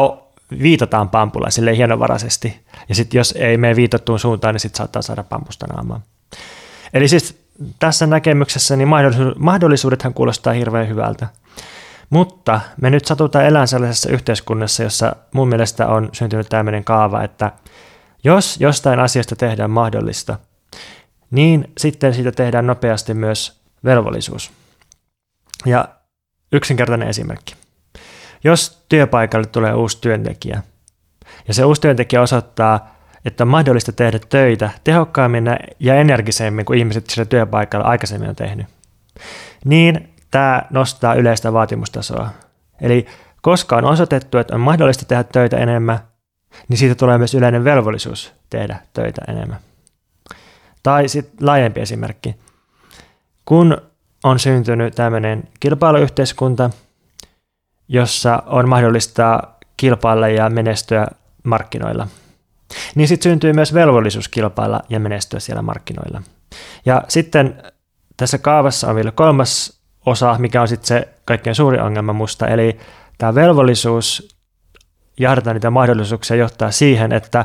viitataan 0.63 1.11
pampulla 1.11 1.51
sille 1.51 1.77
hienovaraisesti. 1.77 2.65
Ja 2.89 2.95
sitten 2.95 3.19
jos 3.19 3.35
ei 3.39 3.57
mene 3.57 3.77
viitattuun 3.77 4.19
suuntaan, 4.19 4.55
niin 4.55 4.61
sitten 4.61 4.79
saattaa 4.79 5.03
saada 5.03 5.23
pampusta 5.23 5.67
naamaan. 5.67 6.03
Eli 6.95 7.09
siis 7.09 7.44
tässä 7.79 8.07
näkemyksessä 8.07 8.77
niin 8.77 8.89
mahdollisuudethan 9.37 10.15
kuulostaa 10.15 10.53
hirveän 10.53 10.89
hyvältä. 10.89 11.27
Mutta 12.11 12.61
me 12.81 12.91
nyt 12.91 13.05
satutaan 13.05 13.45
elämään 13.45 13.69
sellaisessa 13.69 14.11
yhteiskunnassa, 14.11 14.83
jossa 14.83 15.17
mun 15.35 15.49
mielestä 15.49 15.87
on 15.87 16.09
syntynyt 16.13 16.49
tämmöinen 16.49 16.85
kaava, 16.85 17.23
että 17.23 17.53
jos 18.25 18.61
jostain 18.61 19.01
asiasta 19.01 19.37
tehdään 19.37 19.71
mahdollista, 19.71 20.39
niin 21.31 21.73
sitten 21.79 22.15
siitä 22.15 22.33
tehdään 22.33 22.67
nopeasti 22.67 23.15
myös 23.15 23.61
velvollisuus. 23.85 24.53
Ja 25.67 25.89
yksinkertainen 26.53 27.09
esimerkki. 27.09 27.55
Jos 28.45 28.85
työpaikalle 28.89 29.47
tulee 29.47 29.75
uusi 29.75 29.99
työntekijä, 30.01 30.63
ja 31.49 31.55
se 31.55 31.65
uusi 31.65 31.81
työntekijä 31.81 32.23
osoittaa, 32.23 32.94
että 33.25 33.45
on 33.45 33.49
mahdollista 33.49 33.93
tehdä 33.93 34.19
töitä 34.29 34.71
tehokkaammin 34.85 35.45
ja 35.81 35.95
energisemmin 35.95 36.65
kuin 36.65 36.79
ihmiset 36.79 37.11
sillä 37.11 37.25
työpaikalla 37.25 37.87
aikaisemmin 37.87 38.29
on 38.29 38.37
tehnyt, 38.37 38.67
niin 39.65 40.15
tämä 40.31 40.63
nostaa 40.71 41.15
yleistä 41.15 41.53
vaatimustasoa. 41.53 42.31
Eli 42.81 43.07
koska 43.43 43.77
on 43.77 43.85
osoitettu, 43.85 44.39
että 44.39 44.55
on 44.55 44.61
mahdollista 44.61 45.05
tehdä 45.05 45.25
töitä 45.25 45.57
enemmän, 45.57 45.99
niin 46.69 46.79
siitä 46.79 46.95
tulee 46.95 47.19
myös 47.19 47.35
yleinen 47.35 47.65
velvollisuus 47.65 48.33
tehdä 48.51 48.79
töitä 48.93 49.23
enemmän. 49.29 49.59
Tai 50.83 51.09
sitten 51.09 51.47
laajempi 51.47 51.81
esimerkki. 51.81 52.37
Kun 53.45 53.77
on 54.25 54.39
syntynyt 54.39 54.95
tämmöinen 54.95 55.49
kilpailuyhteiskunta, 55.61 56.71
jossa 57.89 58.43
on 58.47 58.69
mahdollista 58.69 59.43
kilpailla 59.77 60.29
ja 60.29 60.51
menestyä 60.51 61.07
markkinoilla, 61.43 62.07
niin 62.95 63.09
sitten 63.09 63.31
syntyy 63.31 63.53
myös 63.53 63.75
velvollisuus 63.75 64.29
kilpailla 64.29 64.83
ja 64.89 65.01
menestyä 65.01 65.41
siellä 65.41 65.63
markkinoilla. 65.63 66.23
Ja 66.87 67.03
sitten 67.09 67.63
tässä 68.17 68.39
kaavassa 68.39 68.89
on 68.89 68.97
vielä 68.97 69.13
kolmas 69.13 69.81
osa, 70.07 70.37
mikä 70.39 70.63
on 70.63 70.69
sitten 70.69 70.87
se 70.87 71.09
kaikkein 71.25 71.57
suuri 71.57 71.79
ongelma 71.79 72.13
musta, 72.13 72.47
eli 72.47 72.79
tämä 73.19 73.35
velvollisuus 73.35 74.37
jahdata 75.21 75.53
niitä 75.53 75.71
mahdollisuuksia 75.71 76.37
johtaa 76.37 76.71
siihen, 76.71 77.13
että, 77.13 77.45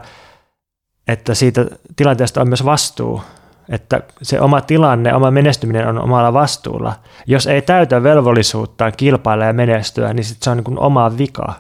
että 1.08 1.34
siitä 1.34 1.66
tilanteesta 1.96 2.42
on 2.42 2.48
myös 2.48 2.66
vastuu, 2.66 3.22
että 3.70 4.02
se 4.22 4.42
oma 4.42 4.62
tilanne, 4.62 5.14
oma 5.14 5.32
menestyminen 5.32 5.88
on 5.88 6.00
omalla 6.00 6.34
vastuulla. 6.34 6.96
Jos 7.28 7.48
ei 7.48 7.62
täytä 7.62 8.04
velvollisuuttaan 8.04 8.94
kilpailla 8.98 9.46
ja 9.46 9.54
menestyä, 9.54 10.14
niin 10.14 10.24
sit 10.24 10.44
se 10.44 10.50
on 10.50 10.58
niin 10.58 10.64
kuin 10.64 10.80
oma 10.80 11.18
vika. 11.18 11.54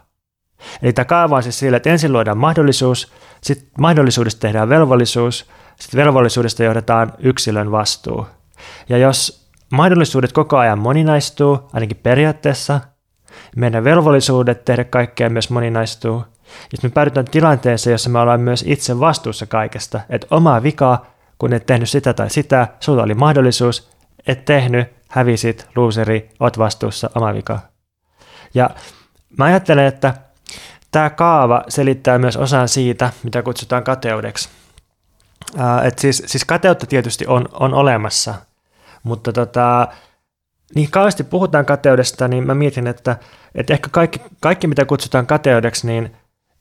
Eli 0.81 0.93
tämä 0.93 1.05
kaava 1.05 1.35
on 1.35 1.43
siis 1.43 1.59
sillä, 1.59 1.77
että 1.77 1.89
ensin 1.89 2.13
luodaan 2.13 2.37
mahdollisuus, 2.37 3.11
sitten 3.41 3.69
mahdollisuudesta 3.77 4.39
tehdään 4.39 4.69
velvollisuus, 4.69 5.45
sitten 5.79 5.97
velvollisuudesta 5.99 6.63
johdetaan 6.63 7.13
yksilön 7.19 7.71
vastuu. 7.71 8.27
Ja 8.89 8.97
jos 8.97 9.49
mahdollisuudet 9.71 10.31
koko 10.31 10.57
ajan 10.57 10.79
moninaistuu, 10.79 11.69
ainakin 11.73 11.97
periaatteessa, 11.97 12.79
meidän 13.55 13.83
velvollisuudet 13.83 14.65
tehdä 14.65 14.83
kaikkea 14.83 15.29
myös 15.29 15.49
moninaistuu. 15.49 16.23
Jos 16.71 16.83
me 16.83 16.89
päädytään 16.89 17.25
tilanteeseen, 17.25 17.91
jossa 17.91 18.09
me 18.09 18.19
ollaan 18.19 18.41
myös 18.41 18.63
itse 18.67 18.99
vastuussa 18.99 19.45
kaikesta, 19.45 20.01
että 20.09 20.27
omaa 20.31 20.63
vikaa, 20.63 21.05
kun 21.37 21.53
et 21.53 21.65
tehnyt 21.65 21.89
sitä 21.89 22.13
tai 22.13 22.29
sitä, 22.29 22.67
sulla 22.79 23.03
oli 23.03 23.13
mahdollisuus, 23.13 23.89
et 24.27 24.45
tehnyt, 24.45 24.87
hävisit, 25.09 25.67
luuseri, 25.75 26.29
oot 26.39 26.57
vastuussa, 26.57 27.09
oma 27.15 27.33
vika. 27.33 27.59
Ja 28.53 28.69
mä 29.37 29.45
ajattelen, 29.45 29.85
että 29.85 30.13
tämä 30.91 31.09
kaava 31.09 31.63
selittää 31.69 32.17
myös 32.19 32.37
osan 32.37 32.67
siitä, 32.67 33.11
mitä 33.23 33.43
kutsutaan 33.43 33.83
kateudeksi. 33.83 34.49
Et 35.83 35.99
siis, 35.99 36.23
siis 36.25 36.45
kateutta 36.45 36.85
tietysti 36.85 37.27
on, 37.27 37.49
on 37.53 37.73
olemassa, 37.73 38.35
mutta 39.03 39.33
tota, 39.33 39.87
niin 40.75 40.91
kauheasti 40.91 41.23
puhutaan 41.23 41.65
kateudesta, 41.65 42.27
niin 42.27 42.47
mä 42.47 42.53
mietin, 42.53 42.87
että, 42.87 43.17
että 43.55 43.73
ehkä 43.73 43.89
kaikki, 43.91 44.21
kaikki, 44.39 44.67
mitä 44.67 44.85
kutsutaan 44.85 45.27
kateudeksi, 45.27 45.87
niin 45.87 46.15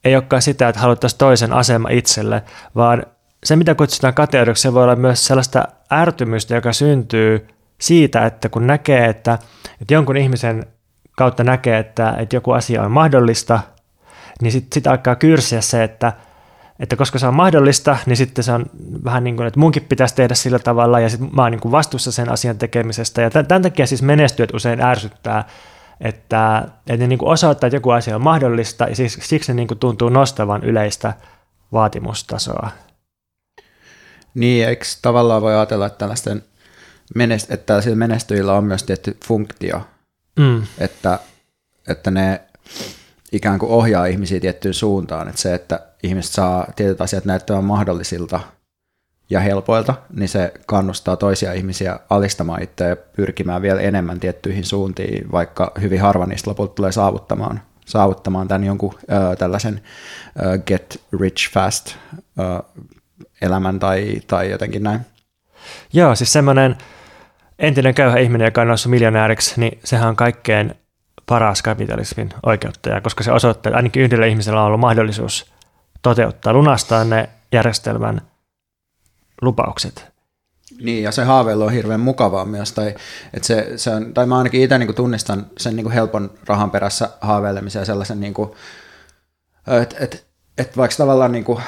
ei 0.04 0.16
olekaan 0.16 0.42
sitä, 0.42 0.68
että 0.68 0.80
haluttaisiin 0.80 1.18
toisen 1.18 1.52
asema 1.52 1.88
itselle, 1.88 2.42
vaan 2.76 3.06
se, 3.44 3.56
mitä 3.56 3.74
kutsutaan 3.74 4.14
kateudeksi, 4.14 4.62
se 4.62 4.74
voi 4.74 4.82
olla 4.82 4.96
myös 4.96 5.26
sellaista 5.26 5.64
ärtymystä, 5.92 6.54
joka 6.54 6.72
syntyy 6.72 7.48
siitä, 7.80 8.26
että 8.26 8.48
kun 8.48 8.66
näkee, 8.66 9.06
että, 9.06 9.38
että 9.80 9.94
jonkun 9.94 10.16
ihmisen 10.16 10.66
kautta 11.16 11.44
näkee, 11.44 11.78
että, 11.78 12.14
että 12.18 12.36
joku 12.36 12.52
asia 12.52 12.82
on 12.82 12.90
mahdollista, 12.90 13.60
niin 14.42 14.52
sitten 14.52 14.74
sit 14.74 14.86
alkaa 14.86 15.14
kyrsiä 15.14 15.60
se, 15.60 15.84
että, 15.84 16.12
että 16.80 16.96
koska 16.96 17.18
se 17.18 17.26
on 17.26 17.34
mahdollista, 17.34 17.96
niin 18.06 18.16
sitten 18.16 18.44
se 18.44 18.52
on 18.52 18.66
vähän 19.04 19.24
niin 19.24 19.36
kuin, 19.36 19.46
että 19.46 19.60
munkin 19.60 19.84
pitäisi 19.84 20.14
tehdä 20.14 20.34
sillä 20.34 20.58
tavalla, 20.58 21.00
ja 21.00 21.08
sitten 21.08 21.28
mä 21.32 21.42
oon 21.42 21.50
niin 21.50 21.60
kuin 21.60 21.72
vastuussa 21.72 22.12
sen 22.12 22.30
asian 22.30 22.58
tekemisestä. 22.58 23.22
Ja 23.22 23.30
tämän 23.30 23.62
takia 23.62 23.86
siis 23.86 24.02
menestyöt 24.02 24.54
usein 24.54 24.80
ärsyttää, 24.80 25.44
että, 26.00 26.68
että 26.86 26.96
ne 26.96 27.06
niin 27.06 27.18
kuin 27.18 27.32
osoittaa, 27.32 27.66
että 27.66 27.76
joku 27.76 27.90
asia 27.90 28.16
on 28.16 28.22
mahdollista, 28.22 28.84
ja 28.84 28.96
siksi, 28.96 29.20
siksi 29.22 29.52
ne 29.52 29.56
niin 29.56 29.68
kuin 29.68 29.78
tuntuu 29.78 30.08
nostavan 30.08 30.64
yleistä 30.64 31.14
vaatimustasoa. 31.72 32.70
Niin, 34.34 34.68
eikö 34.68 34.84
tavallaan 35.02 35.42
voi 35.42 35.54
ajatella, 35.54 35.86
että 35.86 35.98
tällaisten 35.98 36.44
menest- 37.14 37.54
että 37.54 37.66
tällaisilla 37.66 37.96
menestyjillä 37.96 38.52
on 38.52 38.64
myös 38.64 38.82
tietty 38.82 39.16
funktio, 39.24 39.86
mm. 40.38 40.62
että, 40.78 41.18
että 41.88 42.10
ne 42.10 42.40
ikään 43.32 43.58
kuin 43.58 43.72
ohjaa 43.72 44.06
ihmisiä 44.06 44.40
tiettyyn 44.40 44.74
suuntaan, 44.74 45.28
että 45.28 45.40
se, 45.40 45.54
että 45.54 45.80
ihmiset 46.02 46.32
saa 46.32 46.66
tietyt 46.76 47.00
asiat 47.00 47.24
näyttämään 47.24 47.64
mahdollisilta 47.64 48.40
ja 49.30 49.40
helpoilta, 49.40 49.94
niin 50.16 50.28
se 50.28 50.52
kannustaa 50.66 51.16
toisia 51.16 51.52
ihmisiä 51.52 51.98
alistamaan 52.10 52.62
itseä 52.62 52.88
ja 52.88 52.96
pyrkimään 52.96 53.62
vielä 53.62 53.80
enemmän 53.80 54.20
tiettyihin 54.20 54.64
suuntiin, 54.64 55.32
vaikka 55.32 55.72
hyvin 55.80 56.00
harva 56.00 56.26
niistä 56.26 56.50
lopulta 56.50 56.74
tulee 56.74 56.92
saavuttamaan, 56.92 57.60
saavuttamaan 57.86 58.48
tämän 58.48 58.64
jonkun 58.64 58.94
ö, 59.02 59.36
tällaisen 59.36 59.80
ö, 60.46 60.58
get 60.58 61.00
rich 61.20 61.52
fast 61.52 61.96
ö, 62.38 62.82
elämän 63.42 63.78
tai, 63.78 64.20
tai 64.26 64.50
jotenkin 64.50 64.82
näin. 64.82 65.00
Joo, 65.92 66.14
siis 66.14 66.32
semmoinen 66.32 66.76
entinen 67.58 67.94
köyhä 67.94 68.18
ihminen, 68.18 68.44
joka 68.44 68.60
on 68.60 68.68
noussut 68.68 68.90
miljonääriksi, 68.90 69.60
niin 69.60 69.78
sehän 69.84 70.08
on 70.08 70.16
kaikkein 70.16 70.74
paras 71.28 71.62
kapitalismin 71.62 72.28
oikeuttaja, 72.46 73.00
koska 73.00 73.24
se 73.24 73.32
osoittaa, 73.32 73.70
että 73.70 73.76
ainakin 73.76 74.02
yhdellä 74.02 74.26
ihmisellä 74.26 74.60
on 74.60 74.66
ollut 74.66 74.80
mahdollisuus 74.80 75.52
toteuttaa, 76.02 76.52
lunastaa 76.52 77.04
ne 77.04 77.28
järjestelmän 77.52 78.20
lupaukset. 79.42 80.06
Niin, 80.80 81.02
ja 81.02 81.12
se 81.12 81.24
haaveilu 81.24 81.64
on 81.64 81.72
hirveän 81.72 82.00
mukavaa 82.00 82.44
myös, 82.44 82.72
tai, 82.72 82.94
että 83.34 83.46
se, 83.46 83.72
se 83.76 83.90
on, 83.90 84.14
tai 84.14 84.26
mä 84.26 84.38
ainakin 84.38 84.62
itse 84.62 84.78
niin 84.78 84.94
tunnistan 84.94 85.46
sen 85.58 85.76
niin 85.76 85.90
helpon 85.90 86.30
rahan 86.46 86.70
perässä 86.70 87.08
haaveilemisen 87.20 87.80
ja 87.80 87.86
sellaisen, 87.86 88.20
niin 88.20 88.34
että 89.82 89.96
et, 90.00 90.26
et 90.58 90.76
vaikka 90.76 90.96
tavallaan 90.96 91.32
niin 91.32 91.44
kuin, 91.44 91.62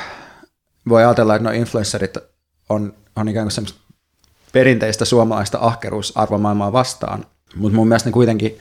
voi 0.89 1.05
ajatella, 1.05 1.35
että 1.35 1.49
no 1.49 1.55
influencerit 1.55 2.19
on, 2.69 2.95
on 3.17 3.29
ikään 3.29 3.45
kuin 3.45 3.53
semmoista 3.53 3.81
perinteistä 4.53 5.05
suomalaista 5.05 5.59
ahkeruusarvomaailmaa 5.61 6.73
vastaan, 6.73 7.27
mutta 7.57 7.77
mun 7.77 7.89
mielestä 7.89 8.09
ne 8.09 8.13
kuitenkin 8.13 8.59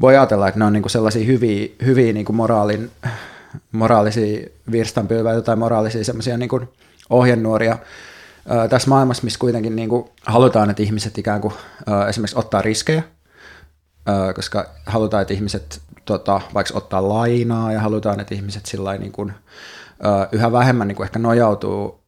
voi 0.00 0.16
ajatella, 0.16 0.48
että 0.48 0.58
ne 0.58 0.64
on 0.64 0.72
niinku 0.72 0.88
sellaisia 0.88 1.26
hyviä, 1.26 1.68
hyviä 1.84 2.12
niinku 2.12 2.32
moraalin, 2.32 2.90
moraalisia 3.72 4.46
virstanpylväitä 4.72 5.42
tai 5.42 5.56
moraalisia 5.56 6.04
semmoisia 6.04 6.38
niinku 6.38 6.60
ohjenuoria 7.10 7.78
ö, 8.50 8.68
tässä 8.68 8.88
maailmassa, 8.88 9.24
missä 9.24 9.38
kuitenkin 9.38 9.76
niinku 9.76 10.10
halutaan, 10.26 10.70
että 10.70 10.82
ihmiset 10.82 11.18
ikään 11.18 11.40
kuin 11.40 11.54
ö, 11.88 12.08
esimerkiksi 12.08 12.38
ottaa 12.38 12.62
riskejä, 12.62 13.02
ö, 14.08 14.34
koska 14.34 14.66
halutaan, 14.86 15.22
että 15.22 15.34
ihmiset 15.34 15.80
tota, 16.04 16.40
vaikka 16.54 16.78
ottaa 16.78 17.08
lainaa 17.08 17.72
ja 17.72 17.80
halutaan, 17.80 18.20
että 18.20 18.34
ihmiset 18.34 18.66
sillä 18.66 18.98
niin 18.98 19.12
kuin, 19.12 19.32
ö, 20.04 20.28
yhä 20.32 20.52
vähemmän 20.52 20.88
niin 20.88 20.96
kuin 20.96 21.04
ehkä 21.04 21.18
nojautuu 21.18 22.00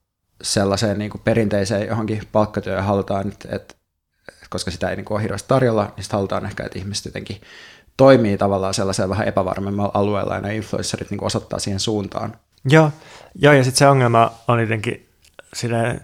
sellaiseen 0.43 0.99
niin 0.99 1.11
kuin 1.11 1.23
perinteiseen 1.25 1.89
johonkin 1.89 2.23
palkkatyöhön 2.33 2.85
halutaan, 2.85 3.29
että, 3.29 3.49
että 3.57 3.75
koska 4.51 4.71
sitä 4.71 4.91
ei 4.91 4.97
niin 4.97 5.05
kuin 5.05 5.17
ole 5.17 5.23
hirveästi 5.23 5.49
tarjolla, 5.49 5.93
niin 5.97 6.05
sitten 6.05 6.17
halutaan 6.17 6.47
ehkä, 6.47 6.65
että 6.65 6.79
ihmiset 6.79 7.05
jotenkin 7.05 7.41
toimii 8.01 8.39
tavallaan 8.39 8.75
sellaisella 8.75 9.09
vähän 9.09 9.29
epävarmemmalla 9.29 9.91
alueella 9.95 10.35
ja 10.35 10.41
ne 10.41 10.57
influencerit 10.57 11.11
niin 11.11 11.25
osoittaa 11.25 11.59
siihen 11.59 11.81
suuntaan. 11.81 12.33
Joo, 12.65 12.91
Joo 13.35 13.55
ja 13.55 13.65
sitten 13.65 13.79
se 13.79 13.89
ongelma 13.89 14.33
on 14.49 14.61
jotenkin 14.61 15.09
sille 15.55 16.01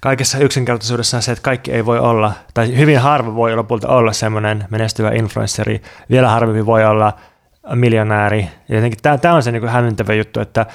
kaikessa 0.00 0.38
yksinkertaisuudessaan 0.38 1.22
se, 1.22 1.32
että 1.32 1.42
kaikki 1.42 1.72
ei 1.72 1.86
voi 1.86 1.98
olla, 1.98 2.32
tai 2.54 2.76
hyvin 2.76 2.98
harva 2.98 3.34
voi 3.34 3.56
lopulta 3.56 3.88
olla 3.88 4.12
semmoinen 4.12 4.64
menestyvä 4.70 5.10
influenceri, 5.10 5.82
vielä 6.10 6.28
harvemmin 6.28 6.66
voi 6.66 6.84
olla 6.84 7.12
miljonääri. 7.74 8.48
Jotenkin 8.68 8.98
tämä, 9.02 9.34
on 9.34 9.42
se 9.42 9.52
niin 9.52 9.68
hämmentävä 9.68 10.14
juttu, 10.14 10.40
että, 10.40 10.66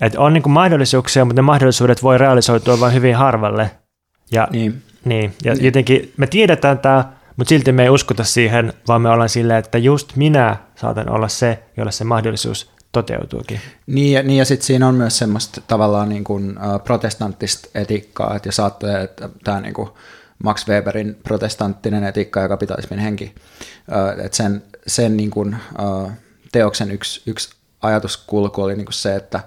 että 0.00 0.20
on 0.20 0.32
niin 0.32 0.42
kuin 0.42 0.52
mahdollisuuksia, 0.52 1.24
mutta 1.24 1.42
ne 1.42 1.46
mahdollisuudet 1.46 2.02
voi 2.02 2.18
realisoitua 2.18 2.80
vain 2.80 2.94
hyvin 2.94 3.16
harvalle. 3.16 3.70
Ja, 4.32 4.48
niin. 4.50 4.82
Niin, 5.04 5.34
ja 5.44 5.54
niin. 5.54 5.64
jotenkin 5.64 6.12
me 6.16 6.26
tiedetään 6.26 6.78
tämä, 6.78 7.04
mutta 7.36 7.48
silti 7.48 7.72
me 7.72 7.82
ei 7.82 7.88
uskota 7.88 8.24
siihen, 8.24 8.72
vaan 8.88 9.02
me 9.02 9.10
ollaan 9.10 9.28
silleen, 9.28 9.58
että 9.58 9.78
just 9.78 10.16
minä 10.16 10.56
saatan 10.76 11.10
olla 11.10 11.28
se, 11.28 11.64
jolle 11.76 11.92
se 11.92 12.04
mahdollisuus 12.04 12.70
toteutuukin. 12.92 13.60
Niin 13.86 14.12
ja, 14.12 14.22
niin 14.22 14.38
ja 14.38 14.44
sitten 14.44 14.66
siinä 14.66 14.88
on 14.88 14.94
myös 14.94 15.18
semmoista 15.18 15.60
tavallaan 15.60 16.08
niin 16.08 16.24
kuin, 16.24 16.50
uh, 16.50 16.84
protestanttista 16.84 17.68
etiikkaa, 17.74 18.36
että 18.36 18.48
jos 18.48 18.60
ajattelee, 18.60 19.02
että 19.02 19.28
tämä 19.44 19.60
niin 19.60 19.74
kuin 19.74 19.90
Max 20.44 20.68
Weberin 20.68 21.14
protestanttinen 21.22 22.04
etiikka 22.04 22.40
ja 22.40 22.48
kapitalismin 22.48 22.98
henki, 22.98 23.34
että 24.24 24.36
sen, 24.36 24.62
sen 24.86 25.16
niin 25.16 25.30
kuin, 25.30 25.56
teoksen 26.52 26.90
yksi, 26.90 27.22
yksi 27.26 27.50
ajatuskulku 27.82 28.62
oli 28.62 28.76
niin 28.76 28.86
kuin 28.86 28.94
se, 28.94 29.16
että 29.16 29.40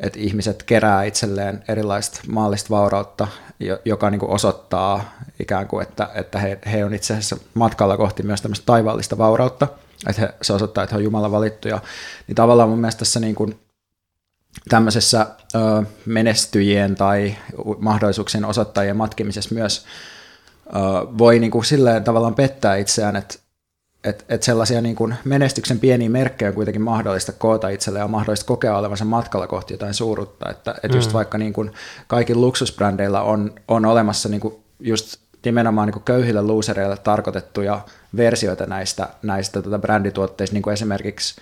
että 0.00 0.18
ihmiset 0.18 0.62
kerää 0.62 1.04
itselleen 1.04 1.64
erilaista 1.68 2.20
maallista 2.28 2.70
vaurautta, 2.70 3.28
joka 3.84 4.10
niin 4.10 4.18
kuin 4.18 4.30
osoittaa 4.30 5.12
ikään 5.40 5.68
kuin, 5.68 5.82
että, 5.82 6.10
että 6.14 6.38
he, 6.38 6.58
he 6.72 6.84
on 6.84 6.94
itse 6.94 7.12
asiassa 7.12 7.36
matkalla 7.54 7.96
kohti 7.96 8.22
myös 8.22 8.42
tämmöistä 8.42 8.66
taivaallista 8.66 9.18
vaurautta, 9.18 9.68
että 10.08 10.22
he, 10.22 10.34
se 10.42 10.52
osoittaa, 10.52 10.84
että 10.84 10.94
he 10.94 10.98
on 10.98 11.04
Jumala 11.04 11.30
valittuja. 11.30 11.80
Niin 12.26 12.34
tavallaan 12.34 12.68
mun 12.68 12.78
mielestä 12.78 12.98
tässä 12.98 13.20
niin 13.20 13.34
kuin 13.34 13.60
tämmöisessä 14.68 15.26
ö, 15.54 15.58
menestyjien 16.06 16.94
tai 16.94 17.36
mahdollisuuksien 17.78 18.44
osoittajien 18.44 18.96
matkimisessa 18.96 19.54
myös 19.54 19.86
ö, 20.66 20.70
voi 21.18 21.38
niin 21.38 21.50
kuin 21.50 21.64
silleen 21.64 22.04
tavallaan 22.04 22.34
pettää 22.34 22.76
itseään, 22.76 23.16
että 23.16 23.43
että 24.04 24.24
et 24.28 24.42
sellaisia 24.42 24.80
niin 24.80 24.96
kuin 24.96 25.14
menestyksen 25.24 25.78
pieniä 25.78 26.10
merkkejä 26.10 26.48
on 26.48 26.54
kuitenkin 26.54 26.82
mahdollista 26.82 27.32
koota 27.32 27.68
itselle 27.68 27.98
ja 27.98 28.08
mahdollista 28.08 28.46
kokea 28.46 28.78
olevansa 28.78 29.04
matkalla 29.04 29.46
kohti 29.46 29.74
jotain 29.74 29.94
suurutta. 29.94 30.50
Että 30.50 30.74
et 30.82 30.94
just 30.94 31.10
mm. 31.10 31.14
vaikka 31.14 31.38
niin 31.38 31.52
kuin 31.52 31.72
kaikilla 32.06 32.40
luksusbrändeillä 32.40 33.22
on, 33.22 33.52
on 33.68 33.86
olemassa 33.86 34.28
niin 34.28 34.40
kuin 34.40 34.54
just 34.80 35.16
nimenomaan 35.44 35.86
niin 35.86 35.92
kuin 35.92 36.04
köyhille 36.04 36.42
losereille 36.42 36.96
tarkoitettuja 36.96 37.80
versioita 38.16 38.66
näistä, 38.66 39.08
näistä 39.22 39.62
tota 39.62 39.78
brändituotteista, 39.78 40.54
niin 40.54 40.62
kuin 40.62 40.74
esimerkiksi 40.74 41.34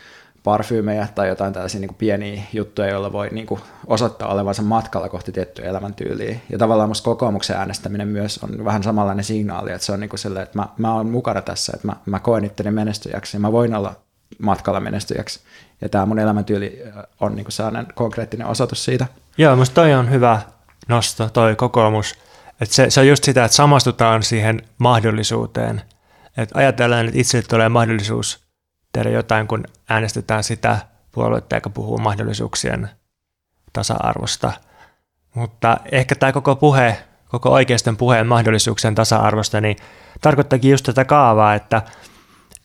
parfyymejä 0.44 1.08
tai 1.14 1.28
jotain 1.28 1.52
tällaisia 1.52 1.80
niin 1.80 1.88
kuin 1.88 1.98
pieniä 1.98 2.42
juttuja, 2.52 2.88
joilla 2.88 3.12
voi 3.12 3.28
niin 3.32 3.46
kuin 3.46 3.60
osoittaa 3.86 4.32
olevansa 4.32 4.62
matkalla 4.62 5.08
kohti 5.08 5.32
tiettyä 5.32 5.64
elämäntyyliä. 5.64 6.36
Ja 6.50 6.58
tavallaan 6.58 6.90
musta 6.90 7.04
kokoomuksen 7.04 7.56
äänestäminen 7.56 8.08
myös 8.08 8.40
on 8.42 8.64
vähän 8.64 8.82
samanlainen 8.82 9.24
signaali, 9.24 9.72
että 9.72 9.86
se 9.86 9.92
on 9.92 10.00
niin 10.00 10.10
kuin 10.10 10.18
sellainen, 10.18 10.42
että 10.42 10.58
mä, 10.58 10.68
mä 10.78 10.94
oon 10.94 11.10
mukana 11.10 11.42
tässä, 11.42 11.72
että 11.74 11.88
mä, 11.88 11.96
mä 12.06 12.18
koen 12.18 12.44
itteni 12.44 12.70
menestyjäksi 12.70 13.36
ja 13.36 13.40
mä 13.40 13.52
voin 13.52 13.74
olla 13.74 13.94
matkalla 14.38 14.80
menestyjäksi. 14.80 15.40
Ja 15.80 15.88
tämä 15.88 16.06
mun 16.06 16.18
elämäntyyli 16.18 16.82
on 17.20 17.34
niin 17.34 17.44
kuin 17.44 17.52
sellainen 17.52 17.86
konkreettinen 17.94 18.46
osoitus 18.46 18.84
siitä. 18.84 19.06
Joo, 19.38 19.56
musta 19.56 19.74
toi 19.74 19.94
on 19.94 20.10
hyvä 20.10 20.40
nosto, 20.88 21.28
toi 21.28 21.56
kokoomus. 21.56 22.14
Että 22.60 22.74
se, 22.74 22.90
se 22.90 23.00
on 23.00 23.08
just 23.08 23.24
sitä, 23.24 23.44
että 23.44 23.56
samastutaan 23.56 24.22
siihen 24.22 24.62
mahdollisuuteen. 24.78 25.82
Että 26.36 26.58
ajatellaan, 26.58 27.06
että 27.06 27.20
itselle 27.20 27.46
tulee 27.48 27.68
mahdollisuus 27.68 28.41
tehdä 28.92 29.10
jotain, 29.10 29.48
kun 29.48 29.64
äänestetään 29.88 30.44
sitä 30.44 30.78
puoluetta, 31.12 31.56
joka 31.56 31.70
puhuu 31.70 31.98
mahdollisuuksien 31.98 32.90
tasa-arvosta. 33.72 34.52
Mutta 35.34 35.76
ehkä 35.92 36.14
tämä 36.14 36.32
koko 36.32 36.56
puhe, 36.56 36.98
koko 37.28 37.50
oikeisten 37.50 37.96
puheen 37.96 38.26
mahdollisuuksien 38.26 38.94
tasa-arvosta, 38.94 39.60
niin 39.60 39.76
tarkoittakin 40.20 40.70
just 40.70 40.84
tätä 40.84 41.04
kaavaa, 41.04 41.54
että, 41.54 41.82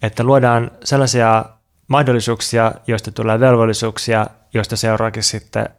että 0.01 0.23
luodaan 0.23 0.71
sellaisia 0.83 1.45
mahdollisuuksia, 1.87 2.71
joista 2.87 3.11
tulee 3.11 3.39
velvollisuuksia, 3.39 4.27
joista 4.53 4.75
seuraakin 4.75 5.23
sitten 5.23 5.69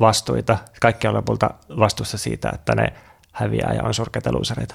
vastuita. 0.00 0.58
Kaikki 0.80 1.08
on 1.08 1.14
lopulta 1.14 1.50
vastuussa 1.78 2.18
siitä, 2.18 2.50
että 2.54 2.74
ne 2.74 2.92
häviää 3.32 3.72
ja 3.74 3.82
on 3.82 3.94
surkeita 3.94 4.32
luusereita. 4.32 4.74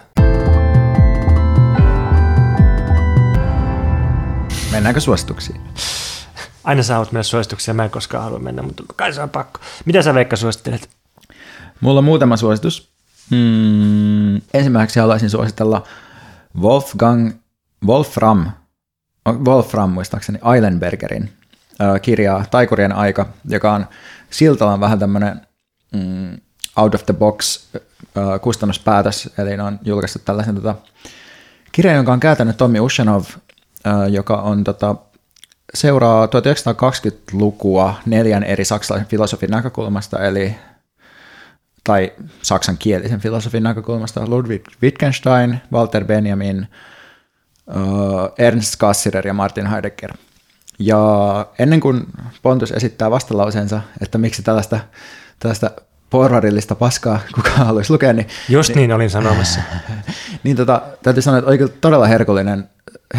Mennäänkö 4.72 5.00
suosituksiin? 5.00 5.62
Aina 6.64 6.98
oot 6.98 7.12
myös 7.12 7.30
suosituksia, 7.30 7.74
mä 7.74 7.84
en 7.84 7.90
koskaan 7.90 8.24
halua 8.24 8.40
mennä, 8.40 8.62
mutta 8.62 8.84
kai 8.96 9.14
se 9.14 9.22
on 9.22 9.30
pakko. 9.30 9.60
Mitä 9.86 10.02
sä 10.02 10.14
Veikka 10.14 10.36
suosittelet? 10.36 10.90
Mulla 11.82 11.98
on 11.98 12.04
muutama 12.04 12.38
suositus. 12.38 12.92
Hmm, 13.32 14.36
ensimmäiseksi 14.54 15.00
haluaisin 15.00 15.30
suositella 15.30 15.84
Wolfgang 16.62 17.32
Wolfram, 17.86 18.52
Wolfram 19.46 19.90
muistaakseni 19.90 20.40
Eilenbergerin 20.56 21.34
kirjaa 22.02 22.46
Taikurien 22.52 22.94
aika, 22.94 23.26
joka 23.46 23.74
on 23.74 23.86
siltalla 24.30 24.80
vähän 24.80 25.00
tämmöinen 25.00 25.42
mm, 25.94 26.38
out 26.76 26.96
of 26.96 27.06
the 27.06 27.14
box 27.14 27.68
kustannuspäätös, 28.42 29.30
eli 29.38 29.58
ne 29.58 29.64
on 29.64 29.80
julkaistu 29.84 30.20
tällaisen 30.20 30.56
tota, 30.56 30.76
kirjan, 31.72 31.96
jonka 31.96 32.14
on 32.14 32.20
käytänyt 32.20 32.58
Tommi 32.58 32.80
Ushanov, 32.80 33.24
joka 34.10 34.38
on 34.38 34.64
tota, 34.64 34.96
seuraa 35.74 36.26
1920-lukua 36.26 37.96
neljän 38.06 38.44
eri 38.44 38.66
saksalaisen 38.66 39.08
filosofin 39.08 39.50
näkökulmasta, 39.50 40.26
eli 40.26 40.56
tai 41.84 42.14
saksankielisen 42.42 43.20
filosofin 43.20 43.64
näkökulmasta 43.64 44.28
Ludwig 44.28 44.64
Wittgenstein, 44.84 45.62
Walter 45.74 46.06
Benjamin, 46.06 46.68
Ernst 48.38 48.78
Cassirer 48.78 49.28
ja 49.28 49.34
Martin 49.34 49.68
Heidegger. 49.68 50.14
Ja 50.80 51.46
ennen 51.60 51.80
kuin 51.80 52.06
Pontus 52.42 52.72
esittää 52.72 53.12
vastalauseensa, 53.12 53.82
että 54.02 54.18
miksi 54.18 54.44
tällaista, 54.44 54.80
tällaista 55.40 55.72
porvarillista 56.12 56.76
paskaa 56.76 57.20
kukaan 57.36 57.66
haluaisi 57.66 57.94
lukea, 57.94 58.14
niin... 58.14 58.28
Just 58.50 58.70
niin, 58.70 58.78
niin 58.78 58.94
olin 58.94 59.10
sanomassa. 59.10 59.60
niin 60.44 60.56
tota, 60.58 60.82
täytyy 61.04 61.22
sanoa, 61.22 61.40
että 61.40 61.52
oikein 61.52 61.70
todella 61.82 62.08
herkullinen, 62.08 62.70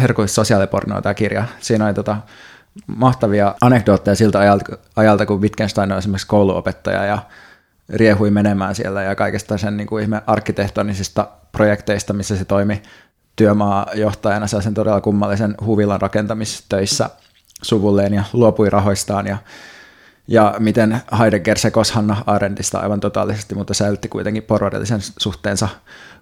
herkullista 0.01 0.35
sosiaalipornoa 0.35 1.01
tämä 1.01 1.13
kirja. 1.13 1.45
Siinä 1.59 1.85
on 1.85 1.93
tota, 1.93 2.17
mahtavia 2.87 3.55
anekdootteja 3.61 4.15
siltä 4.15 4.39
ajalta, 4.39 4.77
ajalta, 4.95 5.25
kun 5.25 5.41
Wittgenstein 5.41 5.91
on 5.91 5.97
esimerkiksi 5.97 6.27
kouluopettaja 6.27 7.05
ja 7.05 7.17
riehui 7.89 8.31
menemään 8.31 8.75
siellä 8.75 9.03
ja 9.03 9.15
kaikesta 9.15 9.57
sen 9.57 9.77
niin 9.77 9.87
kuin 9.87 10.03
ihme 10.03 10.21
arkkitehtonisista 10.27 11.27
projekteista, 11.51 12.13
missä 12.13 12.37
se 12.37 12.45
toimi 12.45 12.81
työmaajohtajana 13.35 14.47
sellaisen 14.47 14.73
todella 14.73 15.01
kummallisen 15.01 15.55
huvilan 15.65 16.01
rakentamistöissä 16.01 17.09
suvulleen 17.61 18.13
ja 18.13 18.23
luopui 18.33 18.69
rahoistaan 18.69 19.27
ja 19.27 19.37
ja 20.27 20.55
miten 20.59 21.01
Heidegger 21.19 21.57
sekosi 21.57 21.93
Hanna 21.93 22.23
Arendista 22.25 22.79
aivan 22.79 22.99
totaalisesti, 22.99 23.55
mutta 23.55 23.73
säilytti 23.73 24.07
kuitenkin 24.07 24.43
porvarillisen 24.43 24.99
suhteensa 25.17 25.67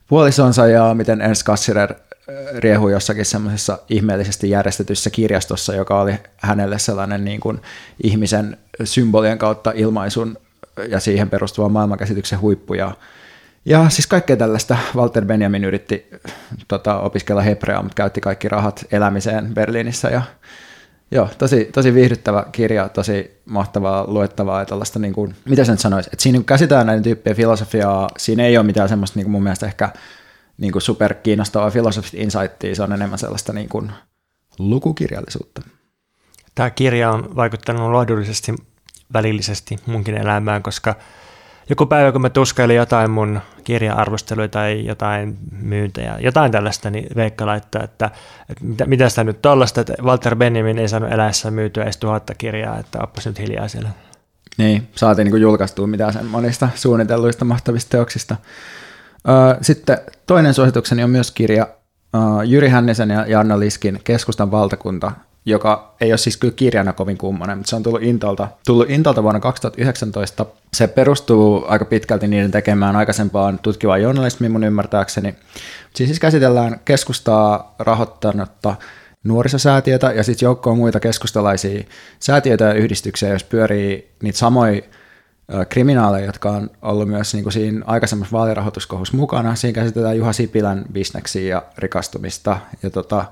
puolisonsa 0.07 0.67
ja 0.67 0.93
miten 0.93 1.21
Ernst 1.21 1.43
Cassirer 1.43 1.91
äh, 1.91 2.35
riehui 2.57 2.91
jossakin 2.91 3.25
semmoisessa 3.25 3.77
ihmeellisesti 3.89 4.49
järjestetyssä 4.49 5.09
kirjastossa, 5.09 5.75
joka 5.75 6.01
oli 6.01 6.13
hänelle 6.37 6.79
sellainen 6.79 7.25
niin 7.25 7.39
kuin 7.39 7.61
ihmisen 8.03 8.57
symbolien 8.83 9.37
kautta 9.37 9.71
ilmaisun 9.75 10.37
ja 10.89 10.99
siihen 10.99 11.29
perustuvan 11.29 11.71
maailmankäsityksen 11.71 12.41
huippu. 12.41 12.73
Ja, 12.73 12.91
ja 13.65 13.89
siis 13.89 14.07
kaikkea 14.07 14.37
tällaista 14.37 14.77
Walter 14.95 15.25
Benjamin 15.25 15.65
yritti 15.65 16.09
tota, 16.67 16.99
opiskella 16.99 17.41
hebreaa, 17.41 17.83
mutta 17.83 17.95
käytti 17.95 18.21
kaikki 18.21 18.49
rahat 18.49 18.85
elämiseen 18.91 19.53
Berliinissä 19.53 20.09
ja 20.09 20.21
Joo, 21.11 21.29
tosi, 21.37 21.65
tosi 21.65 21.93
viihdyttävä 21.93 22.45
kirja, 22.51 22.89
tosi 22.89 23.41
mahtavaa 23.45 24.05
luettavaa 24.07 24.59
ja 24.59 24.65
tällaista, 24.65 24.99
niin 24.99 25.13
kuin, 25.13 25.35
mitä 25.45 25.65
sen 25.65 25.77
sanoisi, 25.77 26.09
että 26.13 26.23
siinä 26.23 26.41
käsitään 26.45 26.87
näiden 26.87 27.03
tyyppien 27.03 27.35
filosofiaa, 27.35 28.09
siinä 28.17 28.43
ei 28.43 28.57
ole 28.57 28.65
mitään 28.65 28.89
semmoista 28.89 29.19
niin 29.19 29.25
kuin 29.25 29.31
mun 29.31 29.43
mielestä 29.43 29.65
ehkä 29.65 29.89
niin 30.57 30.71
kuin 30.71 30.81
super 30.81 31.13
kiinnostavaa 31.13 31.71
filosofista 31.71 32.17
insightia, 32.19 32.75
se 32.75 32.83
on 32.83 32.93
enemmän 32.93 33.19
sellaista 33.19 33.53
niin 33.53 33.69
kuin 33.69 33.91
lukukirjallisuutta. 34.59 35.61
Tämä 36.55 36.69
kirja 36.69 37.11
on 37.11 37.35
vaikuttanut 37.35 37.91
lohdullisesti 37.91 38.55
välillisesti 39.13 39.77
munkin 39.85 40.17
elämään, 40.17 40.63
koska 40.63 40.95
joku 41.71 41.85
päivä, 41.85 42.11
kun 42.11 42.21
mä 42.21 42.29
tuskailin 42.29 42.75
jotain 42.75 43.11
mun 43.11 43.41
kirja-arvosteluja 43.63 44.47
tai 44.47 44.85
jotain 44.85 45.37
myyntejä, 45.61 46.17
jotain 46.19 46.51
tällaista, 46.51 46.89
niin 46.89 47.07
Veikka 47.15 47.45
laittaa, 47.45 47.83
että, 47.83 48.11
että 48.49 48.65
mitä, 48.65 48.85
mitä 48.85 49.09
sitä 49.09 49.23
nyt 49.23 49.41
tollasta, 49.41 49.81
että 49.81 49.93
Walter 50.01 50.35
Benjamin 50.35 50.79
ei 50.79 50.89
saanut 50.89 51.11
eläessä 51.11 51.51
myytyä 51.51 51.83
edes 51.83 51.97
tuhatta 51.97 52.33
kirjaa, 52.35 52.77
että 52.77 52.99
oppas 53.03 53.25
nyt 53.25 53.39
hiljaa 53.39 53.67
siellä. 53.67 53.89
Niin, 54.57 54.87
saatiin 54.95 55.31
niin 55.31 55.41
julkaistua 55.41 55.87
mitään 55.87 56.13
sen 56.13 56.25
monista 56.25 56.69
suunnitelluista 56.75 57.45
mahtavista 57.45 57.89
teoksista. 57.89 58.35
Sitten 59.61 59.97
toinen 60.27 60.53
suositukseni 60.53 61.03
on 61.03 61.09
myös 61.09 61.31
kirja 61.31 61.67
Jyri 62.45 62.69
Hännisen 62.69 63.09
ja 63.09 63.25
Janna 63.27 63.59
Liskin 63.59 64.01
Keskustan 64.03 64.51
valtakunta, 64.51 65.11
joka 65.45 65.95
ei 66.01 66.11
ole 66.11 66.17
siis 66.17 66.37
kyllä 66.37 66.53
kirjana 66.53 66.93
kovin 66.93 67.17
kummonen, 67.17 67.57
mutta 67.57 67.69
se 67.69 67.75
on 67.75 67.83
tullut 67.83 68.03
Intalta, 68.03 68.47
tullut 68.65 68.89
Intalta 68.89 69.23
vuonna 69.23 69.39
2019. 69.39 70.45
Se 70.73 70.87
perustuu 70.87 71.65
aika 71.67 71.85
pitkälti 71.85 72.27
niiden 72.27 72.51
tekemään 72.51 72.95
aikaisempaan 72.95 73.59
tutkivaan 73.59 74.01
journalismiin 74.01 74.51
mun 74.51 74.63
ymmärtääkseni. 74.63 75.35
Siinä 75.95 76.07
siis 76.07 76.19
käsitellään 76.19 76.79
keskustaa 76.85 77.75
rahoittanutta 77.79 78.75
nuorisosäätiötä 79.23 80.11
ja 80.11 80.23
sitten 80.23 80.45
joukkoa 80.45 80.75
muita 80.75 80.99
keskustalaisia 80.99 81.83
säätiöitä 82.19 82.63
ja 82.65 82.73
yhdistyksiä, 82.73 83.29
jos 83.29 83.43
pyörii 83.43 84.11
niitä 84.23 84.39
samoja 84.39 84.81
kriminaaleja, 85.69 86.25
jotka 86.25 86.49
on 86.49 86.69
ollut 86.81 87.07
myös 87.07 87.33
niin 87.33 87.43
kuin 87.43 87.53
siinä 87.53 87.85
aikaisemmassa 87.85 88.37
vaalirahoituskohussa 88.37 89.17
mukana. 89.17 89.55
Siinä 89.55 89.75
käsitellään 89.75 90.17
Juha 90.17 90.33
Sipilän 90.33 90.85
bisneksiä 90.91 91.49
ja 91.49 91.63
rikastumista. 91.77 92.57
Ja 92.83 92.89
tota, 92.89 93.25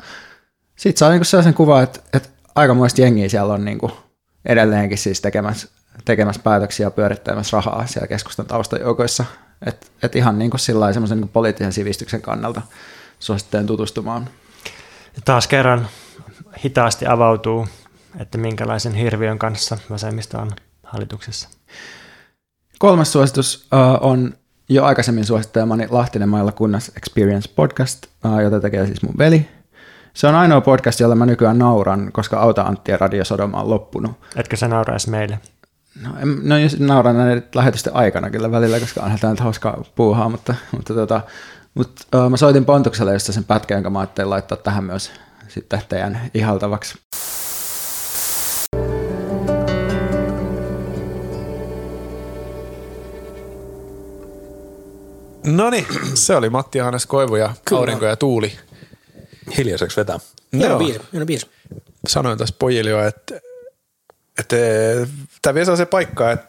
sitten 0.79 0.99
saa 0.99 1.09
niinku 1.09 1.23
sellaisen 1.23 1.53
kuvan, 1.53 1.83
että, 1.83 1.99
että 2.13 2.29
aikamoista 2.55 3.01
jengiä 3.01 3.29
siellä 3.29 3.53
on 3.53 3.65
niinku 3.65 3.91
edelleenkin 4.45 4.97
siis 4.97 5.21
tekemässä, 5.21 5.67
tekemässä 6.05 6.41
päätöksiä 6.41 6.85
ja 6.85 6.91
pyörittämässä 6.91 7.57
rahaa 7.57 7.87
siellä 7.87 8.07
keskustan 8.07 8.45
taustajoukoissa. 8.45 9.25
Että 9.65 9.87
et 10.03 10.15
ihan 10.15 10.39
niinku 10.39 10.57
sillä 10.57 10.93
semmoisen 10.93 11.17
niinku 11.17 11.31
poliittisen 11.33 11.73
sivistyksen 11.73 12.21
kannalta 12.21 12.61
suosittelen 13.19 13.67
tutustumaan. 13.67 14.29
Ja 15.15 15.21
taas 15.25 15.47
kerran 15.47 15.87
hitaasti 16.65 17.05
avautuu, 17.07 17.67
että 18.19 18.37
minkälaisen 18.37 18.93
hirviön 18.93 19.39
kanssa 19.39 19.77
vasemmista 19.89 20.41
on 20.41 20.51
hallituksessa. 20.83 21.49
Kolmas 22.77 23.11
suositus 23.11 23.67
uh, 23.73 24.07
on 24.07 24.33
jo 24.69 24.85
aikaisemmin 24.85 25.25
suosittelemani 25.25 25.87
Lahtinen 25.89 26.29
mailla 26.29 26.51
kunnas 26.51 26.91
Experience 26.97 27.49
podcast, 27.55 28.05
uh, 28.25 28.39
jota 28.39 28.59
tekee 28.59 28.85
siis 28.85 29.01
mun 29.01 29.17
veli 29.17 29.58
se 30.19 30.27
on 30.27 30.35
ainoa 30.35 30.61
podcast, 30.61 30.99
jolla 30.99 31.15
mä 31.15 31.25
nykyään 31.25 31.57
nauran, 31.57 32.11
koska 32.11 32.39
Auta 32.39 32.61
Antti 32.61 32.91
ja 32.91 32.97
Radio 32.97 33.25
Sodoma 33.25 33.61
on 33.61 33.69
loppunut. 33.69 34.11
Etkö 34.35 34.57
sä 34.57 34.67
nauraisi 34.67 35.09
meille? 35.09 35.39
No, 36.03 36.09
en, 36.21 36.39
no 36.43 36.55
nauran 36.79 37.17
näiden 37.17 37.43
lähetysten 37.55 37.95
aikana 37.95 38.29
kyllä 38.29 38.51
välillä, 38.51 38.79
koska 38.79 39.01
onhan 39.01 39.19
tämä 39.19 39.33
nyt 39.33 39.39
hauskaa 39.39 39.83
puuhaa, 39.95 40.29
mutta, 40.29 40.55
mutta, 40.71 40.93
tota, 40.93 41.21
mutta 41.73 42.25
uh, 42.25 42.29
mä 42.29 42.37
soitin 42.37 42.65
Pontukselle 42.65 43.13
just 43.13 43.33
sen 43.33 43.43
pätkän, 43.43 43.75
jonka 43.75 43.89
mä 43.89 43.99
ajattelin 43.99 44.29
laittaa 44.29 44.57
tähän 44.57 44.83
myös 44.83 45.11
sitten 45.47 45.81
teidän 45.89 46.21
ihaltavaksi. 46.33 46.97
No 55.45 55.69
niin, 55.69 55.85
se 56.13 56.35
oli 56.35 56.49
Matti 56.49 56.79
Hannes 56.79 57.05
Koivu 57.05 57.35
ja 57.35 57.53
Kyllä. 57.65 57.79
Aurinko 57.79 58.05
ja 58.05 58.15
Tuuli 58.15 58.51
hiljaiseksi 59.57 59.97
vetää. 59.97 60.19
Hieno 60.53 60.77
biisi, 60.77 61.01
hieno 61.11 61.25
biisi. 61.25 61.47
Sanoin 62.07 62.37
tässä 62.37 62.55
pojille 62.59 62.89
jo, 62.89 63.07
että 63.07 63.41
että 64.39 64.55
tämä 65.41 65.53
vie 65.53 65.65
se 65.65 65.85
paikka, 65.85 66.31
että, 66.31 66.47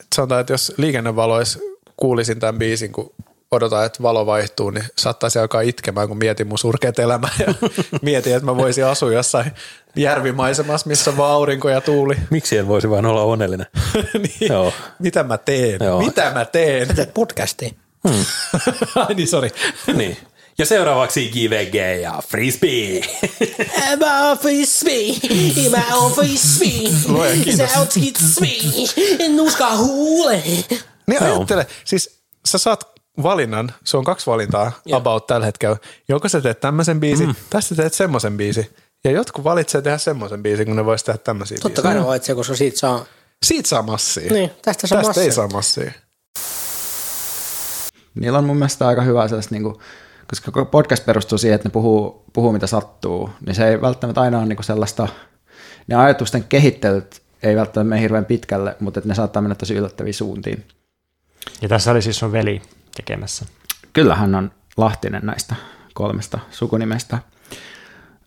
että 0.00 0.16
sanotaan, 0.16 0.40
että 0.40 0.52
jos 0.52 0.72
liikennevalois 0.76 1.58
kuulisin 1.96 2.40
tämän 2.40 2.58
biisin, 2.58 2.92
kun 2.92 3.14
odotan, 3.50 3.86
että 3.86 4.02
valo 4.02 4.26
vaihtuu, 4.26 4.70
niin 4.70 4.84
saattaisi 4.96 5.38
alkaa 5.38 5.60
itkemään, 5.60 6.08
kun 6.08 6.18
mietin 6.18 6.46
mun 6.46 6.58
surkeat 6.58 6.98
elämää 6.98 7.30
ja 7.38 7.54
mietin, 8.02 8.34
että 8.34 8.46
mä 8.46 8.56
voisin 8.56 8.86
asua 8.86 9.12
jossain 9.12 9.52
järvimaisemassa, 9.96 10.88
missä 10.88 11.10
on 11.10 11.16
vaan 11.16 11.32
aurinko 11.32 11.68
ja 11.68 11.80
tuuli. 11.80 12.16
Miksi 12.30 12.58
en 12.58 12.68
voisi 12.68 12.90
vain 12.90 13.06
olla 13.06 13.22
onnellinen? 13.22 13.66
niin, 14.22 14.48
Joo. 14.52 14.72
Mitä 14.98 15.22
mä 15.22 15.38
teen? 15.38 15.78
Joo. 15.84 15.98
Mitä 16.00 16.30
mä 16.34 16.44
teen? 16.44 16.86
Sä 16.86 16.94
teet 16.94 17.14
podcastia. 17.14 17.70
Hmm. 18.08 18.24
Ai 19.08 19.14
niin, 19.14 19.28
sori. 19.28 19.50
niin. 19.94 20.16
Ja 20.60 20.66
seuraavaksi 20.66 21.30
GVG 21.30 22.02
ja 22.02 22.22
Frisbee. 22.28 23.00
Mä 24.00 24.28
oon 24.28 24.38
Frisbee, 24.38 25.12
mä 25.70 25.96
oon 25.96 26.12
Frisbee. 26.12 26.90
Luoja, 27.08 27.32
kiitos. 27.32 27.72
Sä 27.72 27.78
oot 27.78 27.92
Frisbee, 27.92 29.28
nuska 29.28 29.76
huule. 29.76 30.42
Niin 31.06 31.22
ajattele, 31.22 31.66
siis 31.84 32.20
sä 32.46 32.58
saat 32.58 32.84
valinnan, 33.22 33.72
se 33.84 33.96
on 33.96 34.04
kaksi 34.04 34.26
valintaa 34.26 34.72
Joo. 34.86 34.98
about 34.98 35.26
tällä 35.26 35.46
hetkellä. 35.46 35.76
Joko 36.08 36.28
sä 36.28 36.40
teet 36.40 36.60
tämmöisen 36.60 37.00
biisin, 37.00 37.26
mm. 37.26 37.34
tai 37.50 37.62
sä 37.62 37.74
teet 37.74 37.94
semmoisen 37.94 38.36
biisin. 38.36 38.66
Ja 39.04 39.10
jotkut 39.10 39.44
valitsee 39.44 39.82
tehdä 39.82 39.98
semmoisen 39.98 40.42
biisin, 40.42 40.66
kun 40.66 40.76
ne 40.76 40.84
vois 40.84 41.04
tehdä 41.04 41.18
tämmöisiä 41.18 41.58
Totta 41.62 41.82
kai 41.82 41.94
ne 41.94 42.06
valitsee, 42.06 42.34
koska 42.34 42.56
siitä 42.56 42.78
saa... 42.78 43.04
Siitä 43.42 43.68
saa 43.68 43.82
massia. 43.82 44.32
Niin, 44.32 44.50
tästä 44.62 44.86
saa 44.86 44.98
tästä 44.98 45.08
massia. 45.08 45.22
ei 45.22 45.32
saa 45.32 45.48
massia. 45.48 45.92
Niillä 48.14 48.38
on 48.38 48.44
mun 48.44 48.56
mielestä 48.56 48.88
aika 48.88 49.02
hyvä 49.02 49.28
sellaista, 49.28 49.54
niin 49.54 49.62
kuin, 49.62 49.76
koska 50.28 50.64
podcast 50.64 51.06
perustuu 51.06 51.38
siihen, 51.38 51.54
että 51.54 51.68
ne 51.68 51.72
puhuu, 51.72 52.24
puhuu 52.32 52.52
mitä 52.52 52.66
sattuu, 52.66 53.30
niin 53.46 53.54
se 53.54 53.68
ei 53.68 53.80
välttämättä 53.80 54.20
aina 54.20 54.38
ole 54.38 54.46
niin 54.46 54.64
sellaista, 54.64 55.08
ne 55.86 55.96
ajatusten 55.96 56.44
kehittelyt 56.44 57.22
ei 57.42 57.56
välttämättä 57.56 57.88
mene 57.88 58.02
hirveän 58.02 58.24
pitkälle, 58.24 58.76
mutta 58.80 59.00
että 59.00 59.08
ne 59.08 59.14
saattaa 59.14 59.42
mennä 59.42 59.54
tosi 59.54 59.74
yllättäviin 59.74 60.14
suuntiin. 60.14 60.64
Ja 61.62 61.68
tässä 61.68 61.90
oli 61.90 62.02
siis 62.02 62.18
sun 62.18 62.32
veli 62.32 62.62
tekemässä. 62.96 63.46
Kyllä 63.92 64.14
hän 64.14 64.34
on 64.34 64.50
Lahtinen 64.76 65.22
näistä 65.24 65.54
kolmesta 65.94 66.38
sukunimestä. 66.50 67.18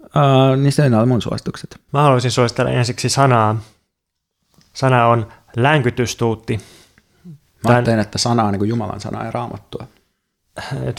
Uh, 0.03 0.57
niin 0.57 0.71
se 0.71 0.83
on 1.01 1.07
mun 1.07 1.21
suositukset. 1.21 1.81
Mä 1.93 2.01
haluaisin 2.01 2.31
suositella 2.31 2.71
ensiksi 2.71 3.09
sanaa. 3.09 3.61
Sana 4.73 5.07
on 5.07 5.31
länkytystuutti. 5.55 6.59
Mä 7.63 7.73
ajattelin, 7.73 7.99
että 7.99 8.17
sana 8.17 8.43
on 8.43 8.51
niin 8.51 8.59
kuin 8.59 8.69
Jumalan 8.69 9.01
sana 9.01 9.25
ja 9.25 9.31
raamattua. 9.31 9.87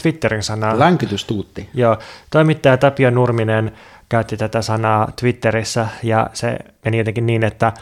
Twitterin 0.01 0.43
sana. 0.43 0.79
Länkytystuutti. 0.79 1.69
Joo, 1.73 1.97
toimittaja 2.29 2.77
Tapio 2.77 3.09
Nurminen 3.09 3.71
käytti 4.09 4.37
tätä 4.37 4.61
sanaa 4.61 5.11
Twitterissä 5.19 5.87
ja 6.03 6.29
se 6.33 6.57
meni 6.85 6.97
jotenkin 6.97 7.25
niin, 7.25 7.43
että 7.43 7.73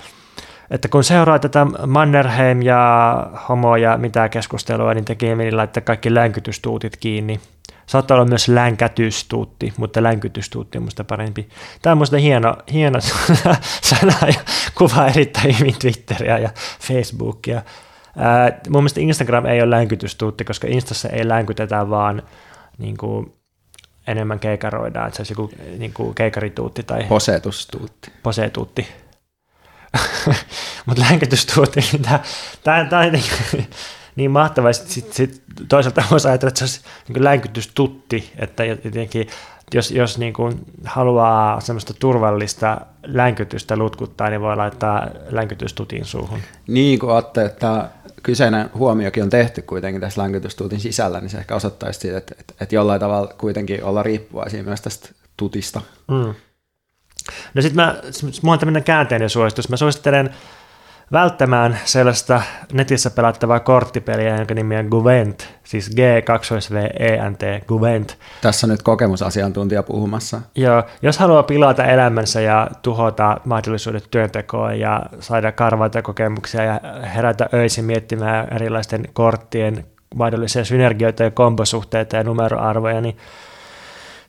että 0.71 0.87
kun 0.87 1.03
seuraa 1.03 1.39
tätä 1.39 1.67
Mannerheim 1.87 2.61
ja 2.61 3.27
homo 3.49 3.75
ja 3.75 3.97
mitä 3.97 4.29
keskustelua, 4.29 4.93
niin 4.93 5.05
tekee 5.05 5.35
meni 5.35 5.51
laittaa 5.51 5.81
kaikki 5.81 6.13
länkytystuutit 6.13 6.97
kiinni. 6.97 7.39
Saattaa 7.85 8.15
olla 8.15 8.25
myös 8.25 8.47
länkätystuutti, 8.47 9.73
mutta 9.77 10.03
länkytystuutti 10.03 10.77
on 10.77 10.83
musta 10.83 11.03
parempi. 11.03 11.49
Tämä 11.81 11.91
on 11.91 11.97
musta 11.97 12.17
hieno, 12.17 12.57
hieno 12.73 12.99
sana 13.89 14.13
ja 14.27 14.41
kuvaa 14.75 15.07
erittäin 15.07 15.59
hyvin 15.59 15.75
Twitteriä 15.79 16.37
ja 16.37 16.49
Facebookia. 16.79 17.61
Ää, 18.17 18.59
mun 18.69 18.81
mielestä 18.81 19.01
Instagram 19.01 19.45
ei 19.45 19.61
ole 19.61 19.69
länkytystuutti, 19.69 20.43
koska 20.43 20.67
Instassa 20.67 21.09
ei 21.09 21.27
länkytetä, 21.27 21.89
vaan 21.89 22.23
niin 22.77 22.97
kuin, 22.97 23.33
enemmän 24.07 24.39
keikaroidaan, 24.39 25.07
että 25.07 25.15
se 25.15 25.21
olisi 25.21 25.33
joku 25.33 25.51
niin 25.77 25.93
kuin 25.93 26.15
keikarituutti 26.15 26.83
tai 26.83 27.03
posetustuutti. 27.03 28.11
Posetuutti. 28.23 28.87
Mutta 30.85 31.03
länkytystuutti, 31.09 31.79
niin 31.91 32.01
tämä, 32.01 32.19
tämä, 32.63 32.85
tämä 32.85 33.01
on 33.01 33.11
niin, 33.53 33.67
niin 34.15 34.31
mahtavaa. 34.31 34.73
Sitten 34.73 34.93
sit, 34.93 35.13
sit, 35.13 35.43
toisaalta 35.69 36.03
voisi 36.11 36.27
ajatella, 36.27 36.47
että 36.47 36.59
se 36.59 36.63
olisi 36.63 36.81
niin 37.07 37.23
länkytystutti, 37.23 38.31
että 38.37 38.65
jotenkin 38.65 39.27
jos, 39.73 39.91
jos 39.91 40.17
niin 40.17 40.33
kuin 40.33 40.59
haluaa 40.85 41.61
semmoista 41.61 41.93
turvallista 41.93 42.81
länkytystä 43.03 43.77
lutkuttaa, 43.77 44.29
niin 44.29 44.41
voi 44.41 44.55
laittaa 44.55 45.07
länkytystutin 45.29 46.05
suuhun. 46.05 46.39
Niin, 46.67 46.99
kun 46.99 47.11
ajattelee, 47.11 47.49
että 47.49 47.89
kyseinen 48.23 48.69
huomiokin 48.73 49.23
on 49.23 49.29
tehty 49.29 49.61
kuitenkin 49.61 50.01
tässä 50.01 50.21
länkytystuutin 50.21 50.79
sisällä, 50.79 51.21
niin 51.21 51.29
se 51.29 51.37
ehkä 51.37 51.55
osoittaisi 51.55 51.99
siitä, 51.99 52.17
että, 52.17 52.35
että, 52.39 52.53
että 52.61 52.75
jollain 52.75 52.99
tavalla 52.99 53.33
kuitenkin 53.37 53.83
olla 53.83 54.03
riippuvaisia 54.03 54.63
myös 54.63 54.81
tästä 54.81 55.09
tutista. 55.37 55.81
Mm. 56.07 56.33
No 57.53 57.61
sitten 57.61 57.75
mä, 57.85 58.01
mulla 58.41 58.53
on 58.53 58.59
tämmöinen 58.59 58.83
käänteinen 58.83 59.29
suositus. 59.29 59.69
Mä 59.69 59.77
suosittelen 59.77 60.29
välttämään 61.11 61.79
sellaista 61.85 62.41
netissä 62.73 63.11
pelattavaa 63.11 63.59
korttipeliä, 63.59 64.35
jonka 64.35 64.53
nimi 64.53 64.77
on 64.77 64.85
Guvent, 64.85 65.47
siis 65.63 65.89
g 65.89 66.25
2 66.25 66.55
v 66.71 66.75
e 66.75 67.29
n 67.29 67.37
t 67.37 67.67
Guvent. 67.67 68.17
Tässä 68.41 68.67
on 68.67 68.71
nyt 68.71 68.81
kokemusasiantuntija 68.81 69.83
puhumassa. 69.83 70.41
Joo, 70.55 70.83
jos 71.01 71.17
haluaa 71.17 71.43
pilata 71.43 71.85
elämänsä 71.85 72.41
ja 72.41 72.67
tuhota 72.81 73.37
mahdollisuudet 73.45 74.07
työntekoon 74.11 74.79
ja 74.79 75.01
saada 75.19 75.51
karvaita 75.51 76.01
kokemuksia 76.01 76.63
ja 76.63 76.79
herätä 77.15 77.49
öisin 77.53 77.85
miettimään 77.85 78.47
erilaisten 78.55 79.05
korttien 79.13 79.85
mahdollisia 80.15 80.65
synergioita 80.65 81.23
ja 81.23 81.31
kombosuhteita 81.31 82.15
ja 82.15 82.23
numeroarvoja, 82.23 83.01
niin 83.01 83.17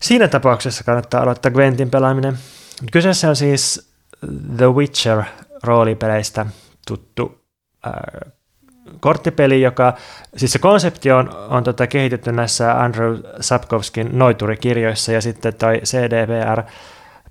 siinä 0.01 0.29
tapauksessa 0.29 0.85
kannattaa 0.85 1.23
aloittaa 1.23 1.51
Gwentin 1.51 1.91
pelaaminen. 1.91 2.39
Kyseessä 2.93 3.29
on 3.29 3.37
siis 3.37 3.93
The 4.57 4.67
Witcher 4.67 5.23
roolipeleistä 5.63 6.47
tuttu 6.87 7.45
äh, 7.87 8.33
korttipeli, 9.01 9.63
joka, 9.63 9.95
siis 10.37 10.53
se 10.53 10.59
konsepti 10.59 11.13
on, 11.13 11.31
on 11.49 11.65
tota, 11.65 11.87
kehitetty 11.87 12.33
näissä 12.33 12.83
Andrew 12.83 13.17
Sapkowskin 13.41 14.09
noiturikirjoissa 14.13 15.13
ja 15.13 15.21
sitten 15.21 15.55
toi 15.55 15.81
CDVR 15.85 16.63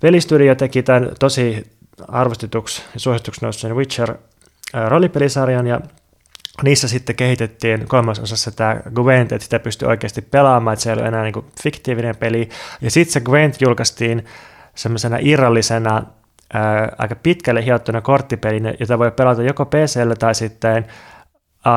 pelistudio 0.00 0.54
teki 0.54 0.82
tämän 0.82 1.10
tosi 1.20 1.70
arvostetuksi 2.08 2.82
ja 2.94 3.00
suosituksi 3.00 3.40
nousseen 3.44 3.76
Witcher 3.76 4.10
äh, 4.10 4.88
roolipelisarjan 4.88 5.66
ja 5.66 5.80
niissä 6.62 6.88
sitten 6.88 7.16
kehitettiin 7.16 7.88
kolmasosassa 7.88 8.50
tämä 8.50 8.80
Gwent, 8.94 9.32
että 9.32 9.44
sitä 9.44 9.58
pystyi 9.58 9.88
oikeasti 9.88 10.22
pelaamaan, 10.22 10.72
että 10.72 10.82
se 10.82 10.90
ei 10.90 10.92
ollut 10.92 11.06
enää 11.06 11.22
niin 11.22 11.44
fiktiivinen 11.62 12.16
peli. 12.16 12.48
Ja 12.80 12.90
sitten 12.90 13.12
se 13.12 13.20
Gwent 13.20 13.60
julkaistiin 13.60 14.24
semmoisena 14.74 15.16
irrallisena 15.20 16.02
ää, 16.52 16.92
aika 16.98 17.14
pitkälle 17.14 17.64
hiottuna 17.64 18.00
korttipeli, 18.00 18.62
jota 18.80 18.98
voi 18.98 19.10
pelata 19.10 19.42
joko 19.42 19.66
PCllä 19.66 20.16
tai 20.18 20.34
sitten 20.34 20.86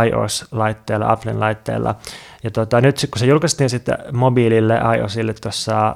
iOS-laitteella, 0.05 1.11
Applen 1.11 1.39
laitteella. 1.39 1.95
Ja 2.43 2.51
tota, 2.51 2.82
nyt 2.82 3.07
kun 3.11 3.19
se 3.19 3.26
julkaistiin 3.26 3.69
sitten 3.69 3.97
mobiilille 4.11 4.80
iOSille 4.97 5.34
tuossa 5.34 5.95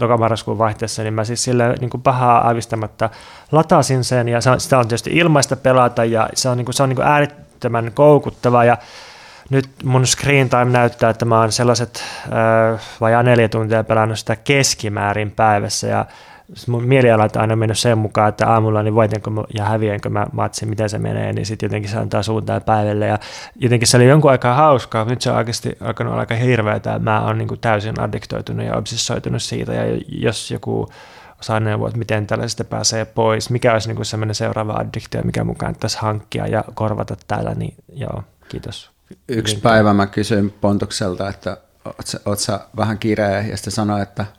lokamarraskuun 0.00 0.58
vaihteessa, 0.58 1.02
niin 1.02 1.14
mä 1.14 1.24
siis 1.24 1.44
sille 1.44 1.74
niin 1.80 1.90
kuin 1.90 2.02
pahaa 2.02 2.48
aivistamatta 2.48 3.10
latasin 3.52 4.04
sen, 4.04 4.28
ja 4.28 4.40
se 4.40 4.50
on, 4.50 4.60
sitä 4.60 4.78
on 4.78 4.88
tietysti 4.88 5.10
ilmaista 5.10 5.56
pelata, 5.56 6.04
ja 6.04 6.28
se 6.34 6.48
on, 6.48 6.56
niin 6.56 6.64
kuin, 6.64 6.74
se 6.74 6.82
on 6.82 6.88
niin 6.88 6.96
kuin 6.96 7.06
äärettömän 7.06 7.90
koukuttava, 7.94 8.64
ja 8.64 8.76
nyt 9.50 9.68
mun 9.84 10.06
screen 10.06 10.48
time 10.48 10.64
näyttää, 10.64 11.10
että 11.10 11.24
mä 11.24 11.40
oon 11.40 11.52
sellaiset 11.52 12.04
äh, 12.24 12.80
vajaa 13.00 13.22
neljä 13.22 13.48
tuntia 13.48 13.84
pelannut 13.84 14.18
sitä 14.18 14.36
keskimäärin 14.36 15.30
päivässä, 15.30 15.86
ja 15.86 16.06
mun 16.66 16.84
mielialat 16.84 17.36
aina 17.36 17.56
mennyt 17.56 17.78
sen 17.78 17.98
mukaan, 17.98 18.28
että 18.28 18.48
aamulla 18.48 18.82
niin 18.82 18.94
voitanko 18.94 19.46
ja 19.54 19.64
häviänkö 19.64 20.08
mä 20.10 20.26
matsin, 20.32 20.68
miten 20.68 20.88
se 20.88 20.98
menee, 20.98 21.32
niin 21.32 21.46
sitten 21.46 21.66
jotenkin 21.66 21.90
se 21.90 21.96
antaa 21.98 22.22
suuntaa 22.22 22.60
päivälle. 22.60 23.06
Ja 23.06 23.18
jotenkin 23.56 23.88
se 23.88 23.96
oli 23.96 24.08
jonkun 24.08 24.30
aikaa 24.30 24.54
hauskaa, 24.54 25.04
nyt 25.04 25.22
se 25.22 25.30
on 25.30 25.36
oikeasti 25.36 25.76
alkanut 25.80 26.10
olla 26.10 26.20
aika 26.20 26.34
hirveätä. 26.34 26.98
Mä 26.98 27.26
oon 27.26 27.38
niin 27.38 27.60
täysin 27.60 28.00
addiktoitunut 28.00 28.66
ja 28.66 28.76
obsessoitunut 28.76 29.42
siitä, 29.42 29.72
ja 29.72 30.00
jos 30.08 30.50
joku 30.50 30.88
osaa 31.40 31.60
neuvoa, 31.60 31.88
että 31.88 31.98
miten 31.98 32.26
tällaisesta 32.26 32.64
pääsee 32.64 33.04
pois, 33.04 33.50
mikä 33.50 33.72
olisi 33.72 33.94
niin 33.94 34.04
sellainen 34.04 34.34
seuraava 34.34 34.72
addiktio, 34.72 35.22
mikä 35.22 35.44
mukaan 35.44 35.76
tässä 35.80 35.98
hankkia 36.00 36.46
ja 36.46 36.64
korvata 36.74 37.16
täällä, 37.28 37.54
niin 37.54 37.74
joo, 37.94 38.22
kiitos. 38.48 38.90
Yksi 39.28 39.56
päivä 39.56 39.94
mä 39.94 40.06
kysyin 40.06 40.54
Pontukselta, 40.60 41.28
että 41.28 41.56
oot 42.26 42.38
sä, 42.38 42.60
vähän 42.76 42.98
kireä, 42.98 43.40
ja 43.40 43.56
sitten 43.56 43.72
sanoi, 43.72 44.02
että– 44.02 44.26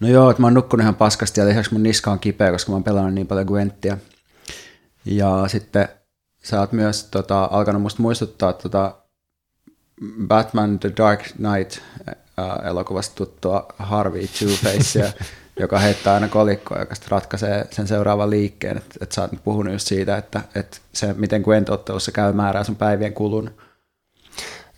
No 0.00 0.08
joo, 0.08 0.30
että 0.30 0.40
mä 0.42 0.46
oon 0.46 0.54
nukkunut 0.54 0.82
ihan 0.82 0.94
paskasti 0.94 1.40
ja 1.40 1.46
lisäksi 1.46 1.72
mun 1.72 1.82
niska 1.82 2.10
on 2.10 2.18
kipeä, 2.18 2.52
koska 2.52 2.72
mä 2.72 2.76
oon 2.76 2.84
pelannut 2.84 3.14
niin 3.14 3.26
paljon 3.26 3.46
Gwenttiä. 3.46 3.98
Ja 5.04 5.44
sitten 5.48 5.88
sä 6.42 6.60
oot 6.60 6.72
myös 6.72 7.04
tota, 7.04 7.48
alkanut 7.50 7.82
musta 7.82 8.02
muistuttaa 8.02 8.52
tota 8.52 8.96
Batman 10.26 10.78
The 10.78 10.92
Dark 10.96 11.20
Knight 11.20 11.78
äh, 12.08 12.66
elokuvasta 12.66 13.14
tuttua 13.14 13.66
Harvey 13.78 14.22
Two-Facea, 14.22 15.24
joka 15.60 15.78
heittää 15.78 16.14
aina 16.14 16.28
kolikkoa, 16.28 16.78
joka 16.78 16.94
sitten 16.94 17.10
ratkaisee 17.10 17.66
sen 17.70 17.86
seuraavan 17.86 18.30
liikkeen. 18.30 18.76
Että 18.76 18.94
et 19.00 19.12
sä 19.12 19.22
oot 19.22 19.30
puhunut 19.44 19.72
just 19.72 19.86
siitä, 19.86 20.16
että 20.16 20.40
et 20.54 20.82
se 20.92 21.12
miten 21.12 21.42
Gwent-ottelussa 21.42 22.12
käy 22.12 22.32
määrää 22.32 22.64
sun 22.64 22.76
päivien 22.76 23.12
kulun. 23.12 23.50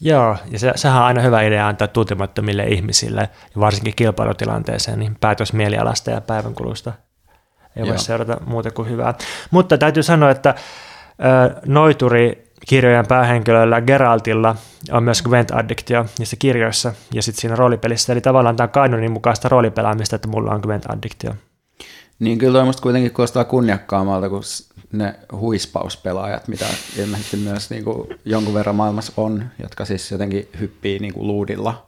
Joo, 0.05 0.37
ja 0.51 0.59
se, 0.59 0.73
sehän 0.75 0.99
on 0.99 1.05
aina 1.05 1.21
hyvä 1.23 1.43
idea 1.43 1.69
antaa 1.69 1.89
tuntemattomille 1.89 2.65
ihmisille, 2.65 3.21
ja 3.55 3.61
varsinkin 3.61 3.97
kilpailutilanteeseen, 3.97 4.99
niin 4.99 5.17
päätös 5.21 5.53
mielialasta 5.53 6.11
ja 6.11 6.21
päivänkulusta. 6.21 6.93
ei 7.77 7.87
voi 7.87 7.99
seurata 7.99 8.37
muuta 8.47 8.71
kuin 8.71 8.89
hyvää. 8.89 9.15
Mutta 9.51 9.79
täytyy 9.79 10.03
sanoa, 10.03 10.31
että 10.31 10.55
noituri 11.67 12.53
kirjojen 12.69 13.07
päähenkilöllä 13.07 13.81
Geraltilla 13.81 14.57
on 14.93 15.03
myös 15.03 15.23
Gwent-addiktio 15.23 16.07
niissä 16.19 16.37
kirjoissa 16.39 16.93
ja 17.15 17.23
sitten 17.23 17.41
siinä 17.41 17.57
roolipelissä. 17.57 18.13
Eli 18.13 18.21
tavallaan 18.21 18.57
tämä 18.57 18.65
on 18.65 18.71
kanonin 18.71 19.13
mukaista 19.13 19.49
roolipelaamista, 19.49 20.17
että 20.17 20.29
mulla 20.29 20.51
on 20.55 20.61
Gwent-addiktio. 20.61 21.35
Niin 22.23 22.39
kyllä 22.39 22.59
toi 22.59 22.65
musta 22.65 22.83
kuitenkin 22.83 23.13
kuulostaa 23.13 23.45
kunniakkaammalta 23.45 24.29
kuin 24.29 24.43
ne 24.93 25.15
huispauspelaajat, 25.33 26.49
mitä 26.49 26.67
ilmeisesti 26.97 27.37
myös 27.37 27.71
niin 27.71 27.85
kuin 27.85 28.09
jonkun 28.25 28.55
verran 28.55 28.77
maailmassa 28.77 29.13
on, 29.17 29.45
jotka 29.63 29.85
siis 29.85 30.11
jotenkin 30.11 30.49
hyppii 30.61 30.99
niin 30.99 31.15
kuin 31.15 31.27
luudilla 31.27 31.87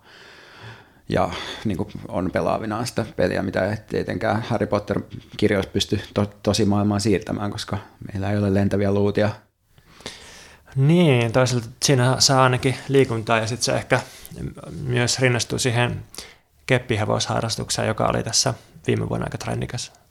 ja 1.08 1.30
niin 1.64 1.76
kuin 1.76 1.88
on 2.08 2.30
pelaavinaan 2.30 2.86
sitä 2.86 3.06
peliä, 3.16 3.42
mitä 3.42 3.70
ei 3.70 3.76
tietenkään 3.76 4.42
Harry 4.42 4.66
Potter-kirjoissa 4.66 5.70
pysty 5.70 6.00
to- 6.14 6.32
tosi 6.42 6.64
maailmaan 6.64 7.00
siirtämään, 7.00 7.50
koska 7.50 7.78
meillä 8.12 8.30
ei 8.30 8.38
ole 8.38 8.54
lentäviä 8.54 8.92
luutia. 8.92 9.30
Niin, 10.76 11.32
toisaalta 11.32 11.68
siinä 11.84 12.16
saa 12.18 12.42
ainakin 12.42 12.76
liikuntaa 12.88 13.38
ja 13.38 13.46
sitten 13.46 13.64
se 13.64 13.72
ehkä 13.72 14.00
myös 14.82 15.18
rinnastuu 15.18 15.58
siihen 15.58 16.04
keppihevosharrastukseen, 16.66 17.88
joka 17.88 18.06
oli 18.06 18.22
tässä 18.22 18.54
viime 18.86 19.08
vuonna 19.08 19.26
aika 19.26 19.38
trendikäs. 19.38 20.03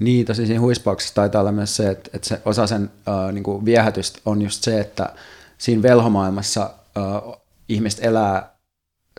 Niin, 0.00 0.26
tosi 0.26 0.46
siinä 0.46 0.60
huispauksessa 0.60 1.14
taitaa 1.14 1.40
olla 1.40 1.52
myös 1.52 1.76
se, 1.76 1.90
että, 1.90 2.10
että 2.14 2.28
se 2.28 2.40
osa 2.44 2.66
sen 2.66 2.90
äh, 3.08 3.32
niin 3.32 3.42
kuin 3.42 3.64
viehätystä 3.64 4.18
on 4.26 4.42
just 4.42 4.62
se, 4.62 4.80
että 4.80 5.12
siinä 5.58 5.82
velhomaailmassa 5.82 6.70
äh, 6.96 7.40
ihmiset 7.68 8.04
elää 8.04 8.56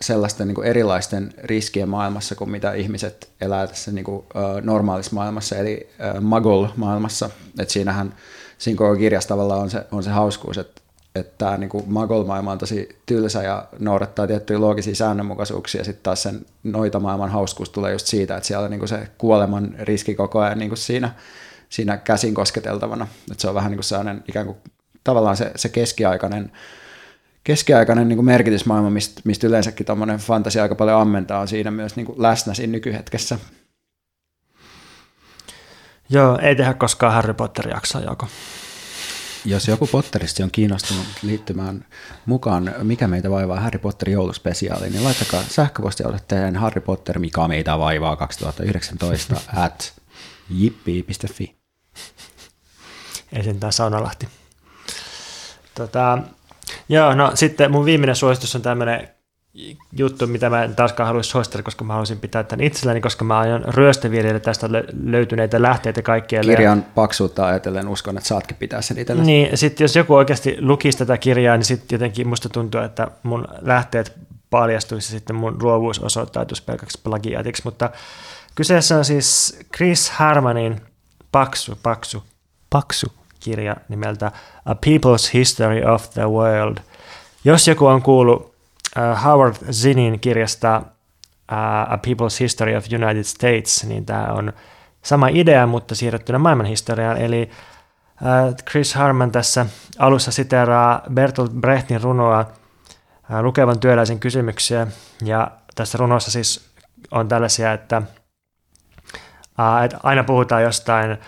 sellaisten 0.02 0.48
niin 0.48 0.54
kuin 0.54 0.66
erilaisten 0.66 1.34
riskien 1.38 1.88
maailmassa 1.88 2.34
kuin 2.34 2.50
mitä 2.50 2.72
ihmiset 2.72 3.28
elää 3.40 3.66
tässä 3.66 3.92
niin 3.92 4.04
kuin, 4.04 4.24
äh, 4.36 4.62
normaalissa 4.62 5.14
maailmassa, 5.14 5.56
eli 5.56 5.90
äh, 6.00 6.22
Muggle-maailmassa. 6.22 7.30
Et 7.58 7.70
siinähän 7.70 8.14
siinä 8.58 8.78
koko 8.78 8.96
kirjassa 8.96 9.28
tavallaan 9.28 9.60
on 9.60 9.70
se, 9.70 9.86
on 9.92 10.02
se 10.02 10.10
hauskuus, 10.10 10.58
että 10.58 10.77
että 11.18 11.34
tämä 11.38 11.56
niin 11.56 11.70
Muggle-maailma 11.86 12.52
on 12.52 12.58
tosi 12.58 12.88
tylsä 13.06 13.42
ja 13.42 13.64
noudattaa 13.78 14.26
tiettyjä 14.26 14.60
loogisia 14.60 14.94
säännönmukaisuuksia. 14.94 15.84
Sitten 15.84 16.02
taas 16.02 16.22
sen 16.22 16.46
noita 16.64 17.00
maailman 17.00 17.30
hauskuus 17.30 17.70
tulee 17.70 17.92
just 17.92 18.06
siitä, 18.06 18.36
että 18.36 18.46
siellä 18.46 18.64
on 18.64 18.70
niin 18.70 18.88
se 18.88 19.08
kuoleman 19.18 19.74
riski 19.78 20.14
koko 20.14 20.40
ajan 20.40 20.58
niin 20.58 20.76
siinä, 20.76 21.14
siinä 21.68 21.96
käsin 21.96 22.34
kosketeltavana. 22.34 23.06
Että 23.30 23.42
se 23.42 23.48
on 23.48 23.54
vähän 23.54 23.70
niin 23.70 23.78
kuin 23.78 23.84
sellainen 23.84 24.24
ikään 24.28 24.46
kuin 24.46 24.58
tavallaan 25.04 25.36
se, 25.36 25.52
se 25.56 25.68
keskiaikainen, 25.68 26.52
keskiaikainen 27.44 28.08
niin 28.08 28.24
merkitysmaailma, 28.24 28.90
mistä, 28.90 29.20
mistä 29.24 29.46
yleensäkin 29.46 29.86
tuommoinen 29.86 30.18
fantasia 30.18 30.62
aika 30.62 30.74
paljon 30.74 31.00
ammentaa, 31.00 31.40
on 31.40 31.48
siinä 31.48 31.70
myös 31.70 31.96
niin 31.96 32.08
läsnä 32.16 32.54
siinä 32.54 32.70
nykyhetkessä. 32.70 33.38
Joo, 36.10 36.38
ei 36.42 36.56
tehdä 36.56 36.74
koskaan 36.74 37.12
Harry 37.14 37.34
Potter-jaksoa, 37.34 38.00
joko. 38.00 38.26
Jos 39.44 39.68
joku 39.68 39.86
Potterista 39.86 40.44
on 40.44 40.50
kiinnostunut 40.50 41.06
liittymään 41.22 41.84
mukaan 42.26 42.74
Mikä 42.82 43.08
meitä 43.08 43.30
vaivaa 43.30 43.60
Harry 43.60 43.78
Potter 43.78 44.10
jouluspesiaaliin, 44.10 44.92
niin 44.92 45.04
laittakaa 45.04 45.42
sähköpostialoitteen 45.48 46.56
Harry 46.56 46.80
Potter 46.80 47.18
Mikä 47.18 47.48
meitä 47.48 47.78
vaivaa 47.78 48.16
2019 48.16 49.36
at 49.64 49.92
jippi.fi. 50.50 51.56
Ei 53.32 53.44
sentään 53.44 53.72
Saunalahti. 53.72 54.28
Tota, 55.74 56.18
joo, 56.88 57.14
no 57.14 57.32
sitten 57.34 57.70
mun 57.70 57.84
viimeinen 57.84 58.16
suositus 58.16 58.54
on 58.54 58.62
tämmöinen 58.62 59.08
juttu, 59.92 60.26
mitä 60.26 60.50
mä 60.50 60.64
en 60.64 60.76
taaskaan 60.76 61.06
haluaisi 61.06 61.30
suositella, 61.30 61.62
koska 61.62 61.84
mä 61.84 61.92
haluaisin 61.92 62.20
pitää 62.20 62.42
tämän 62.42 62.66
itselläni, 62.66 63.00
koska 63.00 63.24
mä 63.24 63.38
aion 63.38 63.64
ryöstöviljellä 63.64 64.40
tästä 64.40 64.66
lö- 64.66 64.92
löytyneitä 65.04 65.62
lähteitä 65.62 66.02
kaikkialle. 66.02 66.52
Kirjan 66.52 66.86
paksuutta 66.94 67.46
ajatellen 67.46 67.88
uskon, 67.88 68.16
että 68.16 68.28
saatkin 68.28 68.56
pitää 68.56 68.82
sen 68.82 68.98
itsellesi. 68.98 69.26
Niin, 69.26 69.58
sitten 69.58 69.84
jos 69.84 69.96
joku 69.96 70.14
oikeasti 70.14 70.56
lukisi 70.60 70.98
tätä 70.98 71.18
kirjaa, 71.18 71.56
niin 71.56 71.64
sitten 71.64 71.96
jotenkin 71.96 72.28
musta 72.28 72.48
tuntuu, 72.48 72.80
että 72.80 73.08
mun 73.22 73.48
lähteet 73.60 74.12
paljastuisi 74.50 75.14
ja 75.14 75.18
sitten 75.18 75.36
mun 75.36 75.56
luovuus 75.62 75.98
osoittautuisi 75.98 76.62
pelkäksi 76.62 77.00
plagiaatiksi, 77.04 77.62
mutta 77.64 77.90
kyseessä 78.54 78.96
on 78.96 79.04
siis 79.04 79.58
Chris 79.76 80.10
Harmanin 80.10 80.80
paksu, 81.32 81.78
paksu, 81.82 82.22
paksu 82.70 83.06
kirja 83.40 83.76
nimeltä 83.88 84.32
A 84.64 84.72
People's 84.72 85.30
History 85.34 85.84
of 85.84 86.10
the 86.10 86.26
World. 86.26 86.76
Jos 87.44 87.68
joku 87.68 87.86
on 87.86 88.02
kuullut 88.02 88.57
Howard 89.24 89.54
Zinnin 89.72 90.20
kirjasta 90.20 90.76
uh, 90.78 91.92
A 91.92 91.98
People's 92.06 92.40
History 92.40 92.76
of 92.76 92.84
United 92.92 93.24
States, 93.24 93.84
niin 93.84 94.06
tämä 94.06 94.24
on 94.24 94.52
sama 95.02 95.28
idea, 95.28 95.66
mutta 95.66 95.94
siirrettynä 95.94 96.38
maailmanhistoriaan, 96.38 97.16
eli 97.16 97.50
uh, 98.22 98.54
Chris 98.70 98.94
Harman 98.94 99.32
tässä 99.32 99.66
alussa 99.98 100.32
siteraa 100.32 101.02
Bertolt 101.12 101.52
Brechtin 101.52 102.02
runoa 102.02 102.40
uh, 102.40 103.40
lukevan 103.42 103.80
työläisen 103.80 104.18
kysymyksiä, 104.20 104.86
ja 105.24 105.50
tässä 105.74 105.98
runossa 105.98 106.30
siis 106.30 106.70
on 107.10 107.28
tällaisia, 107.28 107.72
että 107.72 108.02
uh, 109.58 109.84
että 109.84 109.98
aina 110.02 110.24
puhutaan 110.24 110.62
jostain 110.62 111.18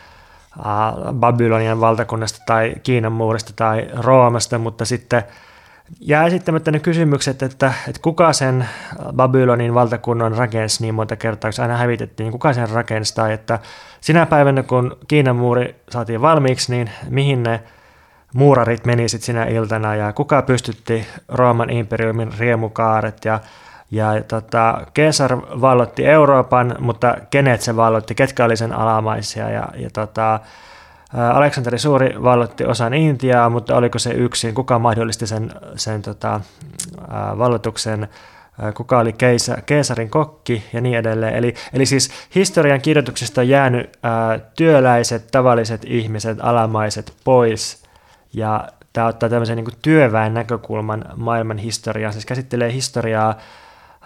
Babylonian 1.12 1.80
valtakunnasta 1.80 2.42
tai 2.46 2.74
Kiinan 2.82 3.12
muurista 3.12 3.52
tai 3.56 3.88
Roomasta, 3.92 4.58
mutta 4.58 4.84
sitten 4.84 5.22
jää 6.00 6.26
esittämättä 6.26 6.70
ne 6.70 6.78
kysymykset, 6.78 7.42
että, 7.42 7.72
että 7.88 8.00
kuka 8.02 8.32
sen 8.32 8.68
Babylonin 9.12 9.74
valtakunnan 9.74 10.36
rakensi 10.36 10.82
niin 10.82 10.94
monta 10.94 11.16
kertaa, 11.16 11.50
kun 11.56 11.62
aina 11.62 11.76
hävitettiin, 11.76 12.24
niin 12.24 12.32
kuka 12.32 12.52
sen 12.52 12.70
rakensi, 12.70 13.14
tai 13.14 13.32
että 13.32 13.58
sinä 14.00 14.26
päivänä, 14.26 14.62
kun 14.62 14.96
Kiinan 15.08 15.36
muuri 15.36 15.76
saatiin 15.90 16.22
valmiiksi, 16.22 16.72
niin 16.72 16.90
mihin 17.08 17.42
ne 17.42 17.60
muurarit 18.34 18.86
meni 18.86 19.08
sitten 19.08 19.26
sinä 19.26 19.44
iltana, 19.44 19.94
ja 19.94 20.12
kuka 20.12 20.42
pystytti 20.42 21.06
Rooman 21.28 21.70
imperiumin 21.70 22.30
riemukaaret, 22.38 23.24
ja 23.24 23.40
ja 23.90 24.22
tota, 24.28 24.86
Caesar 24.96 25.36
vallotti 25.60 26.06
Euroopan, 26.06 26.74
mutta 26.78 27.16
kenet 27.30 27.60
se 27.60 27.76
vallotti, 27.76 28.14
ketkä 28.14 28.44
oli 28.44 28.56
sen 28.56 28.72
alamaisia. 28.72 29.50
Ja, 29.50 29.68
ja 29.76 29.90
tota, 29.92 30.40
Aleksanteri 31.32 31.78
Suuri 31.78 32.22
vallotti 32.22 32.64
osan 32.64 32.94
Intiaa, 32.94 33.50
mutta 33.50 33.76
oliko 33.76 33.98
se 33.98 34.10
yksin, 34.10 34.54
kuka 34.54 34.78
mahdollisti 34.78 35.26
sen, 35.26 35.52
sen 35.76 36.02
tota, 36.02 36.40
vallotuksen, 37.38 38.08
kuka 38.74 38.98
oli 38.98 39.12
keisa, 39.12 39.56
Keesarin 39.66 40.10
kokki 40.10 40.64
ja 40.72 40.80
niin 40.80 40.98
edelleen. 40.98 41.34
Eli, 41.34 41.54
eli 41.72 41.86
siis 41.86 42.10
historian 42.34 42.80
kirjoituksesta 42.80 43.40
on 43.40 43.48
jäänyt 43.48 43.98
ää, 44.02 44.38
työläiset, 44.56 45.26
tavalliset 45.30 45.82
ihmiset, 45.86 46.38
alamaiset 46.40 47.12
pois. 47.24 47.82
Ja 48.32 48.68
tämä 48.92 49.06
ottaa 49.06 49.28
tämmöisen 49.28 49.56
niin 49.56 49.66
työväen 49.82 50.34
näkökulman 50.34 51.04
maailman 51.16 51.58
historiaan, 51.58 52.12
siis 52.12 52.26
käsittelee 52.26 52.72
historiaa 52.72 53.34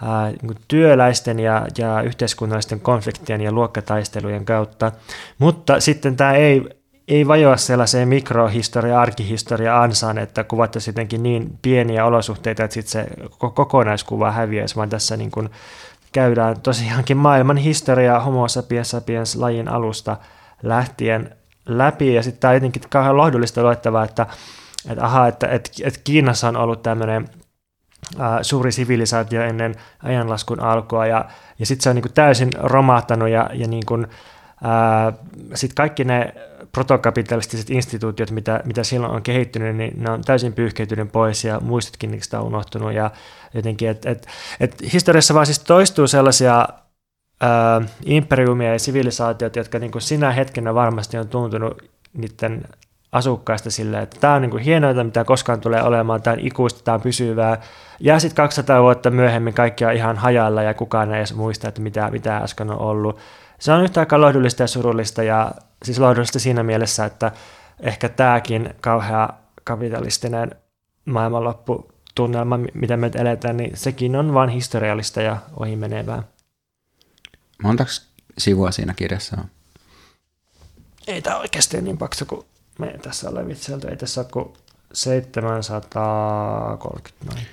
ää, 0.03 0.31
niin 0.41 0.57
työläisten 0.67 1.39
ja, 1.39 1.67
ja 1.77 2.01
yhteiskunnallisten 2.01 2.79
konfliktien 2.79 3.41
ja 3.41 3.51
luokkataistelujen 3.51 4.45
kautta. 4.45 4.91
Mutta 5.37 5.79
sitten 5.79 6.15
tämä 6.15 6.33
ei, 6.33 6.69
ei 7.07 7.27
vajoa 7.27 7.57
sellaiseen 7.57 8.07
mikrohistoria, 8.07 9.01
arkihistoria 9.01 9.81
ansaan, 9.81 10.17
että 10.17 10.43
kuvattaisiin 10.43 10.93
jotenkin 10.93 11.23
niin 11.23 11.59
pieniä 11.61 12.05
olosuhteita, 12.05 12.63
että 12.63 12.73
sitten 12.73 12.91
se 12.91 13.07
kokonaiskuva 13.37 14.31
häviäisi, 14.31 14.75
vaan 14.75 14.89
tässä 14.89 15.17
niin 15.17 15.31
kuin 15.31 15.49
käydään 16.11 16.61
tosiaankin 16.61 17.17
maailman 17.17 17.57
historiaa 17.57 18.19
homo 18.19 18.47
sapiens 18.47 18.89
sapiens 18.89 19.35
lajin 19.35 19.67
alusta 19.67 20.17
lähtien 20.63 21.35
läpi, 21.65 22.13
ja 22.13 22.23
sitten 22.23 22.41
tämä 22.41 22.49
on 22.49 22.55
jotenkin 22.55 22.81
kauhean 22.89 23.17
lohdullista 23.17 23.63
luettavaa, 23.63 24.03
että, 24.03 24.25
että, 24.89 25.05
aha, 25.05 25.27
että, 25.27 25.47
että, 25.47 25.69
että 25.83 25.99
Kiinassa 26.03 26.47
on 26.47 26.55
ollut 26.55 26.83
tämmöinen 26.83 27.29
suuri 28.41 28.71
sivilisaatio 28.71 29.41
ennen 29.41 29.75
ajanlaskun 30.03 30.59
alkua, 30.59 31.05
ja, 31.05 31.25
ja 31.59 31.65
sitten 31.65 31.83
se 31.83 31.89
on 31.89 31.95
niin 31.95 32.03
kuin 32.03 32.13
täysin 32.13 32.49
romahtanut, 32.59 33.29
ja, 33.29 33.49
ja 33.53 33.67
niin 33.67 33.85
kuin, 33.85 34.07
sitten 35.53 35.75
kaikki 35.75 36.03
ne 36.03 36.33
protokapitalistiset 36.75 37.69
instituutiot, 37.69 38.31
mitä, 38.31 38.61
mitä 38.65 38.83
silloin 38.83 39.13
on 39.13 39.21
kehittynyt, 39.21 39.75
niin 39.75 40.03
ne 40.03 40.11
on 40.11 40.21
täysin 40.21 40.53
pyyhkeytynyt 40.53 41.11
pois, 41.11 41.43
ja 41.43 41.59
muistutkin 41.59 42.11
niistä 42.11 42.39
on 42.39 42.45
unohtunut, 42.45 42.93
ja 42.93 43.11
jotenkin, 43.53 43.89
että 43.89 44.09
et, 44.09 44.27
et 44.59 44.93
historiassa 44.93 45.33
vaan 45.33 45.45
siis 45.45 45.59
toistuu 45.59 46.07
sellaisia 46.07 46.67
ää, 47.41 47.81
imperiumia 48.05 48.73
ja 48.73 48.79
sivilisaatioita, 48.79 49.59
jotka 49.59 49.79
niin 49.79 49.91
kuin 49.91 50.01
sinä 50.01 50.31
hetkenä 50.31 50.73
varmasti 50.73 51.17
on 51.17 51.27
tuntunut 51.27 51.81
niiden 52.13 52.63
asukkaista 53.11 53.71
silleen, 53.71 54.03
että 54.03 54.19
tämä 54.19 54.33
on 54.33 54.41
niin 54.41 54.51
kuin 54.51 54.63
mitä 55.03 55.23
koskaan 55.23 55.61
tulee 55.61 55.83
olemaan, 55.83 56.21
tämä 56.21 56.33
on 56.33 56.39
ikuista, 56.39 56.83
tämä 56.83 56.95
on 56.95 57.01
pysyvää. 57.01 57.61
Ja 57.99 58.19
sitten 58.19 58.35
200 58.35 58.81
vuotta 58.81 59.11
myöhemmin 59.11 59.53
kaikki 59.53 59.85
on 59.85 59.93
ihan 59.93 60.17
hajalla 60.17 60.63
ja 60.63 60.73
kukaan 60.73 61.11
ei 61.11 61.17
edes 61.17 61.35
muista, 61.35 61.67
että 61.67 61.81
mitä, 61.81 62.11
mitä 62.11 62.37
äsken 62.37 62.69
on 62.69 62.79
ollut. 62.79 63.19
Se 63.59 63.71
on 63.71 63.83
yhtä 63.83 63.99
aikaa 63.99 64.21
lohdullista 64.21 64.63
ja 64.63 64.67
surullista 64.67 65.23
ja 65.23 65.51
siis 65.83 65.99
lohdullista 65.99 66.39
siinä 66.39 66.63
mielessä, 66.63 67.05
että 67.05 67.31
ehkä 67.79 68.09
tämäkin 68.09 68.73
kauhea 68.81 69.29
kapitalistinen 69.63 70.51
maailmanlopputunnelma, 71.05 72.59
mitä 72.73 72.97
me 72.97 73.11
eletään, 73.15 73.57
niin 73.57 73.77
sekin 73.77 74.15
on 74.15 74.33
vain 74.33 74.49
historiallista 74.49 75.21
ja 75.21 75.37
ohimenevää. 75.59 76.23
Montaks 77.63 78.09
sivua 78.37 78.71
siinä 78.71 78.93
kirjassa 78.93 79.37
on? 79.39 79.45
ei 81.07 81.21
tämä 81.21 81.37
oikeasti 81.37 81.81
niin 81.81 81.97
paksu 81.97 82.25
kuin 82.25 82.45
me 82.79 82.95
tässä 83.01 83.29
ole 83.29 83.47
vitsailtu. 83.47 83.87
Ei 83.87 83.97
tässä 83.97 84.21
ole 84.21 84.27
kuin 84.31 84.53
730 84.93 87.25
noin. 87.25 87.47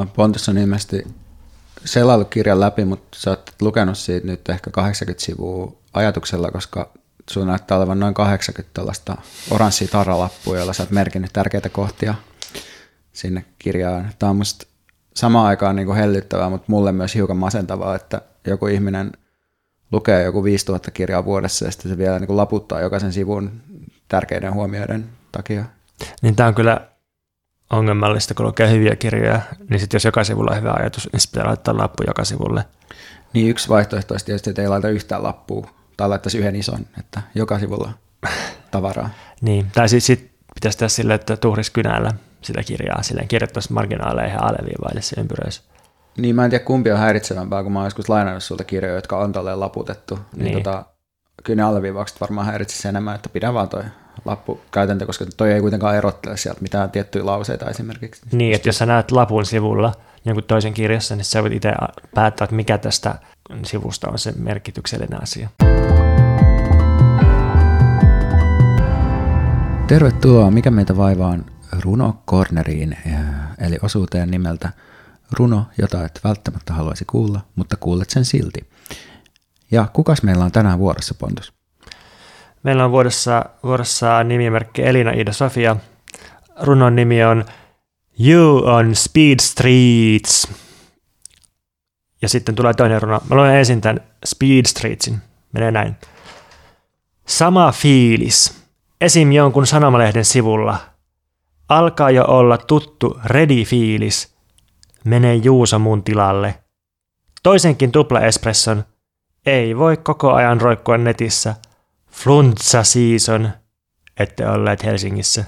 Äh, 0.00 0.12
Pontus 0.12 0.48
on 0.48 0.58
ilmeisesti 0.58 1.06
selaillut 1.84 2.28
kirjan 2.28 2.60
läpi, 2.60 2.84
mutta 2.84 3.18
sä 3.20 3.30
oot 3.30 3.50
lukenut 3.60 3.98
siitä 3.98 4.26
nyt 4.26 4.48
ehkä 4.48 4.70
80 4.70 5.24
sivua 5.24 5.72
ajatuksella, 5.92 6.50
koska 6.50 6.90
sun 7.30 7.46
näyttää 7.46 7.78
olevan 7.78 8.00
noin 8.00 8.14
80 8.14 8.74
tällaista 8.74 9.16
oranssia 9.50 9.88
tarralappua, 9.88 10.58
jolla 10.58 10.72
sä 10.72 10.82
oot 10.82 10.90
merkinnyt 10.90 11.32
tärkeitä 11.32 11.68
kohtia 11.68 12.14
sinne 13.12 13.44
kirjaan. 13.58 14.12
Tämä 14.18 14.30
on 14.30 14.36
musta 14.36 14.66
samaan 15.14 15.46
aikaan 15.46 15.76
niin 15.76 15.86
kuin 15.86 15.98
hellyttävää, 15.98 16.50
mutta 16.50 16.66
mulle 16.68 16.92
myös 16.92 17.14
hiukan 17.14 17.36
masentavaa, 17.36 17.96
että 17.96 18.20
joku 18.46 18.66
ihminen 18.66 19.12
lukee 19.92 20.22
joku 20.22 20.44
5000 20.44 20.90
kirjaa 20.90 21.24
vuodessa 21.24 21.64
ja 21.64 21.70
sitten 21.70 21.90
se 21.90 21.98
vielä 21.98 22.18
niin 22.18 22.26
kuin 22.26 22.36
laputtaa 22.36 22.80
jokaisen 22.80 23.12
sivun 23.12 23.60
tärkeiden 24.08 24.54
huomioiden 24.54 25.08
takia. 25.32 25.64
Niin 26.22 26.36
tämä 26.36 26.46
on 26.46 26.54
kyllä 26.54 26.91
ongelmallista, 27.72 28.34
kun 28.34 28.46
lukee 28.46 28.70
hyviä 28.70 28.96
kirjoja, 28.96 29.40
niin 29.70 29.80
sitten 29.80 29.96
jos 29.96 30.04
joka 30.04 30.24
sivulla 30.24 30.50
on 30.50 30.56
hyvä 30.56 30.72
ajatus, 30.72 31.08
niin 31.12 31.20
sitten 31.20 31.40
pitää 31.40 31.48
laittaa 31.48 31.78
lappu 31.78 32.02
joka 32.06 32.24
sivulle. 32.24 32.64
Niin 33.32 33.50
yksi 33.50 33.68
vaihtoehto 33.68 34.14
olisi 34.14 34.26
tietysti, 34.26 34.50
että 34.50 34.62
ei 34.62 34.68
laita 34.68 34.88
yhtään 34.88 35.22
lappua 35.22 35.70
tai 35.96 36.08
laittaisi 36.08 36.38
yhden 36.38 36.56
ison, 36.56 36.86
että 36.98 37.22
joka 37.34 37.58
sivulla 37.58 37.92
tavaraa. 38.70 39.10
Niin, 39.40 39.66
tai 39.74 39.88
sitten 39.88 40.06
sit 40.06 40.30
pitäisi 40.54 40.78
tehdä 40.78 40.88
silleen, 40.88 41.20
että 41.20 41.36
tuhris 41.36 41.70
kynällä 41.70 42.10
sitä 42.42 42.62
kirjaa, 42.62 43.02
silleen 43.02 43.28
kirjoittaisi 43.28 43.72
marginaaleihin 43.72 44.34
ja 44.34 44.42
alleviivaille 44.42 45.02
se 45.02 45.20
ympyröisi. 45.20 45.62
Niin 46.18 46.36
mä 46.36 46.44
en 46.44 46.50
tiedä 46.50 46.64
kumpi 46.64 46.92
on 46.92 46.98
häiritsevämpää, 46.98 47.62
kun 47.62 47.72
mä 47.72 47.78
oon 47.78 47.86
joskus 47.86 48.08
lainannut 48.08 48.42
sulta 48.42 48.64
kirjoja, 48.64 48.94
jotka 48.94 49.18
on 49.18 49.32
tolleen 49.32 49.60
laputettu. 49.60 50.14
Niin, 50.14 50.44
Niin. 50.44 50.62
Tota, 50.62 50.84
kyllä 51.44 51.56
ne 51.56 51.68
alleviivaukset 51.68 52.20
varmaan 52.20 52.46
häiritsisi 52.46 52.88
enemmän, 52.88 53.14
että 53.14 53.28
pidä 53.28 53.54
vaan 53.54 53.68
toi 53.68 53.82
lappu 54.24 54.60
käytäntö, 54.70 55.06
koska 55.06 55.26
toi 55.36 55.52
ei 55.52 55.60
kuitenkaan 55.60 55.96
erottele 55.96 56.36
sieltä 56.36 56.60
mitään 56.60 56.90
tiettyjä 56.90 57.26
lauseita 57.26 57.70
esimerkiksi. 57.70 58.22
Niin, 58.32 58.54
että 58.54 58.68
jos 58.68 58.78
sä 58.78 58.86
näet 58.86 59.10
lapun 59.10 59.46
sivulla 59.46 59.92
jonkun 60.24 60.44
toisen 60.44 60.74
kirjassa, 60.74 61.16
niin 61.16 61.24
sä 61.24 61.42
voit 61.42 61.52
itse 61.52 61.72
päättää, 62.14 62.44
että 62.44 62.56
mikä 62.56 62.78
tästä 62.78 63.14
sivusta 63.66 64.10
on 64.10 64.18
se 64.18 64.32
merkityksellinen 64.36 65.22
asia. 65.22 65.48
Tervetuloa 69.86 70.50
Mikä 70.50 70.70
meitä 70.70 70.96
vaivaan 70.96 71.44
Runo 71.80 72.22
Corneriin, 72.26 72.92
eh, 73.06 73.14
eli 73.58 73.78
osuuteen 73.82 74.30
nimeltä 74.30 74.72
Runo, 75.32 75.66
jota 75.78 76.04
et 76.04 76.20
välttämättä 76.24 76.72
haluaisi 76.72 77.04
kuulla, 77.04 77.40
mutta 77.56 77.76
kuulet 77.76 78.10
sen 78.10 78.24
silti. 78.24 78.70
Ja 79.70 79.88
kukas 79.92 80.22
meillä 80.22 80.44
on 80.44 80.52
tänään 80.52 80.78
vuorossa, 80.78 81.14
Pontus? 81.14 81.61
Meillä 82.62 82.84
on 82.84 82.90
vuodessa, 82.90 83.44
vuodessa 83.62 84.24
nimimerkki 84.24 84.82
Elina 84.82 85.10
Ida 85.10 85.32
Sofia. 85.32 85.76
Runon 86.60 86.96
nimi 86.96 87.24
on 87.24 87.44
You 88.20 88.62
on 88.66 88.94
Speed 88.94 89.40
Streets. 89.40 90.48
Ja 92.22 92.28
sitten 92.28 92.54
tulee 92.54 92.74
toinen 92.74 93.02
runo. 93.02 93.20
Mä 93.30 93.36
luen 93.36 93.54
ensin 93.54 93.80
tämän 93.80 94.00
Speed 94.26 94.66
Streetsin. 94.66 95.18
Menee 95.52 95.70
näin. 95.70 95.96
Sama 97.26 97.72
fiilis. 97.72 98.62
Esim. 99.00 99.32
jonkun 99.32 99.66
sanomalehden 99.66 100.24
sivulla. 100.24 100.78
Alkaa 101.68 102.10
jo 102.10 102.24
olla 102.24 102.58
tuttu 102.58 103.20
ready-fiilis. 103.24 104.34
Menee 105.04 105.34
Juuso 105.34 105.78
mun 105.78 106.02
tilalle. 106.02 106.54
Toisenkin 107.42 107.92
tupla-espresson. 107.92 108.84
Ei 109.46 109.76
voi 109.76 109.96
koko 109.96 110.32
ajan 110.32 110.60
roikkua 110.60 110.98
netissä. 110.98 111.54
Flunsa 112.12 112.82
season, 112.82 113.50
ette 114.18 114.48
olleet 114.48 114.84
Helsingissä. 114.84 115.44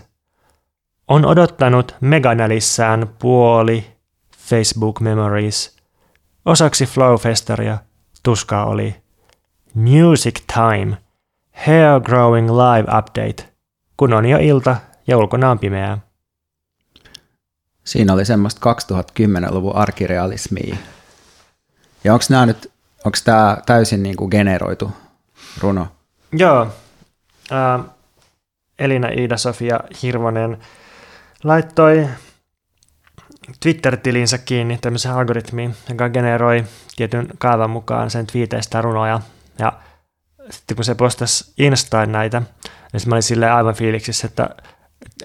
On 1.09 1.27
odottanut 1.27 1.97
Meganälissään 2.01 3.09
puoli 3.19 3.97
Facebook 4.39 5.01
Memories. 5.01 5.77
Osaksi 6.45 6.87
Flowfestaria 6.87 7.79
tuskaa 8.23 8.67
oli 8.67 9.03
Music 9.75 10.41
Time, 10.55 10.97
Hair 11.53 12.01
Growing 12.01 12.51
Live 12.51 12.99
Update, 12.99 13.53
kun 13.97 14.13
on 14.13 14.27
jo 14.27 14.39
ilta 14.41 14.77
ja 15.07 15.19
ulkona 15.19 15.51
on 15.51 15.59
pimeää. 15.59 15.99
Siinä 17.85 18.13
oli 18.13 18.25
semmoista 18.25 18.73
2010-luvun 18.73 19.77
arkirealismia. 19.77 20.77
Ja 22.05 22.13
onko 22.13 22.25
nämä 22.31 22.47
nyt, 22.47 22.73
onko 23.05 23.19
tämä 23.25 23.57
täysin 23.67 24.03
niin 24.03 24.17
kuin 24.17 24.29
generoitu 24.31 24.93
runo? 25.61 25.89
Joo. 26.37 26.67
Ää, 27.51 27.81
Elina 28.79 29.09
Iida-Sofia 29.09 29.81
Hirvonen 30.03 30.59
laittoi 31.45 32.09
Twitter-tilinsä 33.61 34.39
kiinni 34.39 34.79
tämmöisen 34.81 35.13
algoritmiin, 35.13 35.75
joka 35.89 36.09
generoi 36.09 36.65
tietyn 36.97 37.29
kaavan 37.39 37.71
mukaan 37.71 38.11
sen 38.11 38.27
twiiteistä 38.27 38.83
runoja. 38.83 39.21
Ja 39.59 39.73
sitten 40.51 40.75
kun 40.77 40.85
se 40.85 40.95
postasi 40.95 41.53
Instaan 41.59 42.13
näitä, 42.13 42.43
niin 42.93 43.03
mä 43.07 43.15
olin 43.15 43.23
silleen 43.23 43.53
aivan 43.53 43.75
fiiliksissä, 43.75 44.27
että 44.27 44.51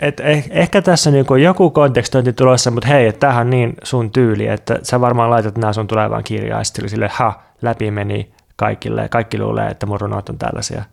et 0.01 0.19
eh, 0.19 0.47
ehkä 0.49 0.81
tässä 0.81 1.11
niinku 1.11 1.35
joku 1.35 1.69
kontekstointi 1.69 2.33
tulossa, 2.33 2.71
mutta 2.71 2.87
hei, 2.87 3.07
että 3.07 3.19
tämähän 3.19 3.47
on 3.47 3.49
niin 3.49 3.73
sun 3.83 4.11
tyyli, 4.11 4.47
että 4.47 4.79
sä 4.83 5.01
varmaan 5.01 5.29
laitat 5.29 5.57
nämä 5.57 5.73
sun 5.73 5.87
tulevaan 5.87 6.23
kirjaan, 6.23 6.59
ja 6.59 6.63
sitten 6.63 6.83
oli 6.83 6.89
silleen, 6.89 7.11
ha, 7.13 7.43
läpi 7.61 7.91
meni 7.91 8.33
kaikille, 8.55 9.09
kaikki 9.09 9.39
luulee, 9.39 9.67
että 9.67 9.85
mun 9.85 10.01
runot 10.01 10.29
on 10.29 10.37
tällaisia. 10.37 10.83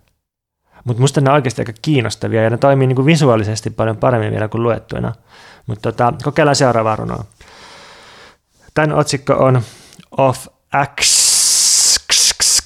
Mutta 0.87 1.01
musta 1.01 1.21
ne 1.21 1.31
on 1.31 1.35
oikeasti 1.35 1.61
aika 1.61 1.73
kiinnostavia, 1.83 2.43
ja 2.43 2.51
ne 2.51 2.59
toimii 2.59 2.87
niinku 2.87 3.07
visuaalisesti 3.07 3.71
paljon 3.71 3.97
paremmin 3.97 4.31
vielä 4.31 4.49
kuin 4.49 4.63
luettuina. 4.63 5.13
Mutta 5.67 5.93
tota, 5.93 6.13
kokeillaan 6.25 6.57
seuraavaa 6.57 6.97
runoa. 6.97 7.25
Tämän 8.75 8.97
otsikko 8.97 9.33
on 9.33 9.63
Of 10.11 10.47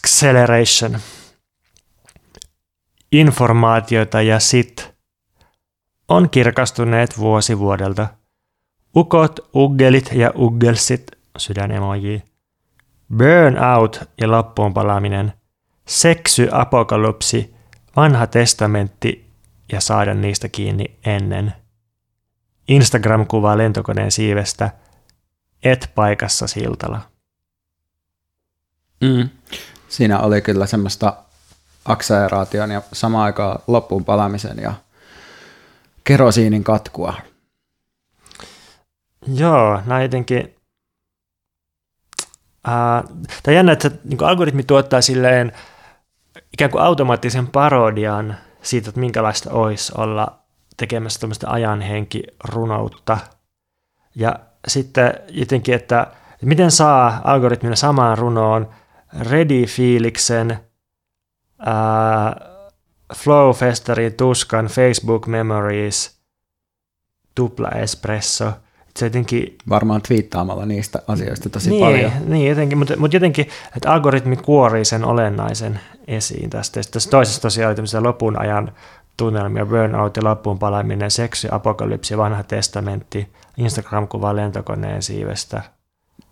Acceleration. 0.06 0.98
Informaatiota 3.12 4.22
ja 4.22 4.40
sit 4.40 4.92
on 6.08 6.30
kirkastuneet 6.30 7.18
vuosi 7.18 7.58
vuodelta. 7.58 8.06
Ukot, 8.96 9.40
uggelit 9.54 10.10
ja 10.12 10.32
uggelsit, 10.36 11.06
sydänemoji. 11.38 12.22
Burnout 13.16 14.00
ja 14.20 14.30
loppuun 14.30 14.74
palaaminen. 14.74 15.32
Seksy 15.86 16.48
apokalypsi, 16.52 17.54
vanha 17.96 18.26
testamentti 18.26 19.30
ja 19.72 19.80
saada 19.80 20.14
niistä 20.14 20.48
kiinni 20.48 20.98
ennen. 21.04 21.54
Instagram-kuva 22.68 23.58
lentokoneen 23.58 24.12
siivestä, 24.12 24.70
et 25.62 25.90
paikassa 25.94 26.46
siltala. 26.46 27.00
Mm. 29.00 29.28
Siinä 29.88 30.20
oli 30.20 30.40
kyllä 30.40 30.66
semmoista 30.66 31.16
akseleraation 31.84 32.70
ja 32.70 32.82
samaan 32.92 33.24
aikaan 33.24 33.58
loppuun 33.66 34.04
palamisen 34.04 34.58
ja 34.58 34.74
kerosiinin 36.04 36.64
katkua. 36.64 37.14
Joo, 39.34 39.82
nämä 39.86 40.02
jotenkin... 40.02 40.54
Äh, 42.68 43.04
tämä 43.42 43.54
jännä, 43.54 43.72
että 43.72 43.90
niin 44.04 44.24
algoritmi 44.24 44.62
tuottaa 44.62 45.00
silleen 45.00 45.52
ikään 46.52 46.70
kuin 46.70 46.82
automaattisen 46.82 47.46
parodian 47.46 48.36
siitä, 48.62 48.88
että 48.88 49.00
minkälaista 49.00 49.50
olisi 49.52 49.92
olla 49.96 50.38
tekemässä 50.76 51.20
tämmöistä 51.20 51.50
ajanhenki-runoutta. 51.50 53.18
Ja 54.14 54.36
sitten 54.68 55.14
jotenkin, 55.28 55.74
että 55.74 56.06
miten 56.42 56.70
saa 56.70 57.20
algoritmina 57.24 57.76
samaan 57.76 58.18
runoon 58.18 58.68
Ready-fiiliksen, 59.20 60.58
ää, 61.58 62.50
Flow 63.14 63.50
Festarin 63.50 64.14
tuskan, 64.14 64.66
Facebook 64.66 65.26
Memories, 65.26 66.20
Tupla 67.34 67.68
Espresso. 67.68 68.52
Se 68.98 69.06
jotenkin 69.06 69.58
Varmaan 69.68 70.02
twiittaamalla 70.02 70.66
niistä 70.66 71.02
asioista 71.08 71.50
tosi 71.50 71.70
niin, 71.70 71.84
paljon. 71.84 72.12
Niin, 72.26 72.48
jotenkin, 72.48 72.78
mutta, 72.78 72.96
mutta 72.96 73.16
jotenkin, 73.16 73.48
että 73.76 73.92
algoritmi 73.92 74.36
kuorii 74.36 74.84
sen 74.84 75.04
olennaisen 75.04 75.80
esiin 76.06 76.50
tästä. 76.50 76.78
Ja 76.78 76.82
sitten 76.82 76.92
tässä 76.92 77.10
toisessa 77.10 77.42
tosiaan 77.42 77.76
oli 77.78 78.02
lopun 78.02 78.40
ajan 78.40 78.72
tunnelmia, 79.16 79.66
burnout 79.66 80.16
ja 80.16 80.24
loppuun 80.24 80.58
palaaminen, 80.58 81.10
seksy, 81.10 81.48
apokalypsi, 81.50 82.18
vanha 82.18 82.42
testamentti, 82.42 83.28
Instagram-kuva 83.56 84.36
lentokoneen 84.36 85.02
siivestä. 85.02 85.62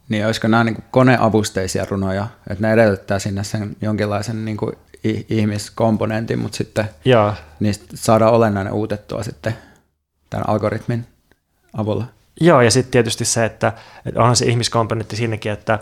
Niin 0.08 0.26
olisiko 0.26 0.48
nämä 0.48 0.64
niin 0.64 0.84
koneavusteisia 0.90 1.86
runoja, 1.90 2.26
että 2.50 2.66
ne 2.66 2.72
edellyttää 2.72 3.18
sinne 3.18 3.44
sen 3.44 3.76
jonkinlaisen 3.80 4.44
niin 4.44 4.56
kuin 4.56 4.76
ihmiskomponentin, 5.28 6.38
mutta 6.38 6.56
sitten 6.56 6.88
Joo, 7.04 7.32
niistä 7.60 7.84
saadaan 7.94 8.32
olennainen 8.32 8.72
uutettua 8.72 9.22
sitten 9.22 9.54
tämän 10.30 10.48
algoritmin 10.48 11.06
avulla. 11.72 12.04
Joo, 12.40 12.60
ja 12.60 12.70
sitten 12.70 12.90
tietysti 12.90 13.24
se, 13.24 13.44
että, 13.44 13.72
että 14.06 14.20
onhan 14.20 14.36
se 14.36 14.46
ihmiskomponentti 14.46 15.16
siinäkin, 15.16 15.52
että, 15.52 15.78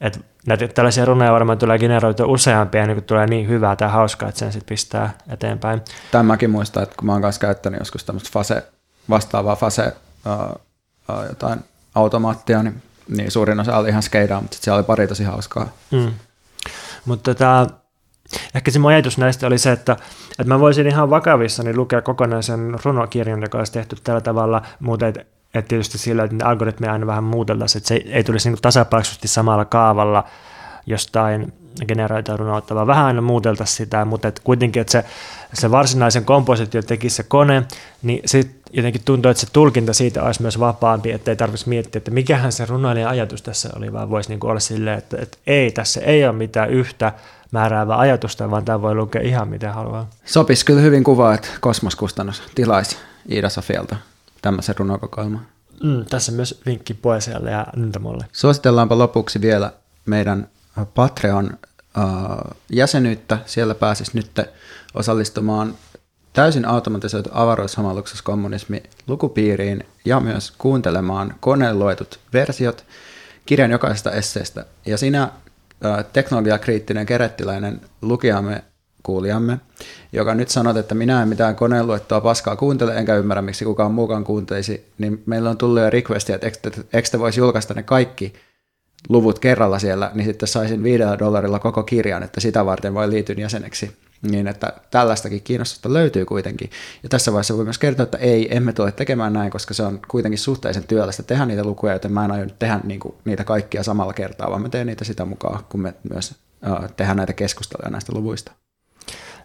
että 0.00 0.18
näitä 0.46 0.68
tällaisia 0.68 1.04
runoja 1.04 1.32
varmaan 1.32 1.58
tulee 1.58 1.78
generoitua 1.78 2.26
useampia, 2.26 2.86
niin 2.86 2.96
kun 2.96 3.04
tulee 3.04 3.26
niin 3.26 3.48
hyvää 3.48 3.76
tai 3.76 3.88
hauskaa, 3.90 4.28
että 4.28 4.38
sen 4.38 4.52
sitten 4.52 4.68
pistää 4.68 5.10
eteenpäin. 5.28 5.82
Tämän 6.10 6.26
mäkin 6.26 6.50
muistan, 6.50 6.82
että 6.82 6.96
kun 6.96 7.06
mä 7.06 7.12
oon 7.12 7.22
kanssa 7.22 7.40
käyttänyt 7.40 7.80
joskus 7.80 8.04
tämmöistä 8.04 8.30
fase, 8.32 8.62
vastaavaa 9.10 9.56
fase 9.56 9.92
uh, 10.26 10.62
uh, 11.16 11.24
jotain 11.28 11.60
automaattia, 11.94 12.62
niin, 12.62 12.82
niin 13.08 13.30
suurin 13.30 13.60
osa 13.60 13.76
oli 13.76 13.88
ihan 13.88 14.02
skeidaa, 14.02 14.40
mutta 14.40 14.54
sitten 14.54 14.64
siellä 14.64 14.76
oli 14.78 14.84
pari 14.84 15.06
tosi 15.06 15.24
hauskaa. 15.24 15.68
Mm. 15.90 16.10
Mutta 17.04 17.34
tämä, 17.34 17.66
ehkä 18.54 18.70
se 18.70 18.78
mun 18.78 18.90
ajatus 18.90 19.18
näistä 19.18 19.46
oli 19.46 19.58
se, 19.58 19.72
että, 19.72 19.92
että 20.30 20.44
mä 20.44 20.60
voisin 20.60 20.86
ihan 20.86 21.10
vakavissani 21.10 21.76
lukea 21.76 22.02
kokonaisen 22.02 22.76
runokirjan, 22.84 23.42
joka 23.42 23.58
olisi 23.58 23.72
tehty 23.72 23.96
tällä 24.04 24.20
tavalla, 24.20 24.62
mutta 24.80 25.06
et, 25.06 25.31
et 25.54 25.68
tietysti 25.68 25.98
sillä, 25.98 26.24
että 26.24 26.46
algoritmeja 26.46 26.92
aina 26.92 27.06
vähän 27.06 27.24
muuteltaisiin, 27.24 27.80
että 27.80 27.88
se 27.88 27.94
ei, 28.06 28.24
tulisi 28.24 28.50
niin 28.50 28.62
tasapainoisesti 28.62 29.28
samalla 29.28 29.64
kaavalla 29.64 30.24
jostain 30.86 31.52
generoita 31.86 32.36
runoutta, 32.36 32.74
vaan 32.74 32.86
vähän 32.86 33.06
aina 33.06 33.20
muuteltaisiin 33.20 33.76
sitä, 33.76 34.04
mutta 34.04 34.28
et 34.28 34.40
kuitenkin, 34.44 34.80
että 34.80 34.92
se, 34.92 35.04
se 35.52 35.70
varsinaisen 35.70 36.24
kompositio 36.24 36.82
tekisi 36.82 37.16
se 37.16 37.22
kone, 37.22 37.62
niin 38.02 38.22
sitten 38.26 38.62
jotenkin 38.72 39.02
tuntuu, 39.04 39.30
että 39.30 39.40
se 39.40 39.52
tulkinta 39.52 39.92
siitä 39.92 40.22
olisi 40.22 40.42
myös 40.42 40.60
vapaampi, 40.60 41.12
että 41.12 41.30
ei 41.30 41.36
tarvitsisi 41.36 41.68
miettiä, 41.68 41.98
että 41.98 42.10
mikähän 42.10 42.52
se 42.52 42.66
runoilijan 42.66 43.10
ajatus 43.10 43.42
tässä 43.42 43.70
oli, 43.76 43.92
vaan 43.92 44.10
voisi 44.10 44.28
niin 44.28 44.46
olla 44.46 44.60
silleen, 44.60 44.98
että, 44.98 45.16
että 45.20 45.38
ei, 45.46 45.70
tässä 45.70 46.00
ei 46.00 46.24
ole 46.24 46.32
mitään 46.32 46.70
yhtä 46.70 47.12
määräävää 47.50 47.98
ajatusta, 47.98 48.50
vaan 48.50 48.64
tämä 48.64 48.82
voi 48.82 48.94
lukea 48.94 49.22
ihan 49.22 49.48
mitä 49.48 49.72
haluaa. 49.72 50.10
Sopisi 50.24 50.64
kyllä 50.64 50.80
hyvin 50.80 51.04
kuvaa, 51.04 51.34
että 51.34 51.48
Kosmoskustannus 51.60 52.42
tilaisi 52.54 52.96
Iida 53.30 53.48
Sofialta 53.48 53.96
tämmöisen 54.42 54.76
runokokoelman. 54.78 55.46
Mm, 55.82 56.04
tässä 56.04 56.32
myös 56.32 56.60
vinkki 56.66 56.94
Poesialle 56.94 57.50
ja 57.50 57.66
Nyntamolle. 57.76 58.24
Suositellaanpa 58.32 58.98
lopuksi 58.98 59.40
vielä 59.40 59.72
meidän 60.06 60.48
Patreon 60.94 61.50
uh, 61.98 62.56
jäsenyyttä. 62.70 63.38
Siellä 63.46 63.74
pääsisi 63.74 64.10
nyt 64.14 64.40
osallistumaan 64.94 65.74
täysin 66.32 66.64
automatisoitu 66.64 67.30
avaruushamalluksessa 67.32 68.24
kommunismi 68.24 68.82
lukupiiriin 69.06 69.86
ja 70.04 70.20
myös 70.20 70.52
kuuntelemaan 70.58 71.34
koneen 71.40 71.78
luetut 71.78 72.20
versiot 72.32 72.84
kirjan 73.46 73.70
jokaisesta 73.70 74.10
esseestä. 74.10 74.66
Ja 74.86 74.98
sinä 74.98 75.24
uh, 75.24 76.04
teknologiakriittinen 76.12 77.06
kerettiläinen 77.06 77.80
lukijamme, 78.02 78.64
kuulijamme, 79.02 79.58
joka 80.12 80.34
nyt 80.34 80.48
sanot, 80.48 80.76
että 80.76 80.94
minä 80.94 81.22
en 81.22 81.28
mitään 81.28 81.56
koneen 81.56 81.86
luettua 81.86 82.20
paskaa 82.20 82.56
kuuntele, 82.56 82.96
enkä 82.96 83.16
ymmärrä, 83.16 83.42
miksi 83.42 83.64
kukaan 83.64 83.92
muukaan 83.92 84.24
kuuntelisi, 84.24 84.92
niin 84.98 85.22
meillä 85.26 85.50
on 85.50 85.58
tullut 85.58 85.82
jo 85.82 85.90
requestia, 85.90 86.34
että 86.34 86.46
eikö 86.92 87.08
te, 87.10 87.18
voisi 87.18 87.40
julkaista 87.40 87.74
ne 87.74 87.82
kaikki 87.82 88.32
luvut 89.08 89.38
kerralla 89.38 89.78
siellä, 89.78 90.10
niin 90.14 90.26
sitten 90.26 90.48
saisin 90.48 90.82
viidellä 90.82 91.18
dollarilla 91.18 91.58
koko 91.58 91.82
kirjan, 91.82 92.22
että 92.22 92.40
sitä 92.40 92.66
varten 92.66 92.94
voi 92.94 93.10
liityn 93.10 93.38
jäseneksi. 93.38 93.96
Niin, 94.30 94.48
että 94.48 94.72
tällaistakin 94.90 95.42
kiinnostusta 95.42 95.92
löytyy 95.92 96.24
kuitenkin. 96.24 96.70
Ja 97.02 97.08
tässä 97.08 97.32
vaiheessa 97.32 97.56
voi 97.56 97.64
myös 97.64 97.78
kertoa, 97.78 98.04
että 98.04 98.18
ei, 98.18 98.56
emme 98.56 98.72
tule 98.72 98.92
tekemään 98.92 99.32
näin, 99.32 99.50
koska 99.50 99.74
se 99.74 99.82
on 99.82 100.00
kuitenkin 100.08 100.38
suhteellisen 100.38 100.86
työlästä 100.88 101.22
tehdä 101.22 101.46
niitä 101.46 101.64
lukuja, 101.64 101.92
joten 101.92 102.12
mä 102.12 102.24
en 102.24 102.30
aio 102.30 102.46
tehdä 102.58 102.80
niinku 102.84 103.14
niitä 103.24 103.44
kaikkia 103.44 103.82
samalla 103.82 104.12
kertaa, 104.12 104.50
vaan 104.50 104.62
mä 104.62 104.68
teen 104.68 104.86
niitä 104.86 105.04
sitä 105.04 105.24
mukaan, 105.24 105.64
kun 105.68 105.80
me 105.80 105.94
myös 106.10 106.34
tehdään 106.96 107.16
näitä 107.16 107.32
keskusteluja 107.32 107.90
näistä 107.90 108.12
luvuista. 108.14 108.52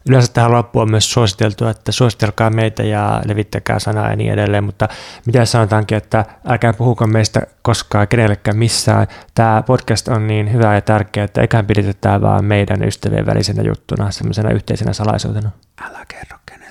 Yleensä 0.10 0.34
tähän 0.34 0.52
loppuun 0.52 0.84
on 0.84 0.92
myös 0.92 1.12
suositeltu, 1.12 1.68
että 1.68 1.92
suositelkaa 1.92 2.50
meitä 2.50 2.84
ja 2.84 3.22
levittäkää 3.26 3.80
sanaa 3.80 4.10
ja 4.10 4.16
niin 4.16 4.34
edelleen, 4.34 4.64
mutta 4.64 4.88
mitä 5.26 5.46
sanotaankin, 5.46 5.98
että 5.98 6.26
älkää 6.48 6.74
puhuko 6.74 7.08
meistä 7.08 7.42
koskaan 7.62 8.08
kenellekään 8.08 8.58
missään. 8.58 9.08
Tämä 9.36 9.64
podcast 9.68 10.08
on 10.08 10.28
niin 10.28 10.54
hyvä 10.54 10.76
ja 10.76 10.82
tärkeä, 10.82 11.24
että 11.24 11.42
eiköhän 11.42 11.66
pidetetään 11.66 12.22
vaan 12.22 12.46
meidän 12.46 12.84
ystävien 12.84 13.26
välisenä 13.26 13.64
juttuna, 13.64 14.12
semmoisena 14.12 14.50
yhteisenä 14.50 14.94
salaisuutena. 14.94 15.52
Älä 15.82 16.06
kerro 16.08 16.38
kenelle. 16.46 16.67